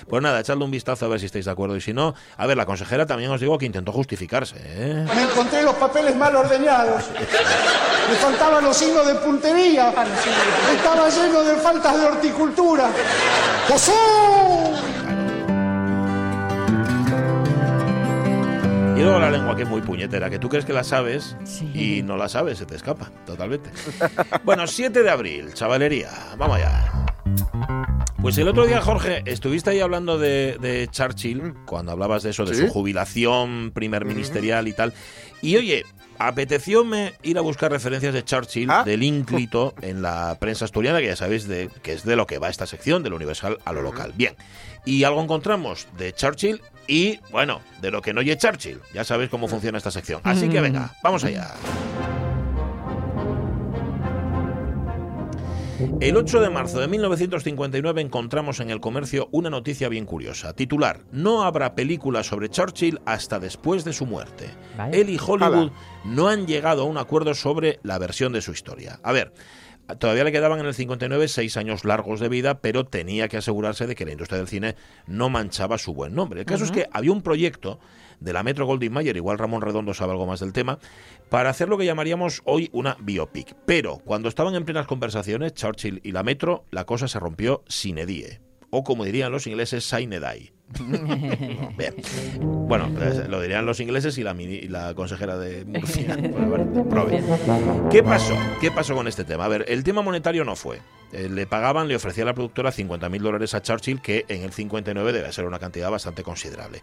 pues 0.09 0.21
nada, 0.23 0.39
echadle 0.39 0.65
un 0.65 0.71
vistazo 0.71 1.05
a 1.05 1.09
ver 1.09 1.19
si 1.19 1.27
estáis 1.27 1.45
de 1.45 1.51
acuerdo 1.51 1.75
y 1.75 1.81
si 1.81 1.93
no, 1.93 2.15
a 2.38 2.47
ver, 2.47 2.57
la 2.57 2.65
consejera 2.65 3.05
también 3.05 3.29
os 3.31 3.39
digo 3.39 3.57
que 3.57 3.65
intentó 3.65 3.91
justificarse, 3.91 4.55
¿eh? 4.59 5.05
Me 5.15 5.21
encontré 5.23 5.62
los 5.63 5.75
papeles 5.75 6.15
mal 6.15 6.36
ordeñados. 6.36 7.03
Me 8.09 8.15
faltaban 8.15 8.63
los 8.63 8.75
signos 8.75 9.07
de 9.07 9.15
puntería. 9.15 9.89
Estaba 9.89 11.09
lleno 11.09 11.43
de 11.43 11.55
faltas 11.55 11.99
de 11.99 12.05
horticultura. 12.05 12.89
¡José! 13.69 13.91
Y 18.95 19.01
luego 19.01 19.19
la 19.19 19.32
lengua 19.32 19.56
que 19.56 19.63
es 19.63 19.69
muy 19.69 19.82
puñetera, 19.82 20.29
que 20.29 20.38
tú 20.39 20.49
crees 20.49 20.65
que 20.65 20.73
la 20.73 20.84
sabes 20.84 21.36
Sí. 21.45 21.71
y 21.73 22.03
no 22.03 22.15
la 22.17 22.29
sabes, 22.29 22.58
se 22.60 22.65
te 22.65 22.75
escapa 22.75 23.12
totalmente. 23.25 23.69
bueno, 24.43 24.67
7 24.67 25.01
de 25.03 25.09
abril, 25.09 25.53
chavalería, 25.53 26.09
vamos 26.38 26.57
allá. 26.57 26.91
Pues 28.22 28.38
el 28.38 28.47
otro 28.47 28.65
día, 28.65 28.82
Jorge, 28.82 29.22
estuviste 29.26 29.72
ahí 29.72 29.80
hablando 29.82 30.17
de, 30.17 30.57
de 30.61 30.88
Churchill, 30.89 31.53
cuando 31.65 31.91
hablabas 31.91 32.24
de 32.24 32.30
eso, 32.30 32.45
de 32.45 32.55
¿Sí? 32.55 32.67
su 32.67 32.72
jubilación 32.74 33.72
primer 33.74 34.05
ministerial 34.05 34.67
y 34.67 34.74
tal. 34.74 34.93
Y 35.41 35.57
oye, 35.57 35.84
apetecióme 36.28 37.13
ir 37.24 37.38
a 37.38 37.41
buscar 37.41 37.71
referencias 37.71 38.13
de 38.13 38.24
Churchill, 38.24 38.69
Ah. 38.69 38.84
del 38.84 39.03
ínclito, 39.03 39.74
en 39.82 40.01
la 40.01 40.38
prensa 40.39 40.65
asturiana, 40.65 40.99
que 40.99 41.07
ya 41.07 41.15
sabéis 41.15 41.47
de, 41.47 41.69
que 41.82 41.93
es 41.93 42.03
de 42.03 42.15
lo 42.15 42.28
que 42.28 42.39
va 42.39 42.49
esta 42.49 42.65
sección, 42.65 43.03
del 43.03 43.13
universal 43.13 43.57
a 43.65 43.74
lo 43.74 43.82
local. 43.82 44.13
Bien, 44.15 44.36
y 44.86 45.03
algo 45.03 45.21
encontramos 45.21 45.88
de 45.97 46.13
Churchill 46.13 46.61
y, 46.88 47.19
bueno, 47.32 47.61
de 47.82 47.91
lo 47.91 48.01
que 48.01 48.13
no 48.13 48.19
oye 48.21 48.38
Churchill. 48.38 48.80
Ya 48.93 49.03
sabéis 49.03 49.30
cómo 49.30 49.47
funciona 49.47 49.78
esta 49.78 49.91
sección. 49.91 50.21
Así 50.24 50.49
que 50.49 50.59
venga, 50.61 50.93
vamos 51.03 51.24
allá. 51.24 51.53
El 55.99 56.15
8 56.15 56.39
de 56.39 56.49
marzo 56.49 56.79
de 56.79 56.88
1959 56.88 58.01
encontramos 58.01 58.59
en 58.59 58.69
el 58.69 58.79
comercio 58.79 59.27
una 59.31 59.49
noticia 59.49 59.89
bien 59.89 60.05
curiosa. 60.05 60.53
Titular, 60.53 61.01
no 61.11 61.43
habrá 61.43 61.75
película 61.75 62.23
sobre 62.23 62.49
Churchill 62.49 63.01
hasta 63.05 63.39
después 63.39 63.84
de 63.84 63.91
su 63.91 64.05
muerte. 64.05 64.49
Vale. 64.77 65.01
Él 65.01 65.09
y 65.09 65.17
Hollywood 65.17 65.71
no 66.05 66.29
han 66.29 66.47
llegado 66.47 66.84
a 66.84 66.86
un 66.86 66.97
acuerdo 66.97 67.34
sobre 67.34 67.79
la 67.84 67.97
versión 67.99 68.31
de 68.31 68.41
su 68.41 68.51
historia. 68.51 68.99
A 69.03 69.11
ver, 69.11 69.34
todavía 69.99 70.23
le 70.23 70.31
quedaban 70.31 70.59
en 70.59 70.67
el 70.67 70.73
59 70.73 71.27
seis 71.27 71.57
años 71.57 71.84
largos 71.84 72.19
de 72.19 72.29
vida, 72.29 72.61
pero 72.61 72.86
tenía 72.86 73.27
que 73.27 73.38
asegurarse 73.38 73.86
de 73.86 73.95
que 73.95 74.05
la 74.05 74.11
industria 74.13 74.38
del 74.38 74.47
cine 74.47 74.75
no 75.05 75.29
manchaba 75.29 75.77
su 75.77 75.93
buen 75.93 76.15
nombre. 76.15 76.41
El 76.41 76.45
caso 76.45 76.63
es 76.63 76.71
que 76.71 76.88
había 76.91 77.11
un 77.11 77.21
proyecto 77.21 77.79
de 78.20 78.34
la 78.34 78.43
Metro 78.43 78.66
Goldwyn 78.66 78.91
Mayer, 78.93 79.16
igual 79.18 79.38
Ramón 79.38 79.61
Redondo 79.61 79.93
sabe 79.93 80.11
algo 80.11 80.26
más 80.28 80.39
del 80.39 80.53
tema, 80.53 80.80
para 81.30 81.49
hacer 81.49 81.70
lo 81.70 81.78
que 81.78 81.86
llamaríamos 81.86 82.41
hoy 82.45 82.70
una 82.74 82.95
biopic. 82.99 83.55
Pero 83.66 83.97
cuando 84.05 84.30
estaban 84.30 84.55
en 84.55 84.66
plenas 84.66 84.88
conversaciones, 84.88 85.53
Churchill 85.53 86.01
y 86.03 86.11
la 86.11 86.24
Metro, 86.24 86.66
la 86.72 86.86
cosa 86.86 87.07
se 87.07 87.20
rompió 87.20 87.64
sine 87.68 88.05
die. 88.05 88.39
O 88.76 88.84
como 88.84 89.05
dirían 89.05 89.32
los 89.32 89.45
ingleses, 89.47 89.84
sine 89.88 90.20
die. 90.20 90.51
Bien. 91.78 91.93
Bueno, 92.41 92.89
eh, 92.99 93.26
lo 93.30 93.39
dirían 93.41 93.66
los 93.66 93.80
ingleses 93.80 94.18
y 94.18 94.24
la, 94.24 94.34
mini- 94.34 94.55
y 94.64 94.68
la 94.68 94.95
consejera 94.95 95.38
de 95.38 95.66
Murcia. 95.66 96.18
Bueno. 96.93 97.89
¿Qué 97.91 98.01
pasó? 98.03 98.36
¿Qué 98.61 98.72
pasó 98.72 98.95
con 98.95 99.07
este 99.07 99.24
tema? 99.24 99.45
A 99.45 99.47
ver, 99.47 99.66
el 99.68 99.84
tema 99.84 100.01
monetario 100.01 100.43
no 100.45 100.55
fue. 100.55 100.80
Eh, 101.11 101.30
le 101.30 101.45
pagaban, 101.45 101.88
le 101.88 101.95
ofrecía 101.95 102.24
a 102.24 102.28
la 102.28 102.34
productora 102.34 102.72
50.000 102.72 103.20
dólares 103.22 103.53
a 103.53 103.61
Churchill, 103.61 104.01
que 104.01 104.26
en 104.28 104.41
el 104.43 104.51
59 104.51 105.11
debe 105.14 105.32
ser 105.32 105.45
una 105.45 105.59
cantidad 105.59 105.91
bastante 105.91 106.24
considerable. 106.24 106.82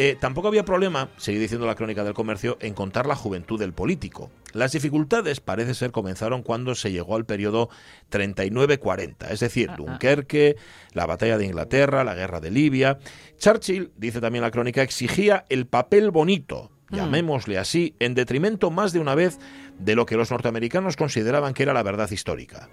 Eh, 0.00 0.16
tampoco 0.16 0.46
había 0.46 0.64
problema, 0.64 1.08
sigue 1.16 1.40
diciendo 1.40 1.66
la 1.66 1.74
crónica 1.74 2.04
del 2.04 2.14
comercio, 2.14 2.56
en 2.60 2.72
contar 2.72 3.06
la 3.06 3.16
juventud 3.16 3.58
del 3.58 3.72
político. 3.72 4.30
Las 4.52 4.70
dificultades 4.70 5.40
parece 5.40 5.74
ser 5.74 5.90
comenzaron 5.90 6.44
cuando 6.44 6.76
se 6.76 6.92
llegó 6.92 7.16
al 7.16 7.24
periodo 7.24 7.68
39-40, 8.12 9.28
es 9.28 9.40
decir, 9.40 9.72
Dunkerque, 9.76 10.54
la 10.92 11.04
batalla 11.04 11.36
de 11.36 11.46
Inglaterra, 11.46 12.04
la 12.04 12.14
guerra 12.14 12.38
de 12.38 12.52
Libia. 12.52 13.00
Churchill, 13.38 13.90
dice 13.96 14.20
también 14.20 14.42
la 14.42 14.52
crónica, 14.52 14.82
exigía 14.82 15.44
el 15.48 15.66
papel 15.66 16.12
bonito, 16.12 16.70
llamémosle 16.90 17.58
así, 17.58 17.96
en 17.98 18.14
detrimento 18.14 18.70
más 18.70 18.92
de 18.92 19.00
una 19.00 19.16
vez 19.16 19.40
de 19.80 19.96
lo 19.96 20.06
que 20.06 20.16
los 20.16 20.30
norteamericanos 20.30 20.94
consideraban 20.94 21.54
que 21.54 21.64
era 21.64 21.72
la 21.72 21.82
verdad 21.82 22.08
histórica. 22.08 22.68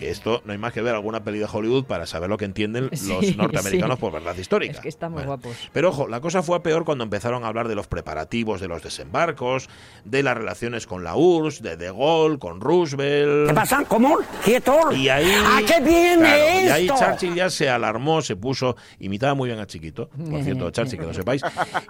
Que 0.00 0.10
esto 0.10 0.40
no 0.44 0.52
hay 0.52 0.58
más 0.58 0.72
que 0.72 0.80
ver 0.82 0.94
alguna 0.94 1.22
peli 1.22 1.38
de 1.38 1.46
Hollywood 1.50 1.84
para 1.84 2.06
saber 2.06 2.28
lo 2.30 2.36
que 2.38 2.46
entienden 2.46 2.88
Sí, 2.92 3.08
los 3.12 3.36
norteamericanos 3.36 3.96
sí. 3.96 4.00
por 4.00 4.12
verdad 4.12 4.34
histórica. 4.36 4.72
Es 4.74 4.80
que 4.80 4.88
estamos 4.88 5.16
Bueno, 5.24 5.28
guapos. 5.42 5.56
pero 5.72 5.90
ojo, 5.90 6.08
la 6.08 6.20
cosa 6.20 6.42
fue 6.42 6.56
a 6.56 6.62
peor 6.62 6.84
cuando 6.84 7.04
empezaron 7.04 7.44
a 7.44 7.48
hablar 7.48 7.68
de 7.68 7.74
los 7.74 7.86
preparativos 7.86 8.60
de 8.60 8.68
los 8.68 8.82
desembarcos, 8.82 9.68
de 10.04 10.22
las 10.22 10.36
relaciones 10.36 10.86
con 10.86 11.04
la 11.04 11.16
URSS, 11.16 11.62
de 11.62 11.76
De 11.76 11.92
Gaulle, 11.92 12.38
con 12.38 12.60
Roosevelt. 12.60 13.48
¿Qué 13.48 13.54
pasa? 13.54 13.84
¿Cómo? 13.86 14.18
¿Quieto? 14.44 14.90
Y 14.92 15.08
ahí, 15.08 15.30
¿A 15.30 15.60
qué 15.66 15.80
viene 15.84 16.16
claro, 16.22 16.64
y 16.64 16.68
ahí? 16.68 16.86
Churchill 16.88 17.34
ya 17.34 17.50
se 17.50 17.68
alarmó, 17.68 18.22
se 18.22 18.36
puso, 18.36 18.76
imitaba 18.98 19.34
muy 19.34 19.48
bien 19.50 19.60
a 19.60 19.66
Chiquito, 19.66 20.08
por 20.08 20.42
cierto, 20.42 20.70
Churchill, 20.72 20.98
que 20.98 21.06
lo 21.06 21.14
sepáis, 21.14 21.42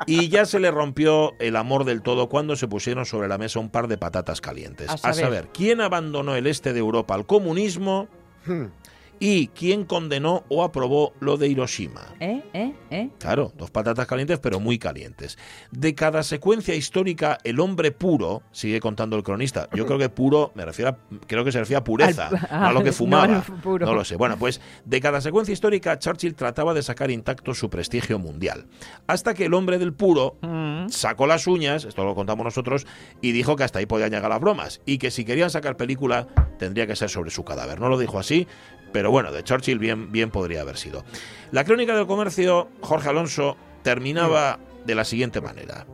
y 0.07 0.29
ya 0.29 0.45
se 0.47 0.59
le 0.61 0.71
rompió 0.71 1.35
el 1.39 1.57
amor 1.57 1.85
del 1.85 2.03
todo 2.03 2.29
cuando 2.29 2.57
se 2.57 2.67
pusieron 2.69 3.07
sobre 3.07 3.29
la 3.29 3.39
mesa 3.39 3.61
un 3.61 3.71
par 3.71 3.87
de 3.89 3.99
patatas 3.99 4.41
calientes. 4.41 4.89
A 4.91 4.95
A 4.95 4.97
saber. 4.99 5.15
saber, 5.25 5.49
¿quién 5.53 5.81
abandonó 5.81 6.35
el 6.35 6.47
este 6.47 6.73
de 6.73 6.81
Europa 6.81 7.15
al 7.15 7.27
comunismo 7.27 8.00
Hmm. 8.45 8.67
Y 9.21 9.49
quién 9.49 9.85
condenó 9.85 10.45
o 10.49 10.65
aprobó 10.65 11.13
lo 11.21 11.37
de 11.37 11.47
Hiroshima? 11.47 12.01
¿Eh? 12.19 12.43
¿Eh? 12.55 12.75
¿Eh? 12.91 13.11
Claro, 13.21 13.53
dos 13.57 13.71
patatas 13.71 14.07
calientes, 14.07 14.39
pero 14.41 14.59
muy 14.59 14.79
calientes. 14.79 15.39
De 15.71 15.95
cada 15.95 16.23
secuencia 16.25 16.75
histórica, 16.75 17.39
el 17.45 17.61
hombre 17.61 17.93
puro, 17.93 18.43
sigue 18.51 18.81
contando 18.81 19.17
el 19.17 19.23
cronista. 19.23 19.69
Yo 19.75 19.87
creo 19.87 19.99
que 19.99 20.09
puro, 20.09 20.51
me 20.55 20.65
refiero 20.65 20.91
a, 20.91 20.97
creo 21.27 21.45
que 21.45 21.53
se 21.53 21.59
refiere 21.61 21.77
a 21.79 21.85
pureza, 21.85 22.29
Al- 22.29 22.61
no 22.61 22.67
a 22.69 22.73
lo 22.73 22.83
que 22.83 22.93
fumaba. 22.93 23.27
no, 23.29 23.43
puro. 23.63 23.87
No 23.87 23.95
lo 23.95 24.05
sé. 24.05 24.17
Bueno, 24.17 24.37
pues 24.39 24.61
de 24.85 25.01
cada 25.01 25.21
secuencia 25.21 25.53
histórica, 25.53 25.99
Churchill 25.99 26.35
trataba 26.35 26.73
de 26.75 26.83
sacar 26.83 27.11
intacto 27.11 27.55
su 27.55 27.69
prestigio 27.71 28.19
mundial. 28.19 28.67
Hasta 29.07 29.35
que 29.35 29.45
el 29.45 29.55
hombre 29.55 29.79
del 29.79 29.93
puro 29.93 30.39
Mm. 30.41 30.89
sacó 30.89 31.27
las 31.27 31.47
uñas, 31.47 31.85
esto 31.85 32.05
lo 32.05 32.15
contamos 32.15 32.45
nosotros, 32.45 32.87
y 33.21 33.33
dijo 33.33 33.55
que 33.57 33.65
hasta 33.65 33.79
ahí 33.79 33.87
podían 33.87 34.11
llegar 34.11 34.31
las 34.31 34.41
bromas. 34.41 34.81
Y 34.87 34.97
que 34.99 35.11
si 35.11 35.25
querían 35.27 35.51
sacar 35.51 35.77
película, 35.77 36.27
tendría 36.59 36.87
que 36.87 36.97
ser 36.97 37.11
sobre 37.11 37.31
su 37.31 37.45
cadáver. 37.45 37.79
No 37.81 37.89
lo 37.91 37.99
dijo 37.99 38.19
así, 38.19 38.47
pero 38.93 39.11
bueno, 39.11 39.33
de 39.33 39.43
Churchill 39.45 39.79
bien, 39.79 40.11
bien 40.13 40.31
podría 40.31 40.63
haber 40.63 40.77
sido. 40.77 41.05
La 41.53 41.65
crónica 41.65 41.95
del 41.97 42.07
comercio, 42.07 42.69
Jorge 42.81 43.09
Alonso, 43.09 43.57
terminaba 43.83 44.59
de 44.87 44.95
la 44.95 45.05
siguiente 45.05 45.41
manera. 45.41 45.87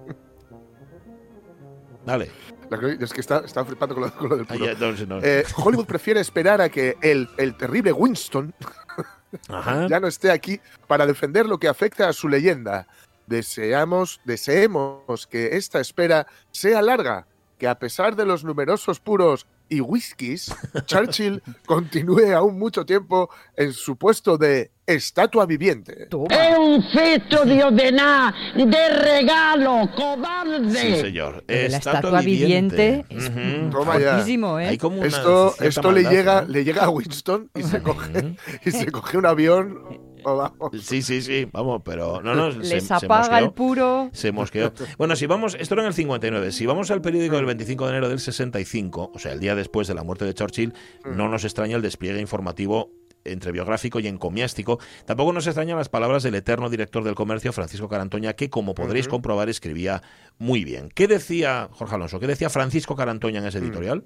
Dale. 2.04 2.30
La 2.70 2.78
crónica- 2.78 3.04
es 3.04 3.12
que 3.12 3.20
está, 3.20 3.38
está 3.44 3.64
flipando 3.64 3.94
con 3.94 4.04
lo, 4.04 4.12
con 4.12 4.28
lo 4.28 4.36
del 4.36 4.46
Ah, 4.48 4.54
puro. 4.54 4.66
ya, 4.66 5.06
no, 5.06 5.16
no. 5.16 5.24
Eh, 5.24 5.44
Hollywood 5.56 5.86
prefiere 5.86 6.20
esperar 6.20 6.60
a 6.60 6.68
que 6.68 6.96
el, 7.02 7.28
el 7.36 7.56
terrible 7.56 7.92
Winston 7.92 8.52
Ajá. 9.48 9.86
ya 9.88 10.00
no 10.00 10.06
esté 10.08 10.30
aquí 10.30 10.60
para 10.86 11.06
defender 11.06 11.46
lo 11.46 11.58
que 11.58 11.68
afecta 11.68 12.08
a 12.08 12.12
su 12.12 12.28
leyenda. 12.28 12.86
Deseamos, 13.26 14.20
deseemos 14.24 15.26
que 15.26 15.56
esta 15.56 15.80
espera 15.80 16.26
sea 16.52 16.80
larga, 16.80 17.26
que 17.58 17.66
a 17.68 17.78
pesar 17.78 18.16
de 18.16 18.24
los 18.26 18.44
numerosos 18.44 19.00
puros 19.00 19.46
y 19.68 19.80
whiskies, 19.80 20.54
Churchill 20.86 21.42
continúe 21.66 22.32
aún 22.34 22.58
mucho 22.58 22.84
tiempo 22.86 23.30
en 23.56 23.72
su 23.72 23.96
puesto 23.96 24.38
de 24.38 24.70
estatua 24.86 25.46
viviente. 25.46 26.06
Toma. 26.06 26.26
Es 26.30 26.56
un 26.58 26.82
feto 26.90 27.44
de 27.44 27.64
ordenar, 27.64 28.32
de 28.54 28.88
regalo, 28.90 29.88
cobarde. 29.96 30.70
Sí, 30.70 30.96
señor. 31.00 31.42
La 31.48 31.54
estatua 31.78 32.20
viviente 32.20 33.04
es 33.08 33.28
Ujú. 33.28 33.70
Toma 33.70 33.98
ya. 33.98 34.12
fortísimo, 34.16 34.60
¿eh? 34.60 34.68
Hay 34.68 34.78
como 34.78 34.98
una 34.98 35.06
Esto, 35.08 35.54
esto 35.60 35.90
le 35.90 36.02
maldad, 36.02 36.10
llega, 36.18 36.42
¿no? 36.42 36.48
le 36.48 36.64
llega 36.64 36.84
a 36.84 36.90
Winston 36.90 37.50
y 37.54 37.62
se 37.62 37.82
coge, 37.82 38.36
y 38.64 38.70
se 38.70 38.92
coge 38.92 39.18
un 39.18 39.26
avión. 39.26 40.05
Vamos. 40.34 40.70
Sí, 40.82 41.02
sí, 41.02 41.20
sí, 41.22 41.48
vamos, 41.52 41.82
pero 41.84 42.20
no, 42.22 42.34
no, 42.34 42.50
se- 42.52 42.58
Les 42.74 42.84
se 42.86 42.94
apaga 42.94 43.38
el 43.38 43.44
mosqueó. 43.46 43.54
puro. 43.54 44.10
Se 44.12 44.32
mosqueó. 44.32 44.72
Bueno, 44.98 45.14
si 45.14 45.26
vamos, 45.26 45.56
esto 45.60 45.74
era 45.74 45.82
en 45.82 45.88
el 45.88 45.94
59. 45.94 46.50
Si 46.52 46.66
vamos 46.66 46.90
al 46.90 47.00
periódico 47.02 47.36
del 47.36 47.44
25 47.46 47.84
de 47.84 47.90
enero 47.90 48.08
del 48.08 48.18
65, 48.20 49.12
o 49.14 49.18
sea, 49.18 49.32
el 49.32 49.40
día 49.40 49.54
después 49.54 49.86
de 49.88 49.94
la 49.94 50.02
muerte 50.02 50.24
de 50.24 50.34
Churchill, 50.34 50.72
no 51.04 51.28
nos 51.28 51.44
extraña 51.44 51.76
el 51.76 51.82
despliegue 51.82 52.20
informativo 52.20 52.90
entre 53.24 53.50
biográfico 53.50 53.98
y 53.98 54.06
encomiástico. 54.06 54.78
Tampoco 55.04 55.32
nos 55.32 55.46
extrañan 55.48 55.76
las 55.76 55.88
palabras 55.88 56.22
del 56.22 56.36
eterno 56.36 56.70
director 56.70 57.02
del 57.02 57.16
comercio, 57.16 57.52
Francisco 57.52 57.88
Carantoña, 57.88 58.34
que, 58.34 58.48
como 58.50 58.72
podréis 58.74 59.08
comprobar, 59.08 59.48
escribía 59.48 60.00
muy 60.38 60.62
bien. 60.64 60.90
¿Qué 60.94 61.08
decía, 61.08 61.68
Jorge 61.72 61.96
Alonso, 61.96 62.20
qué 62.20 62.28
decía 62.28 62.50
Francisco 62.50 62.94
Carantoña 62.94 63.40
en 63.40 63.46
ese 63.46 63.58
editorial? 63.58 64.04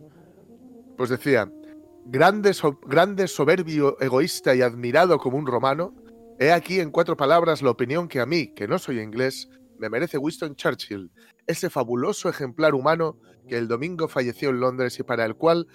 Pues 0.96 1.10
decía, 1.10 1.50
grande, 2.06 2.54
so- 2.54 2.80
grande, 2.86 3.28
soberbio, 3.28 3.98
egoísta 4.00 4.54
y 4.54 4.62
admirado 4.62 5.18
como 5.18 5.36
un 5.36 5.46
romano, 5.46 5.92
he 6.40 6.52
aquí 6.52 6.80
en 6.80 6.90
cuatro 6.90 7.18
palabras 7.18 7.60
la 7.60 7.70
opinión 7.70 8.08
que 8.08 8.18
a 8.18 8.24
mí, 8.24 8.54
que 8.54 8.66
no 8.66 8.78
soy 8.78 8.98
inglés, 8.98 9.46
me 9.78 9.90
merece 9.90 10.16
Winston 10.16 10.56
Churchill, 10.56 11.12
ese 11.46 11.68
fabuloso 11.68 12.30
ejemplar 12.30 12.74
humano 12.74 13.18
que 13.46 13.58
el 13.58 13.68
domingo 13.68 14.08
falleció 14.08 14.48
en 14.48 14.60
Londres 14.60 14.98
y 14.98 15.02
para 15.02 15.26
el 15.26 15.36
cual 15.36 15.66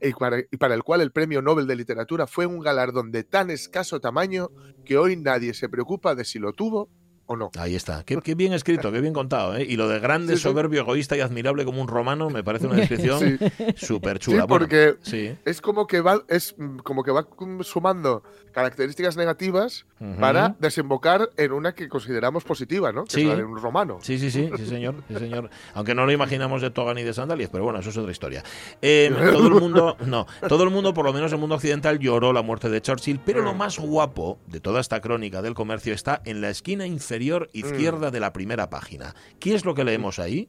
y 0.00 0.12
para, 0.56 0.74
el 0.74 0.82
cual 0.82 1.00
el 1.02 1.12
Premio 1.12 1.40
Nobel 1.40 1.66
de 1.66 1.76
Literatura 1.76 2.26
fue 2.26 2.46
un 2.46 2.60
galardón 2.60 3.10
de 3.10 3.24
tan 3.24 3.50
escaso 3.50 4.00
tamaño 4.00 4.50
que 4.84 4.96
hoy 4.96 5.16
nadie 5.16 5.54
se 5.54 5.68
preocupa 5.68 6.14
de 6.14 6.24
si 6.24 6.38
lo 6.38 6.52
tuvo 6.52 6.90
o 7.26 7.36
no. 7.36 7.50
Ahí 7.58 7.74
está. 7.74 8.04
Qué, 8.04 8.18
qué 8.22 8.34
bien 8.34 8.52
escrito, 8.52 8.92
qué 8.92 9.00
bien 9.00 9.14
contado. 9.14 9.56
¿eh? 9.56 9.64
Y 9.68 9.76
lo 9.76 9.88
de 9.88 9.98
grande, 10.00 10.34
Sí, 10.34 10.38
sí. 10.38 10.42
soberbio, 10.42 10.80
egoísta 10.82 11.16
y 11.16 11.20
admirable 11.20 11.64
como 11.64 11.80
un 11.80 11.88
romano 11.88 12.30
me 12.30 12.42
parece 12.44 12.66
una 12.66 12.76
descripción 12.86 13.38
súper 13.76 14.18
chula. 14.18 14.42
Sí, 14.42 14.48
porque 14.48 14.96
sí. 15.02 15.36
es 15.44 15.60
como 15.60 15.86
que 15.86 16.00
va, 16.00 16.22
es 16.28 16.54
mm, 16.58 16.78
como 16.78 17.02
que 17.02 17.10
va 17.10 17.26
mm, 17.38 17.62
sumando 17.62 18.22
características 18.52 19.16
negativas 19.16 19.84
para 20.20 20.54
desembocar 20.60 21.30
en 21.36 21.52
una 21.52 21.74
que 21.74 21.88
consideramos 21.88 22.44
positiva, 22.44 22.92
¿no? 22.92 23.04
Que 23.04 23.10
Sí. 23.10 23.20
es 23.22 23.26
la 23.28 23.36
de 23.36 23.44
un 23.44 23.56
romano. 23.60 23.98
Sí, 24.02 24.18
sí, 24.18 24.30
sí, 24.30 24.50
sí, 24.56 24.66
señor, 24.66 25.02
sí, 25.08 25.14
señor. 25.16 25.50
Aunque 25.72 25.94
no 25.94 26.04
lo 26.06 26.12
imaginamos 26.12 26.60
de 26.62 26.70
toga 26.70 26.94
ni 26.94 27.02
de 27.02 27.12
sandalias, 27.14 27.48
pero 27.50 27.64
bueno, 27.64 27.80
eso 27.80 27.90
es 27.90 27.96
otra 27.96 28.12
historia. 28.12 28.44
Eh, 28.82 29.10
todo 29.32 29.48
el 29.48 29.54
mundo, 29.54 29.96
no, 30.06 30.26
todo 30.48 30.62
el 30.62 30.70
mundo, 30.70 30.94
por 30.94 31.04
lo 31.04 31.12
menos 31.12 31.32
el 31.32 31.38
mundo 31.38 31.56
occidental, 31.56 31.98
lloró 31.98 32.32
la 32.32 32.42
muerte 32.42 32.68
de 32.68 32.80
Churchill, 32.80 33.18
pero 33.24 33.42
lo 33.42 33.54
más 33.54 33.78
guapo 33.78 34.38
de 34.46 34.60
toda 34.60 34.80
esta 34.80 35.00
crónica 35.00 35.42
del 35.42 35.54
comercio 35.54 35.94
está 35.94 36.20
en 36.24 36.40
la 36.40 36.50
esquina 36.50 36.86
inferior 36.86 37.13
izquierda 37.52 38.10
de 38.10 38.20
la 38.20 38.32
primera 38.32 38.70
página. 38.70 39.14
¿Qué 39.40 39.54
es 39.54 39.64
lo 39.64 39.74
que 39.74 39.84
leemos 39.84 40.18
ahí? 40.18 40.48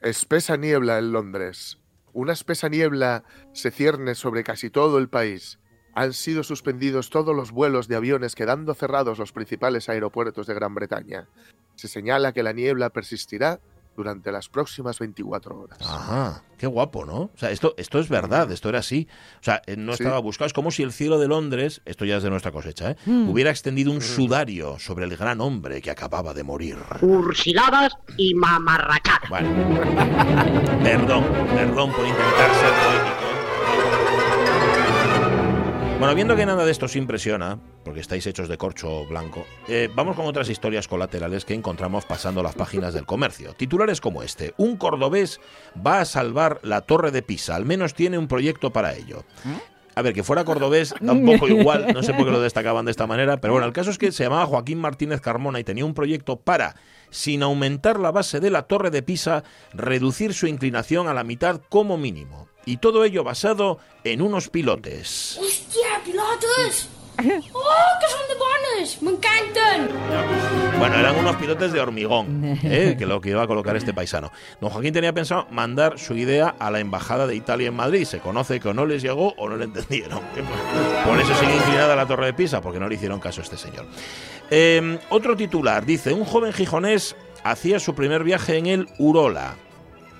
Espesa 0.00 0.56
niebla 0.56 0.98
en 0.98 1.12
Londres. 1.12 1.78
Una 2.12 2.32
espesa 2.32 2.68
niebla 2.68 3.24
se 3.52 3.70
cierne 3.70 4.14
sobre 4.14 4.44
casi 4.44 4.70
todo 4.70 4.98
el 4.98 5.08
país. 5.08 5.58
han 5.94 6.12
sido 6.12 6.44
suspendidos 6.44 7.10
todos 7.10 7.34
los 7.34 7.50
vuelos 7.50 7.88
de 7.88 7.96
aviones 7.96 8.36
quedando 8.36 8.74
cerrados 8.74 9.18
los 9.18 9.32
principales 9.32 9.88
aeropuertos 9.88 10.46
de 10.46 10.54
Gran 10.54 10.74
Bretaña. 10.74 11.28
Se 11.74 11.88
señala 11.88 12.32
que 12.32 12.44
la 12.44 12.52
niebla 12.52 12.90
persistirá 12.90 13.60
durante 13.98 14.30
las 14.30 14.48
próximas 14.48 14.96
24 15.00 15.58
horas. 15.58 15.78
Ajá, 15.82 16.44
qué 16.56 16.68
guapo, 16.68 17.04
¿no? 17.04 17.16
O 17.16 17.30
sea, 17.34 17.50
esto, 17.50 17.74
esto 17.76 17.98
es 17.98 18.08
verdad, 18.08 18.48
esto 18.52 18.68
era 18.68 18.78
así. 18.78 19.08
O 19.40 19.42
sea, 19.42 19.60
eh, 19.66 19.76
no 19.76 19.92
Sí. 19.96 20.04
estaba 20.04 20.20
buscado. 20.20 20.46
Es 20.46 20.52
como 20.52 20.70
si 20.70 20.84
el 20.84 20.92
cielo 20.92 21.18
de 21.18 21.26
Londres, 21.26 21.82
esto 21.84 22.04
ya 22.04 22.18
es 22.18 22.22
de 22.22 22.30
nuestra 22.30 22.52
cosecha, 22.52 22.92
¿eh? 22.92 22.96
Mm. 23.06 23.28
hubiera 23.28 23.50
extendido 23.50 23.90
un 23.90 24.00
sudario 24.00 24.78
sobre 24.78 25.04
el 25.04 25.16
gran 25.16 25.40
hombre 25.40 25.82
que 25.82 25.90
acababa 25.90 26.32
de 26.32 26.44
morir. 26.44 26.76
Cursiladas 27.00 27.92
y 28.16 28.34
mamarrachadas. 28.34 29.28
Bueno, 29.28 29.48
perdón, 30.84 31.24
perdón 31.56 31.90
por 31.92 32.06
intentar 32.06 32.54
ser 32.54 32.70
poético. 32.84 33.27
Bueno, 35.98 36.14
viendo 36.14 36.36
que 36.36 36.46
nada 36.46 36.64
de 36.64 36.70
esto 36.70 36.86
os 36.86 36.94
impresiona, 36.94 37.58
porque 37.84 37.98
estáis 37.98 38.24
hechos 38.24 38.48
de 38.48 38.56
corcho 38.56 39.04
blanco, 39.06 39.44
eh, 39.66 39.88
vamos 39.92 40.14
con 40.14 40.26
otras 40.26 40.48
historias 40.48 40.86
colaterales 40.86 41.44
que 41.44 41.54
encontramos 41.54 42.04
pasando 42.04 42.40
las 42.40 42.54
páginas 42.54 42.94
del 42.94 43.04
comercio. 43.04 43.52
Titulares 43.54 44.00
como 44.00 44.22
este. 44.22 44.54
Un 44.58 44.76
cordobés 44.76 45.40
va 45.84 46.00
a 46.00 46.04
salvar 46.04 46.60
la 46.62 46.82
torre 46.82 47.10
de 47.10 47.22
Pisa, 47.22 47.56
al 47.56 47.64
menos 47.64 47.94
tiene 47.94 48.16
un 48.16 48.28
proyecto 48.28 48.72
para 48.72 48.94
ello. 48.94 49.24
A 49.96 50.02
ver, 50.02 50.14
que 50.14 50.22
fuera 50.22 50.44
cordobés 50.44 50.94
da 51.00 51.14
un 51.14 51.26
poco 51.26 51.48
igual, 51.48 51.92
no 51.92 52.04
sé 52.04 52.14
por 52.14 52.26
qué 52.26 52.30
lo 52.30 52.40
destacaban 52.40 52.84
de 52.84 52.92
esta 52.92 53.08
manera, 53.08 53.40
pero 53.40 53.54
bueno, 53.54 53.66
el 53.66 53.72
caso 53.72 53.90
es 53.90 53.98
que 53.98 54.12
se 54.12 54.22
llamaba 54.22 54.46
Joaquín 54.46 54.78
Martínez 54.78 55.20
Carmona 55.20 55.58
y 55.58 55.64
tenía 55.64 55.84
un 55.84 55.94
proyecto 55.94 56.36
para, 56.36 56.76
sin 57.10 57.42
aumentar 57.42 57.98
la 57.98 58.12
base 58.12 58.38
de 58.38 58.50
la 58.50 58.62
torre 58.62 58.92
de 58.92 59.02
Pisa, 59.02 59.42
reducir 59.72 60.32
su 60.32 60.46
inclinación 60.46 61.08
a 61.08 61.14
la 61.14 61.24
mitad 61.24 61.60
como 61.68 61.98
mínimo. 61.98 62.46
Y 62.68 62.76
todo 62.76 63.02
ello 63.02 63.24
basado 63.24 63.78
en 64.04 64.20
unos 64.20 64.50
pilotes. 64.50 65.38
Hostia, 65.40 66.02
pilotos! 66.04 66.90
¡Oh, 67.16 67.22
que 67.22 68.08
son 68.10 68.28
de 68.28 68.34
bonos! 68.34 69.02
¡Me 69.02 69.10
encantan! 69.12 69.88
Bueno, 70.78 70.96
eran 70.96 71.16
unos 71.16 71.36
pilotes 71.36 71.72
de 71.72 71.80
hormigón, 71.80 72.44
¿eh? 72.62 72.94
que 72.98 73.06
lo 73.06 73.22
que 73.22 73.30
iba 73.30 73.42
a 73.42 73.46
colocar 73.46 73.74
este 73.74 73.94
paisano. 73.94 74.30
Don 74.60 74.68
Joaquín 74.68 74.92
tenía 74.92 75.14
pensado 75.14 75.46
mandar 75.50 75.98
su 75.98 76.14
idea 76.14 76.56
a 76.58 76.70
la 76.70 76.80
Embajada 76.80 77.26
de 77.26 77.36
Italia 77.36 77.68
en 77.68 77.74
Madrid. 77.74 78.04
Se 78.04 78.18
conoce 78.18 78.60
que 78.60 78.68
o 78.68 78.74
no 78.74 78.84
les 78.84 79.00
llegó 79.00 79.32
o 79.38 79.48
no 79.48 79.56
le 79.56 79.64
entendieron. 79.64 80.20
Por 81.06 81.18
eso 81.18 81.34
sigue 81.36 81.56
inclinada 81.56 81.96
la 81.96 82.04
Torre 82.04 82.26
de 82.26 82.34
Pisa, 82.34 82.60
porque 82.60 82.78
no 82.78 82.86
le 82.86 82.96
hicieron 82.96 83.18
caso 83.18 83.40
a 83.40 83.44
este 83.44 83.56
señor. 83.56 83.86
Eh, 84.50 84.98
otro 85.08 85.38
titular 85.38 85.86
dice, 85.86 86.12
un 86.12 86.26
joven 86.26 86.52
gijonés 86.52 87.16
hacía 87.44 87.80
su 87.80 87.94
primer 87.94 88.24
viaje 88.24 88.58
en 88.58 88.66
el 88.66 88.88
Urola. 88.98 89.56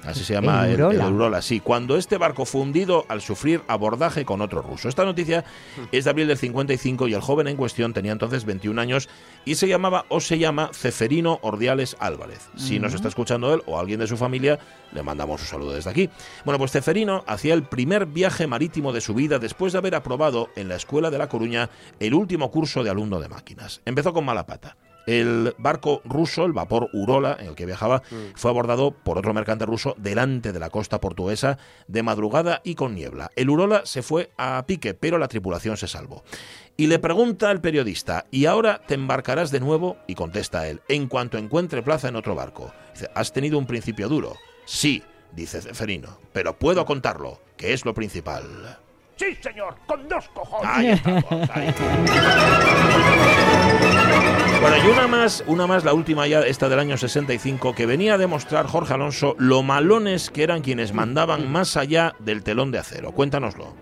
Así 0.05 0.25
se 0.25 0.35
llama 0.35 0.67
El 0.69 0.75
Urola. 0.75 1.07
el 1.07 1.13
Urola, 1.13 1.43
sí. 1.43 1.61
Cuando 1.61 1.97
este 1.97 2.19
barco 2.19 2.45
fue 2.45 2.63
hundido 2.63 3.05
al 3.09 3.21
sufrir 3.21 3.63
abordaje 3.69 4.25
con 4.25 4.41
otro 4.41 4.63
ruso. 4.63 4.89
Esta 4.89 5.05
noticia 5.05 5.45
es 5.93 6.05
de 6.05 6.11
abril 6.11 6.29
del 6.29 6.39
55 6.39 7.09
y 7.09 7.15
el 7.15 7.21
joven 7.21 7.49
en 7.49 7.57
cuestión 7.57 7.93
tenía 7.93 8.13
entonces 8.13 8.45
21 8.45 8.81
años 8.81 9.09
y 9.45 9.57
se 9.57 9.69
llamaba 9.69 10.07
o 10.09 10.21
se 10.21 10.39
llama 10.39 10.71
Ceferino 10.73 11.39
Ordiales 11.43 11.97
Álvarez. 12.01 12.49
Si 12.57 12.79
nos 12.79 12.95
está 12.95 13.09
escuchando 13.09 13.53
él 13.53 13.63
o 13.67 13.79
alguien 13.79 14.01
de 14.01 14.07
su 14.07 14.17
familia, 14.17 14.59
le 14.93 15.03
mandamos 15.03 15.41
un 15.41 15.47
saludo 15.47 15.73
desde 15.73 15.91
aquí. 15.91 16.11
Bueno, 16.45 16.59
pues 16.59 16.73
Ceferino 16.73 17.25
hacía 17.27 17.55
el 17.55 17.65
primer 17.65 18.07
viaje 18.07 18.47
marítimo 18.47 18.93
de 18.93 19.01
su 19.01 19.15
vida 19.15 19.39
después 19.39 19.73
de 19.73 19.79
haber 19.79 19.95
aprobado 19.95 20.49
en 20.57 20.69
la 20.69 20.77
Escuela 20.77 21.11
de 21.11 21.19
La 21.19 21.29
Coruña 21.29 21.71
el 22.01 22.15
último 22.15 22.51
curso 22.51 22.83
de 22.83 22.91
alumno 22.91 23.21
de 23.21 23.29
máquinas. 23.29 23.81
Empezó 23.85 24.13
con 24.13 24.25
mala 24.25 24.47
pata. 24.47 24.77
El 25.09 25.55
barco 25.57 26.03
ruso, 26.05 26.45
el 26.45 26.53
vapor 26.53 26.91
Urola, 26.93 27.39
en 27.41 27.47
el 27.47 27.55
que 27.55 27.65
viajaba, 27.65 28.03
fue 28.35 28.51
abordado 28.51 28.91
por 28.91 29.17
otro 29.17 29.33
mercante 29.33 29.65
ruso 29.65 29.95
delante 29.97 30.53
de 30.53 30.61
la 30.61 30.69
costa 30.69 31.01
portuguesa 31.01 31.57
de 31.87 32.03
madrugada 32.03 32.61
y 32.63 32.75
con 32.75 32.95
niebla. 32.95 33.31
El 33.35 33.49
Urola 33.49 33.87
se 33.87 34.03
fue 34.03 34.33
a 34.37 34.63
pique, 34.67 34.93
pero 34.93 35.17
la 35.17 35.29
tripulación 35.29 35.79
se 35.79 35.89
salvó. 35.89 36.25
Y 36.77 36.89
le 36.89 36.99
pregunta 36.99 37.49
al 37.49 37.63
periodista, 37.63 38.27
¿y 38.31 38.45
ahora 38.45 38.83
te 38.87 38.93
embarcarás 38.93 39.51
de 39.51 39.61
nuevo? 39.61 39.97
Y 40.07 40.15
contesta 40.15 40.69
él, 40.69 40.83
en 40.89 41.09
cuanto 41.09 41.39
encuentre 41.39 41.83
plaza 41.83 42.09
en 42.09 42.17
otro 42.17 42.35
barco. 42.35 42.71
Dice, 42.93 43.09
¿has 43.15 43.33
tenido 43.33 43.59
un 43.59 43.65
principio 43.65 44.11
duro? 44.11 44.37
Sí, 44.67 45.03
dice 45.33 45.63
Ceferino, 45.63 46.19
pero 46.35 46.59
puedo 46.59 46.85
contarlo, 46.85 47.41
que 47.57 47.73
es 47.73 47.87
lo 47.87 47.95
principal. 47.95 48.45
Sí, 49.17 49.35
señor, 49.41 49.75
con 49.87 50.07
dos 50.07 50.29
cojones. 50.35 50.71
Ahí 50.71 50.89
estamos, 50.91 51.51
ahí. 51.51 51.75
Bueno, 54.61 54.77
y 54.85 54.89
una 54.91 55.07
más, 55.07 55.45
una 55.47 55.67
más, 55.69 55.85
la 55.85 55.95
última 55.95 56.27
ya, 56.27 56.41
esta 56.41 56.69
del 56.69 56.81
año 56.81 56.97
65, 56.97 57.75
que 57.75 57.87
venía 57.87 58.15
a 58.15 58.19
demostrar 58.19 58.67
Jorge 58.67 58.95
Alonso 58.95 59.37
lo 59.39 59.63
malones 59.63 60.31
que 60.31 60.43
eran 60.43 60.63
quienes 60.63 60.93
mandaban 60.93 61.51
más 61.51 61.77
allá 61.77 62.15
del 62.19 62.43
telón 62.43 62.73
de 62.73 62.79
acero. 62.79 63.13
Cuéntanoslo. 63.13 63.75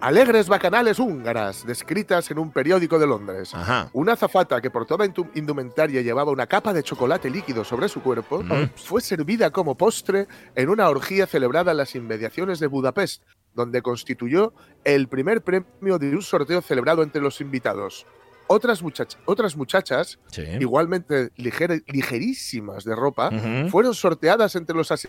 Alegres 0.00 0.48
bacanales 0.48 0.98
húngaras, 0.98 1.64
descritas 1.64 2.30
en 2.30 2.38
un 2.38 2.50
periódico 2.50 2.98
de 2.98 3.06
Londres. 3.06 3.52
Una 3.92 4.14
azafata 4.14 4.60
que 4.60 4.70
por 4.70 4.86
toda 4.86 5.06
indumentaria 5.34 6.00
llevaba 6.00 6.32
una 6.32 6.46
capa 6.46 6.72
de 6.72 6.82
chocolate 6.82 7.30
líquido 7.30 7.64
sobre 7.64 7.88
su 7.88 8.00
cuerpo, 8.02 8.42
Mm. 8.42 8.70
fue 8.76 9.02
servida 9.02 9.50
como 9.50 9.76
postre 9.76 10.26
en 10.56 10.70
una 10.70 10.88
orgía 10.88 11.26
celebrada 11.26 11.70
en 11.72 11.76
las 11.76 11.94
inmediaciones 11.94 12.58
de 12.58 12.66
Budapest, 12.66 13.22
donde 13.54 13.82
constituyó 13.82 14.54
el 14.84 15.06
primer 15.08 15.42
premio 15.42 15.98
de 15.98 16.14
un 16.16 16.22
sorteo 16.22 16.62
celebrado 16.62 17.02
entre 17.02 17.20
los 17.20 17.40
invitados. 17.40 18.06
Otras, 18.52 18.82
muchach- 18.82 19.16
otras 19.26 19.56
muchachas, 19.56 20.18
Sí. 20.32 20.42
igualmente 20.58 21.30
ligera- 21.36 21.78
ligerísimas 21.86 22.82
de 22.82 22.96
ropa, 22.96 23.30
fueron 23.70 23.94
sorteadas 23.94 24.56
entre 24.56 24.74
los 24.74 24.90
asi- 24.90 25.06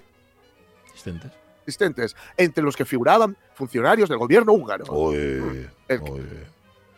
Asistentes. 0.93 1.31
asistentes, 1.63 2.15
entre 2.37 2.63
los 2.63 2.75
que 2.77 2.85
figuraban 2.85 3.35
funcionarios 3.55 4.09
del 4.09 4.19
gobierno 4.19 4.53
húngaro. 4.53 4.85
Uy, 4.93 5.67
El, 5.87 6.01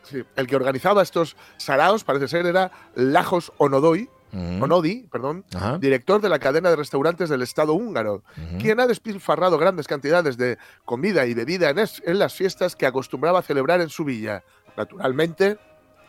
sí, 0.02 0.22
el 0.36 0.46
que 0.46 0.56
organizaba 0.56 1.00
estos 1.02 1.34
saraos 1.56 2.04
parece 2.04 2.28
ser 2.28 2.44
era 2.44 2.70
Lajos 2.94 3.50
Onodoy. 3.56 4.10
Onodi, 4.60 5.06
perdón, 5.12 5.44
Ajá. 5.54 5.78
director 5.78 6.20
de 6.20 6.28
la 6.28 6.40
cadena 6.40 6.68
de 6.68 6.74
restaurantes 6.74 7.28
del 7.30 7.40
Estado 7.40 7.72
húngaro, 7.72 8.24
quien 8.60 8.80
ha 8.80 8.86
despilfarrado 8.88 9.56
grandes 9.58 9.86
cantidades 9.86 10.36
de 10.36 10.58
comida 10.84 11.24
y 11.24 11.34
bebida 11.34 11.70
en, 11.70 11.78
es- 11.78 12.02
en 12.04 12.18
las 12.18 12.34
fiestas 12.34 12.74
que 12.76 12.84
acostumbraba 12.84 13.38
a 13.38 13.42
celebrar 13.42 13.80
en 13.80 13.90
su 13.90 14.04
villa. 14.04 14.42
Naturalmente, 14.76 15.56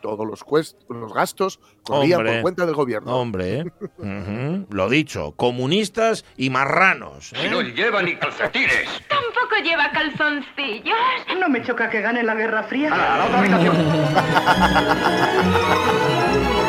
todos 0.01 0.25
los, 0.25 0.45
cuest- 0.45 0.77
los 0.89 1.13
gastos 1.13 1.59
corrían 1.83 2.19
Hombre. 2.19 2.33
por 2.33 2.41
cuenta 2.43 2.65
del 2.65 2.75
gobierno. 2.75 3.15
Hombre, 3.15 3.59
¿eh? 4.03 4.65
Lo 4.69 4.89
dicho, 4.89 5.33
comunistas 5.35 6.25
y 6.37 6.49
marranos. 6.49 7.33
¿eh? 7.33 7.49
No 7.49 7.61
lleva 7.61 8.01
ni 8.01 8.15
calcetines. 8.15 8.85
Tampoco 9.07 9.55
lleva 9.63 9.91
calzoncillos. 9.91 10.95
No 11.39 11.49
me 11.49 11.61
choca 11.63 11.89
que 11.89 12.01
gane 12.01 12.23
la 12.23 12.35
Guerra 12.35 12.63
Fría. 12.63 12.91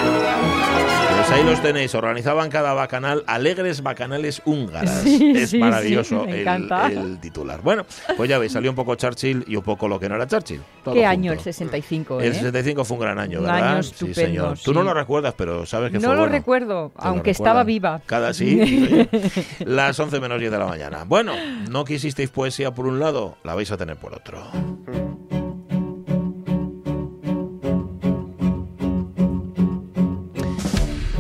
Pues 1.28 1.40
ahí 1.40 1.44
los 1.44 1.60
tenéis, 1.60 1.92
organizaban 1.96 2.48
cada 2.50 2.72
bacanal, 2.72 3.24
alegres 3.26 3.82
bacanales 3.82 4.40
húngaras. 4.44 5.00
Sí, 5.02 5.32
es 5.34 5.50
sí, 5.50 5.58
maravilloso 5.58 6.24
sí, 6.24 6.30
el, 6.30 6.72
el 6.96 7.18
titular. 7.18 7.60
Bueno, 7.62 7.84
pues 8.16 8.30
ya 8.30 8.38
veis, 8.38 8.52
salió 8.52 8.70
un 8.70 8.76
poco 8.76 8.94
Churchill 8.94 9.42
y 9.48 9.56
un 9.56 9.64
poco 9.64 9.88
lo 9.88 9.98
que 9.98 10.08
no 10.08 10.14
era 10.14 10.28
Churchill. 10.28 10.62
Todo 10.84 10.94
¿Qué 10.94 11.00
junto. 11.00 11.10
año 11.10 11.32
el 11.32 11.40
65? 11.40 12.20
El 12.20 12.30
eh? 12.30 12.34
65 12.34 12.84
fue 12.84 12.96
un 12.96 13.00
gran 13.00 13.18
año, 13.18 13.40
Un 13.40 13.46
¿verdad? 13.46 13.72
año 13.72 13.82
sí, 13.82 13.90
estupendo, 13.90 14.20
señor. 14.20 14.58
Tú 14.64 14.72
no 14.72 14.80
sí. 14.82 14.86
lo 14.86 14.94
recuerdas, 14.94 15.34
pero 15.36 15.66
sabes 15.66 15.90
que 15.90 15.98
No 15.98 16.02
fue 16.04 16.14
lo 16.14 16.20
bueno. 16.20 16.32
recuerdo, 16.32 16.92
Te 16.94 17.02
lo 17.02 17.08
aunque 17.08 17.30
estaba 17.32 17.64
viva. 17.64 18.00
Cada 18.06 18.32
sí, 18.32 18.64
sí. 18.64 19.08
Las 19.64 19.98
11 19.98 20.20
menos 20.20 20.38
10 20.38 20.52
de 20.52 20.58
la 20.58 20.66
mañana. 20.66 21.02
Bueno, 21.04 21.32
no 21.68 21.84
quisisteis 21.84 22.30
poesía 22.30 22.70
por 22.72 22.86
un 22.86 23.00
lado, 23.00 23.36
la 23.42 23.56
vais 23.56 23.70
a 23.72 23.76
tener 23.76 23.96
por 23.96 24.14
otro. 24.14 24.44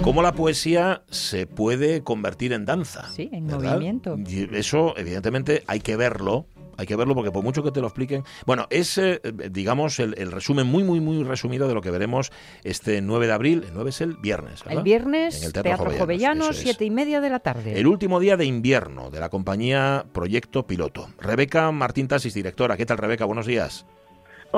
¿Cómo 0.06 0.22
la 0.22 0.34
poesía 0.34 1.02
se 1.10 1.48
puede 1.48 2.04
convertir 2.04 2.52
en 2.52 2.64
danza? 2.64 3.10
Sí, 3.10 3.28
en 3.32 3.48
¿verdad? 3.48 3.72
movimiento. 3.72 4.16
Y 4.16 4.48
eso, 4.56 4.94
evidentemente, 4.96 5.64
hay 5.66 5.80
que 5.80 5.96
verlo. 5.96 6.46
Hay 6.76 6.86
que 6.86 6.94
verlo 6.94 7.16
porque 7.16 7.32
por 7.32 7.42
mucho 7.42 7.64
que 7.64 7.72
te 7.72 7.80
lo 7.80 7.88
expliquen... 7.88 8.22
Bueno, 8.46 8.68
es, 8.70 8.98
eh, 8.98 9.20
digamos, 9.50 9.98
el, 9.98 10.14
el 10.16 10.30
resumen 10.30 10.68
muy, 10.68 10.84
muy, 10.84 11.00
muy 11.00 11.24
resumido 11.24 11.66
de 11.66 11.74
lo 11.74 11.80
que 11.80 11.90
veremos 11.90 12.30
este 12.62 13.02
9 13.02 13.26
de 13.26 13.32
abril. 13.32 13.64
El 13.66 13.74
9 13.74 13.90
es 13.90 14.00
el 14.00 14.14
viernes, 14.14 14.62
¿verdad? 14.62 14.78
El 14.78 14.84
viernes, 14.84 15.38
En 15.40 15.46
el 15.46 15.52
Teatro, 15.52 15.76
Jovellanos, 15.76 15.98
Jovellano, 15.98 16.44
eso 16.44 16.52
es. 16.52 16.58
siete 16.58 16.84
y 16.84 16.90
media 16.92 17.20
de 17.20 17.28
la 17.28 17.40
tarde. 17.40 17.76
El 17.76 17.88
último 17.88 18.20
día 18.20 18.36
de 18.36 18.44
invierno 18.44 19.10
de 19.10 19.18
la 19.18 19.28
compañía 19.28 20.06
Proyecto 20.12 20.68
Piloto. 20.68 21.08
Rebeca 21.18 21.72
Martín 21.72 22.06
Tasis, 22.06 22.32
directora. 22.32 22.76
¿Qué 22.76 22.86
tal, 22.86 22.98
Rebeca? 22.98 23.24
Buenos 23.24 23.46
días. 23.46 23.84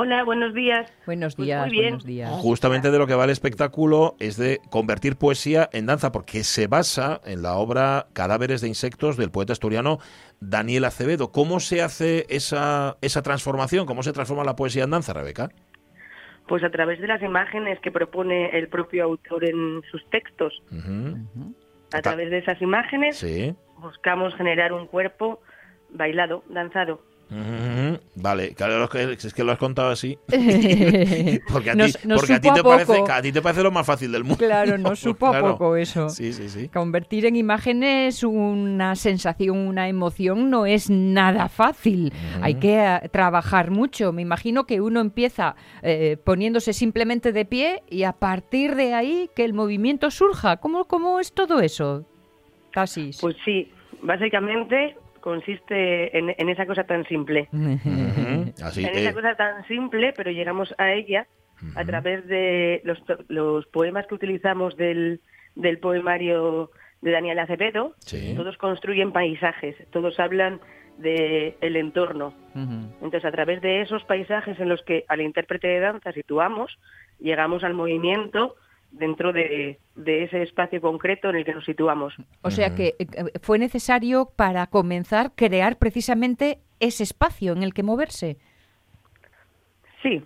Hola, 0.01 0.23
buenos 0.23 0.55
días. 0.55 0.89
Buenos 1.07 1.35
Pues 1.35 1.47
días, 1.47 1.63
muy 1.67 1.71
bien. 1.73 1.85
buenos 1.87 2.05
días. 2.05 2.31
Justamente 2.31 2.93
de 2.93 2.99
lo 3.01 3.09
que 3.09 3.17
va 3.17 3.25
el 3.25 3.31
espectáculo 3.31 4.15
es 4.21 4.37
de 4.37 4.61
convertir 4.71 5.17
poesía 5.17 5.69
en 5.73 5.87
danza, 5.87 6.13
porque 6.13 6.45
se 6.45 6.69
basa 6.69 7.21
en 7.25 7.43
la 7.43 7.55
obra 7.55 8.07
Cadáveres 8.13 8.61
de 8.61 8.69
insectos 8.69 9.17
del 9.17 9.33
poeta 9.33 9.53
asturiano 9.55 9.99
Daniel 10.39 10.85
Acevedo. 10.85 11.33
¿Cómo 11.33 11.59
se 11.59 11.83
hace 11.83 12.27
esa, 12.29 12.97
esa 13.01 13.23
transformación? 13.23 13.87
¿Cómo 13.87 14.05
se 14.05 14.13
transforma 14.13 14.45
la 14.45 14.55
poesía 14.55 14.85
en 14.85 14.91
danza, 14.91 15.13
Rebeca? 15.15 15.49
Pues 16.47 16.63
a 16.63 16.71
través 16.71 17.01
de 17.01 17.09
las 17.09 17.21
imágenes 17.21 17.81
que 17.81 17.91
propone 17.91 18.57
el 18.57 18.69
propio 18.69 19.03
autor 19.03 19.45
en 19.47 19.83
sus 19.91 20.09
textos. 20.11 20.63
A 21.93 22.03
través 22.03 22.31
de 22.31 22.39
esas 22.39 22.63
imágenes 22.63 23.17
Sí. 23.17 23.53
buscamos 23.79 24.33
generar 24.37 24.73
un 24.73 24.87
cuerpo 24.87 25.41
bailado, 25.91 26.45
danzado. 26.51 27.03
Vale, 27.31 28.55
claro, 28.55 28.89
es 28.93 29.35
que- 29.35 29.45
lo 29.45 29.53
has 29.53 29.59
contado 29.59 29.91
así. 29.91 30.19
porque 31.53 31.71
a 31.71 31.73
ti, 31.75 31.79
Nos- 31.79 32.05
nos 32.05 32.21
porque 32.21 32.35
a 32.35 32.41
ti 32.41 32.49
supo 32.49 32.55
te 32.55 32.61
a 32.61 32.63
parece, 32.65 32.95
poco. 32.99 33.13
a 33.13 33.23
ti 33.23 33.33
te 33.33 33.43
parece 33.43 33.63
lo 33.63 33.71
más 33.71 33.87
fácil 33.87 34.11
del 34.13 34.25
mundo. 34.25 34.39
Claro, 34.39 34.79
no 34.79 34.97
supo 34.97 35.27
a 35.27 35.31
Claro. 35.31 35.53
poco 35.53 35.77
eso. 35.77 36.09
Sí, 36.09 36.33
sí, 36.33 36.49
sí. 36.49 36.69
Convertir 36.69 37.27
en 37.27 37.37
imágenes 37.37 38.25
una 38.25 38.95
sensación, 38.97 39.59
una 39.59 39.89
emoción 39.89 40.51
no 40.51 40.67
es 40.67 40.91
nada 40.91 41.49
fácil. 41.49 42.13
Hay 42.41 42.55
que 42.55 42.79
eh, 42.79 43.09
trabajar 43.11 43.71
mucho. 43.71 44.13
Me 44.13 44.23
imagino 44.23 44.65
que 44.67 44.81
uno 44.81 45.01
empieza 45.01 45.55
eh, 45.83 46.17
poniéndose 46.23 46.73
simplemente 46.73 47.33
de 47.33 47.45
pie 47.45 47.83
y 47.91 48.05
a 48.05 48.13
partir 48.13 48.75
de 48.75 48.95
ahí 48.95 49.31
que 49.35 49.45
el 49.45 49.53
movimiento 49.55 50.11
surja. 50.11 50.57
¿Cómo, 50.59 50.87
cómo 50.87 51.21
es 51.21 51.33
todo 51.33 51.61
eso? 51.61 52.05
Tasis. 52.73 53.19
Pues 53.21 53.37
sí, 53.45 53.71
básicamente 54.03 54.97
consiste 55.29 56.17
en, 56.17 56.35
en 56.39 56.49
esa 56.49 56.65
cosa 56.65 56.85
tan 56.85 57.05
simple. 57.05 57.51
Así, 58.63 58.83
en 58.83 58.97
esa 58.97 59.13
cosa 59.13 59.35
tan 59.35 59.67
simple, 59.67 60.15
pero 60.17 60.31
llegamos 60.31 60.75
a 60.79 60.93
ella 60.95 61.27
a 61.75 61.85
través 61.85 62.27
de 62.27 62.81
los, 62.85 62.99
los 63.29 63.67
poemas 63.67 64.07
que 64.07 64.15
utilizamos 64.15 64.75
del, 64.79 65.21
del 65.55 65.79
poemario 65.81 66.71
de 67.03 67.11
Daniel 67.11 67.41
Acevedo. 67.41 67.93
Sí. 67.99 68.33
Todos 68.37 68.57
construyen 68.57 69.13
paisajes, 69.13 69.77
todos 69.91 70.19
hablan 70.19 70.61
del 70.97 71.57
el 71.61 71.77
entorno. 71.77 72.33
Entonces, 72.55 73.25
a 73.27 73.31
través 73.31 73.61
de 73.61 73.83
esos 73.83 74.03
paisajes 74.05 74.59
en 74.59 74.71
los 74.71 74.83
que 74.83 75.05
al 75.09 75.21
intérprete 75.21 75.69
de 75.69 75.81
danza 75.81 76.11
situamos, 76.13 76.79
llegamos 77.21 77.65
al 77.65 77.75
movimiento 77.75 78.57
dentro 78.91 79.33
de, 79.33 79.79
de 79.95 80.25
ese 80.25 80.43
espacio 80.43 80.81
concreto 80.81 81.31
en 81.31 81.37
el 81.37 81.45
que 81.45 81.55
nos 81.55 81.65
situamos. 81.65 82.15
O 82.43 82.51
sea 82.51 82.75
que 82.75 82.95
eh, 82.99 83.07
fue 83.43 83.59
necesario 83.59 84.31
para 84.37 84.67
comenzar 84.67 85.33
crear 85.35 85.77
precisamente 85.79 86.59
ese 86.81 87.03
espacio 87.03 87.53
en 87.53 87.63
el 87.63 87.75
que 87.75 87.83
moverse. 87.83 88.39
Sí, 90.03 90.23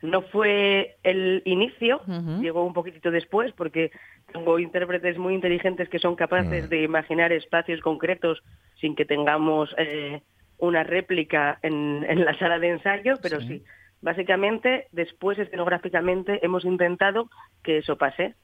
no 0.00 0.22
fue 0.22 0.96
el 1.02 1.42
inicio, 1.44 2.00
llegó 2.40 2.64
un 2.64 2.72
poquitito 2.72 3.10
después 3.10 3.52
porque 3.52 3.90
tengo 4.32 4.58
intérpretes 4.60 5.18
muy 5.18 5.34
inteligentes 5.34 5.88
que 5.88 5.98
son 5.98 6.14
capaces 6.14 6.68
de 6.70 6.82
imaginar 6.82 7.32
espacios 7.32 7.80
concretos 7.80 8.42
sin 8.80 8.94
que 8.94 9.04
tengamos 9.04 9.74
eh, 9.76 10.22
una 10.58 10.84
réplica 10.84 11.58
en, 11.62 12.06
en 12.08 12.24
la 12.24 12.38
sala 12.38 12.60
de 12.60 12.68
ensayo, 12.68 13.14
pero 13.20 13.40
sí. 13.40 13.64
Básicamente, 14.00 14.86
después 14.92 15.38
escenográficamente 15.38 16.44
hemos 16.44 16.64
intentado 16.64 17.28
que 17.62 17.78
eso 17.78 17.96
pase, 17.96 18.34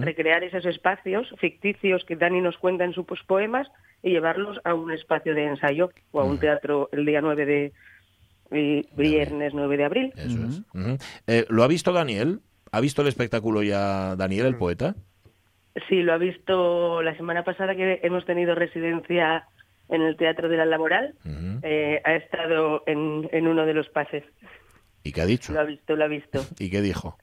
recrear 0.00 0.44
esos 0.44 0.64
espacios 0.66 1.34
ficticios 1.38 2.04
que 2.04 2.16
Dani 2.16 2.40
nos 2.40 2.58
cuenta 2.58 2.84
en 2.84 2.92
sus 2.92 3.06
poemas 3.26 3.68
y 4.02 4.10
llevarlos 4.10 4.58
a 4.64 4.74
un 4.74 4.92
espacio 4.92 5.34
de 5.34 5.46
ensayo 5.46 5.90
o 6.12 6.20
a 6.20 6.24
un 6.24 6.38
teatro 6.38 6.88
el 6.92 7.04
día 7.04 7.20
9 7.20 7.46
de 7.46 7.72
eh, 8.52 8.84
viernes 8.96 9.54
9 9.54 9.76
de 9.76 9.84
abril. 9.84 10.12
Eso 10.16 10.38
es. 10.44 10.62
Eh, 11.26 11.46
¿Lo 11.48 11.62
ha 11.62 11.68
visto 11.68 11.92
Daniel? 11.92 12.40
¿Ha 12.72 12.80
visto 12.80 13.02
el 13.02 13.08
espectáculo 13.08 13.62
ya 13.62 14.16
Daniel, 14.16 14.46
el 14.46 14.56
poeta? 14.56 14.94
Sí, 15.88 16.02
lo 16.02 16.12
ha 16.12 16.18
visto 16.18 17.02
la 17.02 17.16
semana 17.16 17.44
pasada 17.44 17.74
que 17.74 18.00
hemos 18.02 18.24
tenido 18.26 18.54
residencia 18.54 19.46
en 19.88 20.02
el 20.02 20.16
Teatro 20.16 20.48
de 20.48 20.56
la 20.56 20.66
Laboral. 20.66 21.14
Eh, 21.62 22.00
ha 22.04 22.14
estado 22.14 22.82
en, 22.86 23.28
en 23.32 23.46
uno 23.46 23.66
de 23.66 23.74
los 23.74 23.88
pases. 23.88 24.24
¿Y 25.02 25.12
qué 25.12 25.22
ha 25.22 25.26
dicho? 25.26 25.52
Lo 25.52 25.60
ha 25.60 25.64
visto, 25.64 25.96
lo 25.96 26.04
ha 26.04 26.08
visto. 26.08 26.44
¿Y 26.58 26.70
qué 26.70 26.80
dijo? 26.80 27.16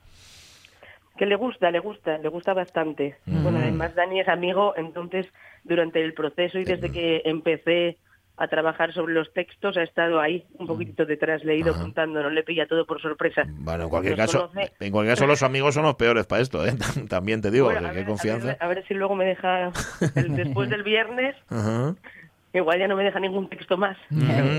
Que 1.17 1.25
le 1.25 1.35
gusta, 1.35 1.71
le 1.71 1.79
gusta, 1.79 2.17
le 2.19 2.29
gusta 2.29 2.53
bastante. 2.53 3.17
Bueno, 3.25 3.57
además 3.57 3.95
Dani 3.95 4.19
es 4.19 4.27
amigo, 4.27 4.73
entonces 4.77 5.25
durante 5.63 6.03
el 6.03 6.13
proceso 6.13 6.59
y 6.59 6.65
desde 6.65 6.91
que 6.91 7.21
empecé 7.25 7.97
a 8.39 8.47
trabajar 8.47 8.93
sobre 8.93 9.15
los 9.15 9.33
textos 9.33 9.77
ha 9.77 9.83
estado 9.83 10.19
ahí 10.19 10.45
un 10.59 10.67
poquitito 10.67 11.05
detrás, 11.07 11.43
leído, 11.43 11.73
apuntando, 11.73 12.21
no 12.21 12.29
le 12.29 12.43
pilla 12.43 12.67
todo 12.67 12.85
por 12.85 13.01
sorpresa. 13.01 13.47
Bueno, 13.47 13.85
en 13.85 13.89
cualquier 13.89 14.15
Nos 14.15 14.27
caso, 14.31 14.49
conoce. 14.51 14.71
en 14.79 14.91
cualquier 14.91 15.15
caso 15.15 15.25
los 15.25 15.41
amigos 15.41 15.73
son 15.73 15.83
los 15.85 15.95
peores 15.95 16.27
para 16.27 16.43
esto, 16.43 16.63
¿eh? 16.63 16.73
También 17.09 17.41
te 17.41 17.49
digo, 17.49 17.65
Bueno, 17.65 17.79
que 17.81 17.85
a 17.87 17.89
qué 17.89 17.95
ver, 17.95 18.03
a 18.05 18.07
confianza. 18.09 18.47
ver- 18.49 18.57
a 18.59 18.67
ver 18.67 18.87
si 18.87 18.93
luego 18.93 19.15
me 19.15 19.25
deja, 19.25 19.71
el- 20.15 20.35
después 20.35 20.69
del 20.69 20.83
viernes, 20.83 21.35
Ajá. 21.49 21.95
Igual 22.53 22.79
ya 22.79 22.87
no 22.87 22.95
me 22.95 23.03
deja 23.03 23.19
ningún 23.19 23.49
texto 23.49 23.77
más. 23.77 23.97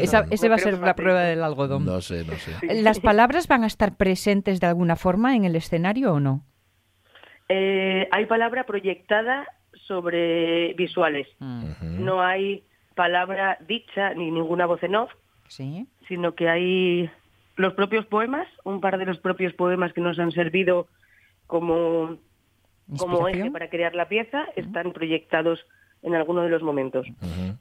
Esa, 0.03 0.27
ese 0.31 0.49
va 0.49 0.55
a 0.57 0.59
ser 0.59 0.79
la 0.79 0.95
prueba 0.95 1.23
del 1.23 1.43
algodón. 1.43 1.85
No 1.85 2.01
sé, 2.01 2.25
no 2.25 2.35
sé. 2.35 2.83
¿Las 2.83 3.01
palabras 3.01 3.49
van 3.49 3.65
a 3.65 3.67
estar 3.67 3.97
presentes 3.97 4.61
de 4.61 4.67
alguna 4.67 4.97
forma 4.97 5.35
en 5.35 5.45
el 5.45 5.57
escenario 5.57 6.13
o 6.15 6.21
no? 6.21 6.45
Eh, 7.49 8.09
hay 8.13 8.27
palabra 8.27 8.65
proyectada 8.65 9.47
sobre 9.87 10.75
visuales. 10.75 11.27
No 11.41 12.23
hay 12.23 12.65
palabra 12.95 13.59
dicha 13.67 14.13
ni 14.15 14.31
ninguna 14.31 14.67
voz 14.67 14.83
en 14.83 14.97
off, 14.97 15.11
Sí. 15.49 15.87
sino 16.09 16.35
que 16.35 16.49
hay 16.49 17.11
los 17.57 17.73
propios 17.75 18.05
poemas, 18.07 18.47
un 18.65 18.81
par 18.81 18.99
de 18.99 19.07
los 19.07 19.19
propios 19.19 19.53
poemas 19.55 19.93
que 19.93 20.01
nos 20.01 20.19
han 20.19 20.31
servido 20.33 20.89
como, 21.47 22.19
como 22.99 23.29
eje 23.29 23.51
para 23.51 23.71
crear 23.71 23.95
la 23.95 24.09
pieza, 24.09 24.45
están 24.57 24.93
proyectados 24.93 25.59
en 26.03 26.15
alguno 26.15 26.43
de 26.43 26.49
los 26.49 26.63
momentos. 26.63 27.07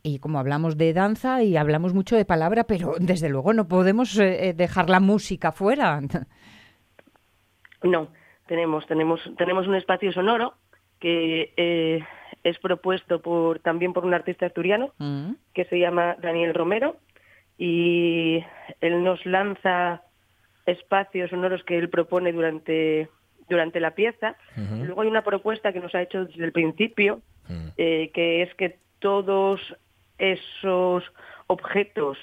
Y 0.04 0.20
como 0.20 0.40
hablamos 0.40 0.78
de 0.78 0.94
danza 0.94 1.44
y 1.44 1.58
hablamos 1.58 1.94
mucho 1.94 2.16
de 2.16 2.26
palabra, 2.26 2.66
pero 2.66 2.94
desde 3.00 3.30
luego 3.30 3.54
no 3.54 3.68
podemos 3.68 4.18
eh, 4.18 4.50
eh, 4.50 4.54
dejar 4.54 4.90
la 4.90 5.00
música 5.00 5.52
fuera. 5.52 6.02
No, 7.84 8.08
tenemos, 8.48 8.86
tenemos, 8.88 9.22
tenemos 9.38 9.68
un 9.68 9.76
espacio 9.76 10.12
sonoro 10.12 10.54
que 11.00 11.54
eh, 11.58 12.04
es 12.44 12.58
propuesto 12.60 13.22
por, 13.22 13.60
también 13.60 13.94
por 13.94 14.06
un 14.06 14.14
artista 14.14 14.46
asturiano 14.48 14.92
Mm. 14.98 15.34
que 15.54 15.66
se 15.66 15.80
llama 15.80 16.16
Daniel 16.22 16.54
Romero 16.54 16.98
y 17.58 18.44
él 18.82 19.04
nos 19.04 19.26
lanza 19.26 20.02
espacios 20.66 21.30
sonoros 21.30 21.64
que 21.64 21.78
él 21.78 21.90
propone 21.90 22.32
durante, 22.32 23.10
durante 23.50 23.80
la 23.80 23.92
pieza. 23.92 24.36
Ujú. 24.58 24.86
Luego 24.86 25.02
hay 25.02 25.08
una 25.08 25.24
propuesta 25.24 25.72
que 25.74 25.80
nos 25.80 25.94
ha 25.96 26.02
hecho 26.02 26.26
desde 26.26 26.44
el 26.44 26.52
principio, 26.52 27.22
eh, 27.78 28.12
que 28.14 28.42
es 28.44 28.54
que 28.56 28.80
todos 29.00 29.60
esos 30.18 31.04
objetos, 31.48 32.18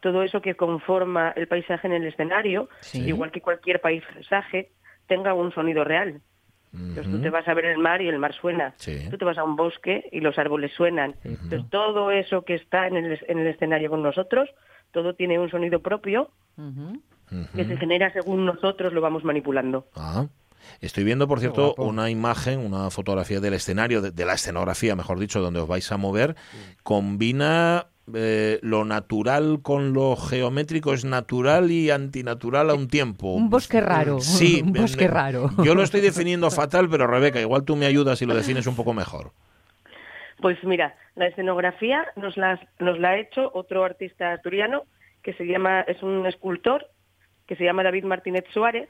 todo 0.00 0.22
eso 0.22 0.40
que 0.40 0.54
conforma 0.54 1.32
el 1.36 1.46
paisaje 1.48 1.86
en 1.86 1.92
el 1.94 2.06
escenario, 2.06 2.68
Sí. 2.80 3.06
igual 3.06 3.30
que 3.30 3.40
cualquier 3.40 3.80
paisaje, 3.80 4.70
tenga 5.06 5.34
un 5.34 5.52
sonido 5.52 5.84
real. 5.84 6.20
Entonces 6.72 7.10
tú 7.10 7.22
te 7.22 7.30
vas 7.30 7.46
a 7.48 7.54
ver 7.54 7.64
el 7.66 7.78
mar 7.78 8.02
y 8.02 8.08
el 8.08 8.18
mar 8.18 8.34
suena. 8.34 8.74
Sí. 8.76 9.08
Tú 9.08 9.16
te 9.16 9.24
vas 9.24 9.38
a 9.38 9.44
un 9.44 9.56
bosque 9.56 10.08
y 10.12 10.20
los 10.20 10.38
árboles 10.38 10.72
suenan. 10.74 11.14
Entonces 11.24 11.62
todo 11.70 12.10
eso 12.10 12.42
que 12.42 12.54
está 12.54 12.86
en 12.86 12.96
el, 12.96 13.18
en 13.28 13.38
el 13.38 13.46
escenario 13.46 13.88
con 13.88 14.02
nosotros, 14.02 14.50
todo 14.90 15.14
tiene 15.14 15.38
un 15.38 15.48
sonido 15.48 15.80
propio 15.80 16.30
que 17.54 17.64
se 17.64 17.76
genera 17.78 18.12
según 18.12 18.44
nosotros 18.44 18.92
lo 18.92 19.00
vamos 19.00 19.24
manipulando. 19.24 19.86
Ah. 19.96 20.26
Estoy 20.80 21.04
viendo, 21.04 21.28
por 21.28 21.40
cierto, 21.40 21.74
una 21.78 22.10
imagen, 22.10 22.60
una 22.60 22.90
fotografía 22.90 23.40
del 23.40 23.54
escenario, 23.54 24.02
de, 24.02 24.10
de 24.10 24.24
la 24.24 24.34
escenografía, 24.34 24.96
mejor 24.96 25.18
dicho, 25.18 25.40
donde 25.40 25.60
os 25.60 25.68
vais 25.68 25.90
a 25.92 25.96
mover. 25.96 26.36
Combina 26.82 27.86
eh, 28.14 28.60
lo 28.62 28.84
natural 28.84 29.58
con 29.62 29.92
lo 29.92 30.14
geométrico, 30.14 30.94
es 30.94 31.04
natural 31.04 31.72
y 31.72 31.90
antinatural 31.90 32.70
a 32.70 32.74
un 32.74 32.86
tiempo. 32.86 33.34
Un 33.34 33.50
bosque 33.50 33.80
raro. 33.80 34.20
Sí, 34.26 34.60
un 34.64 34.72
bosque 34.72 35.08
raro. 35.08 35.50
Yo 35.64 35.74
lo 35.74 35.82
estoy 35.82 36.00
definiendo 36.00 36.50
fatal, 36.50 36.88
pero 36.88 37.06
Rebeca, 37.06 37.40
igual 37.40 37.64
tú 37.64 37.74
me 37.74 37.86
ayudas 37.86 38.22
y 38.22 38.26
lo 38.26 38.34
defines 38.34 38.66
un 38.66 38.76
poco 38.76 38.94
mejor. 38.94 39.32
Pues 40.40 40.62
mira, 40.62 40.94
la 41.16 41.26
escenografía 41.26 42.06
nos 42.14 42.36
la, 42.36 42.60
nos 42.78 42.98
la 43.00 43.10
ha 43.10 43.18
hecho 43.18 43.50
otro 43.54 43.84
artista 43.84 44.34
asturiano 44.34 44.84
que 45.22 45.32
se 45.32 45.44
llama, 45.44 45.80
es 45.80 46.02
un 46.02 46.26
escultor 46.26 46.86
que 47.46 47.56
se 47.56 47.64
llama 47.64 47.82
David 47.82 48.04
Martínez 48.04 48.44
Suárez 48.52 48.88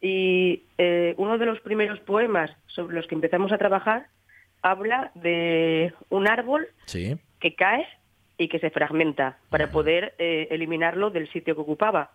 y 0.00 0.62
eh, 0.78 1.14
uno 1.16 1.38
de 1.38 1.46
los 1.46 1.60
primeros 1.60 1.98
poemas 2.00 2.50
sobre 2.66 2.94
los 2.96 3.06
que 3.06 3.14
empezamos 3.14 3.50
a 3.52 3.58
trabajar 3.58 4.06
habla 4.62 5.10
de 5.14 5.92
un 6.08 6.28
árbol 6.28 6.66
Sí. 6.86 7.16
que 7.40 7.54
cae 7.54 7.86
y 8.36 8.48
que 8.48 8.58
se 8.60 8.70
fragmenta 8.70 9.38
para 9.50 9.70
poder 9.70 10.14
eh, 10.18 10.46
eliminarlo 10.50 11.10
del 11.10 11.28
sitio 11.32 11.54
que 11.56 11.60
ocupaba. 11.60 12.10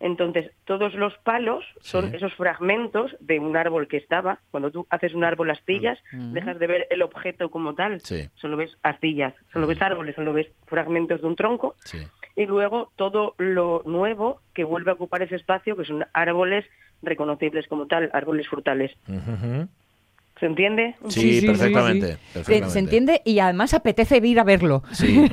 Entonces, 0.00 0.50
todos 0.64 0.94
los 0.94 1.16
palos 1.18 1.64
son 1.80 2.12
esos 2.12 2.34
fragmentos 2.34 3.14
de 3.20 3.38
un 3.38 3.56
árbol 3.56 3.86
que 3.86 3.98
estaba. 3.98 4.40
Cuando 4.50 4.70
tú 4.72 4.84
haces 4.90 5.14
un 5.14 5.22
árbol 5.22 5.50
astillas, 5.50 5.96
Mm. 6.12 6.32
dejas 6.32 6.58
de 6.58 6.66
ver 6.66 6.86
el 6.90 7.02
objeto 7.02 7.50
como 7.50 7.74
tal. 7.74 8.00
Sí. 8.00 8.28
Solo 8.34 8.56
ves 8.56 8.76
astillas, 8.82 9.32
solo 9.52 9.68
ves 9.68 9.80
árboles, 9.80 10.16
solo 10.16 10.32
ves 10.32 10.48
fragmentos 10.66 11.20
de 11.20 11.26
un 11.28 11.36
tronco. 11.36 11.76
Sí. 11.84 11.98
Y 12.36 12.46
luego 12.46 12.90
todo 12.96 13.34
lo 13.38 13.82
nuevo 13.84 14.40
que 14.54 14.64
vuelve 14.64 14.90
a 14.90 14.94
ocupar 14.94 15.22
ese 15.22 15.36
espacio, 15.36 15.76
que 15.76 15.84
son 15.84 16.04
árboles 16.14 16.64
reconocibles 17.02 17.66
como 17.68 17.86
tal, 17.86 18.10
árboles 18.12 18.48
frutales. 18.48 18.92
¿Se 20.40 20.46
entiende? 20.46 20.96
Sí, 21.08 21.40
perfectamente, 21.46 22.14
Se- 22.14 22.18
perfectamente. 22.32 22.70
Se, 22.70 22.78
entiende 22.80 23.22
y 23.24 23.38
además 23.38 23.74
apetece 23.74 24.16
ir 24.26 24.40
a 24.40 24.44
verlo. 24.44 24.82
Sí. 24.92 25.24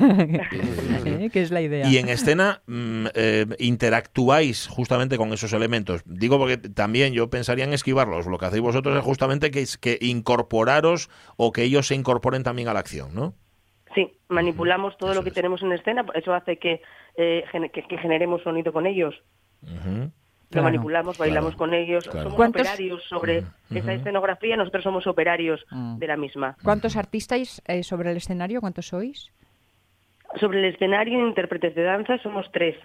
Eh, 1.02 1.30
que 1.30 1.40
es 1.40 1.50
la 1.50 1.62
idea. 1.62 1.88
Y 1.88 1.96
en 1.96 2.10
escena 2.10 2.60
mm, 2.66 3.06
eh, 3.14 3.46
interactuáis 3.58 4.66
justamente 4.68 5.16
con 5.16 5.32
esos 5.32 5.52
elementos. 5.54 6.02
Digo 6.04 6.38
porque 6.38 6.58
también 6.58 7.14
yo 7.14 7.30
pensaría 7.30 7.64
en 7.64 7.72
esquivarlos. 7.72 8.26
Lo 8.26 8.36
que 8.36 8.44
hacéis 8.46 8.62
vosotros 8.62 8.96
es 8.96 9.02
justamente 9.02 9.50
que, 9.50 9.64
que 9.80 9.98
incorporaros 10.02 11.08
o 11.36 11.52
que 11.52 11.62
ellos 11.62 11.86
se 11.86 11.94
incorporen 11.94 12.42
también 12.42 12.68
a 12.68 12.74
la 12.74 12.80
acción, 12.80 13.14
¿no? 13.14 13.34
Sí, 13.94 14.12
manipulamos 14.28 14.96
todo 14.98 15.14
lo 15.14 15.22
que 15.24 15.30
tenemos 15.32 15.62
en 15.62 15.72
escena, 15.72 16.04
eso 16.14 16.32
hace 16.32 16.58
que, 16.58 16.80
eh, 17.16 17.44
gen- 17.50 17.70
que, 17.70 17.82
que 17.82 17.98
generemos 17.98 18.42
sonido 18.42 18.72
con 18.72 18.86
ellos. 18.86 19.14
Lo 19.62 20.10
Claro. 20.54 20.64
manipulamos, 20.64 21.16
bailamos 21.18 21.54
claro, 21.54 21.58
con 21.58 21.74
ellos, 21.74 22.04
claro. 22.04 22.22
somos 22.24 22.36
¿Cuántos- 22.36 22.62
operarios 22.62 23.04
sobre 23.04 23.44
esa 23.70 23.92
escenografía, 23.92 24.56
nosotros 24.56 24.82
somos 24.82 25.06
operarios 25.06 25.64
Mm. 25.70 25.98
de 25.98 26.06
la 26.08 26.16
misma. 26.16 26.56
¿Cuántos 26.64 26.96
artistas 26.96 27.62
eh, 27.66 27.82
sobre 27.84 28.10
el 28.10 28.16
escenario? 28.16 28.60
¿Cuántos 28.60 28.86
sois? 28.88 29.30
Sobre 30.40 30.58
el 30.60 30.74
escenario, 30.74 31.24
intérpretes 31.26 31.74
de 31.74 31.82
danza, 31.82 32.18
somos 32.18 32.50
tres. 32.52 32.76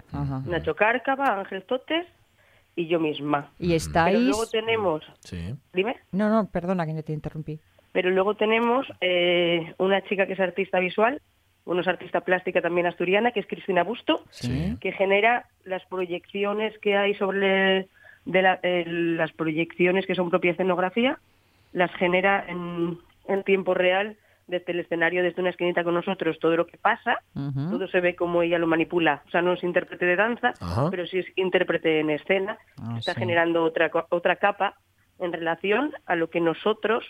Nacho 0.45 0.75
Cárcava, 0.75 1.39
Ángel 1.39 1.63
Totes 1.63 2.05
y 2.75 2.87
yo 2.87 2.99
misma. 2.99 3.51
Y 3.59 3.73
estáis... 3.73 4.15
Pero 4.17 4.27
luego 4.27 4.47
tenemos, 4.47 5.03
Sí. 5.21 5.55
dime, 5.73 5.95
No, 6.11 6.29
no, 6.29 6.47
perdona 6.49 6.85
que 6.85 6.93
no 6.93 7.03
te 7.03 7.13
interrumpí. 7.13 7.59
Pero 7.95 8.09
luego 8.09 8.35
tenemos 8.35 8.85
eh, 8.99 9.73
una 9.77 10.01
chica 10.01 10.25
que 10.27 10.33
es 10.33 10.39
artista 10.41 10.79
visual, 10.79 11.21
bueno, 11.65 11.79
es 11.81 11.87
artista 11.87 12.19
plástica 12.19 12.61
también 12.61 12.87
asturiana, 12.87 13.31
que 13.31 13.39
es 13.39 13.47
Cristina 13.47 13.83
Busto, 13.85 14.21
Sí. 14.31 14.75
que 14.81 14.91
genera 14.91 15.45
las 15.63 15.83
proyecciones 15.85 16.77
que 16.79 16.97
hay 16.97 17.15
sobre 17.15 17.87
de 18.25 18.41
la- 18.41 18.59
eh, 18.63 18.83
las 18.85 19.31
proyecciones 19.31 20.05
que 20.05 20.13
son 20.13 20.29
propia 20.29 20.51
escenografía, 20.51 21.19
las 21.71 21.89
genera 21.95 22.43
en, 22.49 22.97
en 23.29 23.43
tiempo 23.43 23.73
real 23.73 24.17
desde 24.47 24.73
el 24.73 24.81
escenario, 24.81 25.23
desde 25.23 25.39
una 25.41 25.51
esquinita 25.51 25.85
con 25.85 25.93
nosotros, 25.93 26.37
todo 26.39 26.57
lo 26.57 26.67
que 26.67 26.77
pasa, 26.77 27.19
todo 27.33 27.87
se 27.87 28.01
ve 28.01 28.13
como 28.15 28.41
ella 28.41 28.59
lo 28.59 28.67
manipula. 28.67 29.23
O 29.27 29.29
sea, 29.31 29.41
no 29.41 29.53
es 29.53 29.63
intérprete 29.63 30.05
de 30.05 30.17
danza, 30.17 30.51
pero 30.91 31.07
sí 31.07 31.19
es 31.19 31.25
intérprete 31.37 32.01
en 32.01 32.09
escena. 32.09 32.57
Ah, 32.77 32.95
Está 32.99 33.13
sí. 33.13 33.19
generando 33.21 33.63
otra, 33.63 33.89
otra 34.09 34.35
capa 34.35 34.75
en 35.19 35.31
relación 35.31 35.93
a 36.05 36.15
lo 36.17 36.29
que 36.29 36.41
nosotros 36.41 37.03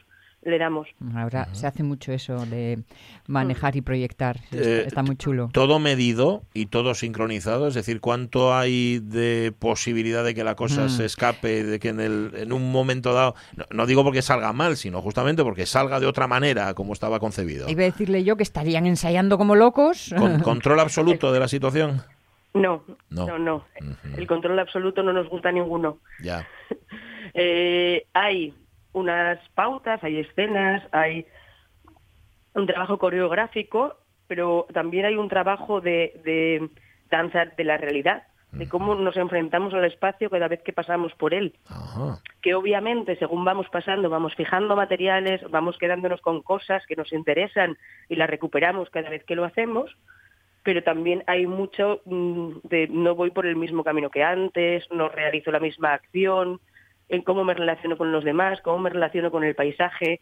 le 0.45 0.57
damos. 0.59 0.87
Ahora 1.15 1.47
se 1.53 1.67
hace 1.67 1.83
mucho 1.83 2.11
eso 2.13 2.45
de 2.45 2.79
manejar 3.27 3.75
y 3.75 3.81
proyectar. 3.81 4.37
Está, 4.51 4.57
Eh, 4.57 4.83
está 4.85 5.03
muy 5.03 5.15
chulo. 5.17 5.49
Todo 5.51 5.79
medido 5.79 6.43
y 6.53 6.67
todo 6.67 6.93
sincronizado, 6.93 7.67
es 7.67 7.73
decir, 7.73 7.99
cuánto 7.99 8.55
hay 8.55 8.99
de 8.99 9.53
posibilidad 9.57 10.23
de 10.23 10.35
que 10.35 10.43
la 10.43 10.55
cosa 10.55 10.85
Mm. 10.85 10.89
se 10.89 11.05
escape, 11.05 11.63
de 11.63 11.79
que 11.79 11.89
en, 11.89 11.99
el, 11.99 12.31
en 12.35 12.53
un 12.53 12.71
momento 12.71 13.13
dado, 13.13 13.35
no, 13.57 13.65
no 13.71 13.85
digo 13.87 14.03
porque 14.03 14.21
salga 14.21 14.53
mal, 14.53 14.77
sino 14.77 15.01
justamente 15.01 15.43
porque 15.43 15.65
salga 15.65 15.99
de 15.99 16.05
otra 16.05 16.27
manera 16.27 16.73
como 16.75 16.93
estaba 16.93 17.19
concebido. 17.19 17.67
Iba 17.67 17.81
a 17.81 17.85
decirle 17.85 18.23
yo 18.23 18.37
que 18.37 18.43
estarían 18.43 18.85
ensayando 18.85 19.37
como 19.39 19.55
locos. 19.55 20.13
Con 20.17 20.39
control 20.41 20.79
absoluto 20.79 21.31
de 21.33 21.39
la 21.39 21.47
situación. 21.47 22.03
No, 22.53 22.83
No. 23.09 23.25
no, 23.27 23.37
no. 23.39 23.65
El 24.15 24.27
control 24.27 24.57
absoluto 24.59 25.03
no 25.03 25.11
nos 25.11 25.27
gusta 25.27 25.49
a 25.49 25.51
ninguno. 25.51 25.97
Ya. 26.21 26.47
Eh, 27.37 28.05
hay 28.13 28.53
unas 28.95 29.37
pautas, 29.49 30.03
hay 30.03 30.19
escenas, 30.19 30.81
hay 30.91 31.25
un 32.53 32.65
trabajo 32.65 32.97
coreográfico, 32.97 33.97
pero 34.27 34.65
también 34.73 35.05
hay 35.05 35.15
un 35.17 35.27
trabajo 35.27 35.81
de, 35.81 36.19
de 36.23 36.69
danza 37.11 37.45
de 37.45 37.63
la 37.65 37.77
realidad, 37.77 38.23
de 38.53 38.69
cómo 38.69 38.95
nos 38.95 39.17
enfrentamos 39.17 39.73
al 39.73 39.83
espacio 39.83 40.29
cada 40.29 40.47
vez 40.47 40.61
que 40.63 40.71
pasamos 40.71 41.13
por 41.15 41.33
él. 41.33 41.57
Ajá. 41.67 42.21
Que 42.41 42.55
obviamente, 42.55 43.17
según 43.17 43.43
vamos 43.43 43.67
pasando, 43.69 44.09
vamos 44.09 44.33
fijando 44.35 44.77
materiales, 44.77 45.41
vamos 45.51 45.77
quedándonos 45.77 46.21
con 46.21 46.41
cosas 46.41 46.85
que 46.87 46.95
nos 46.95 47.11
interesan 47.11 47.77
y 48.07 48.15
las 48.15 48.29
recuperamos 48.29 48.89
cada 48.91 49.09
vez 49.09 49.25
que 49.25 49.35
lo 49.35 49.43
hacemos, 49.43 49.91
pero 50.63 50.83
también 50.83 51.21
hay 51.27 51.47
mucho 51.47 52.01
mm, 52.05 52.59
de 52.63 52.87
no 52.87 53.13
voy 53.13 53.31
por 53.31 53.45
el 53.45 53.57
mismo 53.57 53.83
camino 53.83 54.09
que 54.09 54.23
antes, 54.23 54.89
no 54.89 55.09
realizo 55.09 55.51
la 55.51 55.59
misma 55.59 55.93
acción, 55.93 56.61
en 57.09 57.21
cómo 57.21 57.43
me 57.43 57.53
relaciono 57.53 57.97
con 57.97 58.11
los 58.11 58.23
demás, 58.23 58.61
cómo 58.61 58.79
me 58.79 58.89
relaciono 58.89 59.31
con 59.31 59.43
el 59.43 59.55
paisaje, 59.55 60.21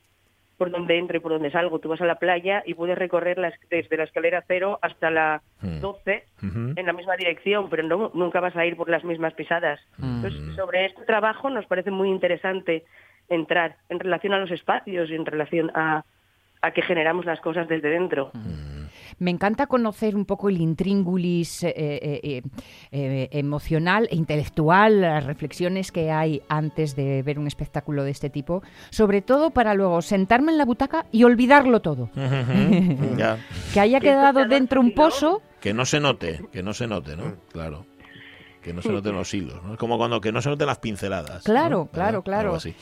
por 0.57 0.69
donde 0.69 0.97
entro 0.97 1.17
y 1.17 1.19
por 1.19 1.31
donde 1.31 1.49
salgo. 1.51 1.79
Tú 1.79 1.89
vas 1.89 1.99
a 2.01 2.05
la 2.05 2.19
playa 2.19 2.61
y 2.65 2.73
puedes 2.75 2.97
recorrer 2.97 3.37
las- 3.39 3.55
desde 3.69 3.97
la 3.97 4.03
escalera 4.03 4.43
cero 4.47 4.77
hasta 4.81 5.09
la 5.09 5.41
Hmm. 5.61 5.79
12 5.79 6.25
Ujú. 6.43 6.73
en 6.75 6.85
la 6.85 6.93
misma 6.93 7.15
dirección, 7.15 7.69
pero 7.69 7.83
no, 7.83 8.11
nunca 8.13 8.39
vas 8.39 8.55
a 8.55 8.65
ir 8.65 8.77
por 8.77 8.87
las 8.89 9.03
mismas 9.03 9.33
pisadas. 9.33 9.79
Entonces, 10.01 10.55
sobre 10.55 10.85
este 10.85 11.03
trabajo 11.05 11.49
nos 11.49 11.65
parece 11.65 11.89
muy 11.91 12.09
interesante 12.09 12.83
entrar 13.29 13.77
en 13.89 13.99
relación 13.99 14.33
a 14.33 14.39
los 14.39 14.51
espacios 14.51 15.09
y 15.09 15.15
en 15.15 15.25
relación 15.25 15.71
a, 15.73 16.03
a 16.61 16.71
que 16.71 16.81
generamos 16.83 17.25
las 17.25 17.39
cosas 17.41 17.67
desde 17.67 17.89
dentro. 17.89 18.31
Me 19.23 19.31
encanta 19.31 19.67
conocer 19.67 20.17
un 20.17 20.25
poco 20.25 20.49
el 20.49 20.59
intríngulis 20.59 21.63
eh, 21.63 21.73
eh, 21.75 22.19
eh, 22.23 22.41
eh, 22.91 23.29
emocional 23.31 24.09
e 24.11 24.17
intelectual, 24.17 24.99
las 24.99 25.25
reflexiones 25.25 25.93
que 25.93 26.11
hay 26.11 26.41
antes 26.49 26.93
de 26.97 27.23
ver 27.23 27.39
un 27.39 27.47
espectáculo 27.47 28.03
de 28.03 28.11
este 28.11 28.29
tipo, 28.29 28.63
sobre 28.89 29.21
todo 29.21 29.51
para 29.51 29.75
luego 29.75 30.01
sentarme 30.01 30.51
en 30.51 30.57
la 30.57 30.65
butaca 30.65 31.05
y 31.13 31.23
olvidarlo 31.23 31.81
todo. 31.81 32.09
Que 33.73 33.79
haya 33.79 33.99
quedado 34.01 34.45
dentro 34.45 34.81
un 34.81 34.93
pozo. 34.93 35.41
Que 35.61 35.73
no 35.73 35.85
se 35.85 36.01
note, 36.01 36.41
que 36.51 36.61
no 36.61 36.73
se 36.73 36.87
note, 36.87 37.15
Mm. 37.15 37.19
¿no? 37.19 37.35
Claro. 37.51 37.85
Que 38.63 38.73
no 38.73 38.81
se 38.81 38.89
noten 38.89 39.13
los 39.13 39.33
hilos, 39.33 39.61
¿no? 39.63 39.73
Es 39.73 39.79
como 39.79 39.97
cuando 39.97 40.21
que 40.21 40.31
no 40.31 40.41
se 40.41 40.49
noten 40.49 40.67
las 40.67 40.79
pinceladas. 40.79 41.35
¿no? 41.35 41.41
Claro, 41.43 41.89
claro, 41.91 42.19
¿Verdad? 42.19 42.23
claro. 42.23 42.41
Algo 42.49 42.55
así. 42.55 42.75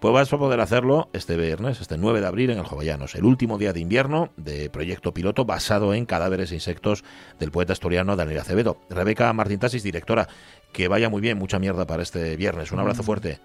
Pues 0.00 0.14
vas 0.14 0.32
a 0.32 0.38
poder 0.38 0.60
hacerlo 0.60 1.08
este 1.12 1.36
viernes, 1.36 1.80
este 1.80 1.98
9 1.98 2.20
de 2.20 2.26
abril 2.26 2.50
en 2.50 2.58
el 2.58 2.64
Jovellanos, 2.64 3.14
el 3.14 3.24
último 3.24 3.58
día 3.58 3.72
de 3.72 3.80
invierno 3.80 4.30
de 4.36 4.70
proyecto 4.70 5.12
piloto 5.12 5.44
basado 5.44 5.92
en 5.94 6.06
cadáveres 6.06 6.50
e 6.52 6.54
insectos 6.54 7.04
del 7.38 7.50
poeta 7.50 7.74
asturiano 7.74 8.16
Daniel 8.16 8.40
Acevedo. 8.40 8.78
Rebeca 8.88 9.32
Martín 9.32 9.58
Tasis, 9.58 9.82
directora, 9.82 10.26
que 10.72 10.88
vaya 10.88 11.08
muy 11.10 11.20
bien, 11.20 11.36
mucha 11.38 11.58
mierda 11.58 11.86
para 11.86 12.02
este 12.02 12.36
viernes. 12.36 12.72
Un 12.72 12.78
Mm. 12.78 12.80
abrazo 12.80 13.02
fuerte. 13.02 13.38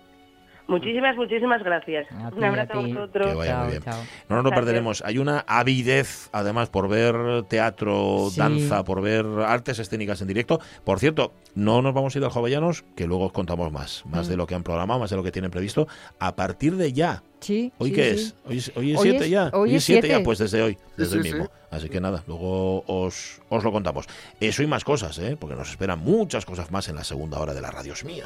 Muchísimas, 0.71 1.15
muchísimas 1.17 1.61
gracias. 1.63 2.07
Un 2.35 2.43
abrazo 2.43 2.73
a 2.79 2.81
vosotros. 2.81 3.27
Que 3.27 3.33
vaya 3.35 3.57
muy 3.59 3.71
bien. 3.71 3.83
chao. 3.83 4.01
No 4.29 4.35
nos 4.37 4.45
lo 4.45 4.51
perderemos. 4.51 5.03
Hay 5.05 5.17
una 5.17 5.43
avidez, 5.47 6.29
además, 6.31 6.69
por 6.69 6.87
ver 6.87 7.43
teatro, 7.49 8.27
Sí. 8.31 8.39
danza, 8.39 8.83
por 8.83 9.01
ver 9.01 9.25
artes 9.45 9.79
escénicas 9.79 10.21
en 10.21 10.27
directo. 10.29 10.59
Por 10.83 10.99
cierto, 10.99 11.33
no 11.55 11.81
nos 11.81 11.93
vamos 11.93 12.15
a 12.15 12.19
ir 12.19 12.23
al 12.25 12.31
Jovellanos, 12.31 12.83
que 12.95 13.05
luego 13.05 13.25
os 13.25 13.31
contamos 13.33 13.71
más. 13.71 14.03
Más 14.05 14.27
Mm. 14.27 14.29
de 14.31 14.37
lo 14.37 14.47
que 14.47 14.55
han 14.55 14.63
programado, 14.63 14.99
más 14.99 15.09
de 15.09 15.17
lo 15.17 15.23
que 15.23 15.31
tienen 15.31 15.51
previsto. 15.51 15.87
A 16.19 16.35
partir 16.35 16.75
de 16.77 16.93
ya. 16.93 17.21
Sí, 17.41 17.71
¿Hoy 17.79 17.89
sí, 17.89 17.95
qué 17.95 18.03
sí. 18.17 18.23
es? 18.23 18.35
¿Hoy 18.45 18.57
es, 18.59 18.71
hoy 18.77 18.91
es 18.93 18.97
Hoy 18.99 19.09
siete 19.09 19.25
es- 19.25 19.29
ya? 19.31 19.49
hoy 19.53 19.75
es 19.75 19.83
siete 19.83 20.01
siete. 20.07 20.19
ya, 20.19 20.23
pues 20.23 20.37
desde 20.37 20.61
hoy, 20.61 20.77
desde 20.95 21.13
sí, 21.13 21.17
hoy 21.17 21.23
sí. 21.23 21.33
mismo. 21.33 21.49
Así 21.71 21.89
que 21.89 21.99
nada, 21.99 22.23
luego 22.27 22.83
os, 22.85 23.41
os 23.49 23.63
lo 23.63 23.71
contamos. 23.71 24.05
Eso 24.39 24.61
y 24.61 24.67
más 24.67 24.83
cosas, 24.83 25.17
¿eh? 25.17 25.35
Porque 25.39 25.55
nos 25.55 25.69
esperan 25.71 25.99
muchas 25.99 26.45
cosas 26.45 26.69
más 26.69 26.87
en 26.89 26.95
la 26.95 27.03
segunda 27.03 27.39
hora 27.39 27.53
de 27.55 27.61
la 27.61 27.71
radio. 27.71 27.93
Es 27.93 28.05
mía. 28.05 28.25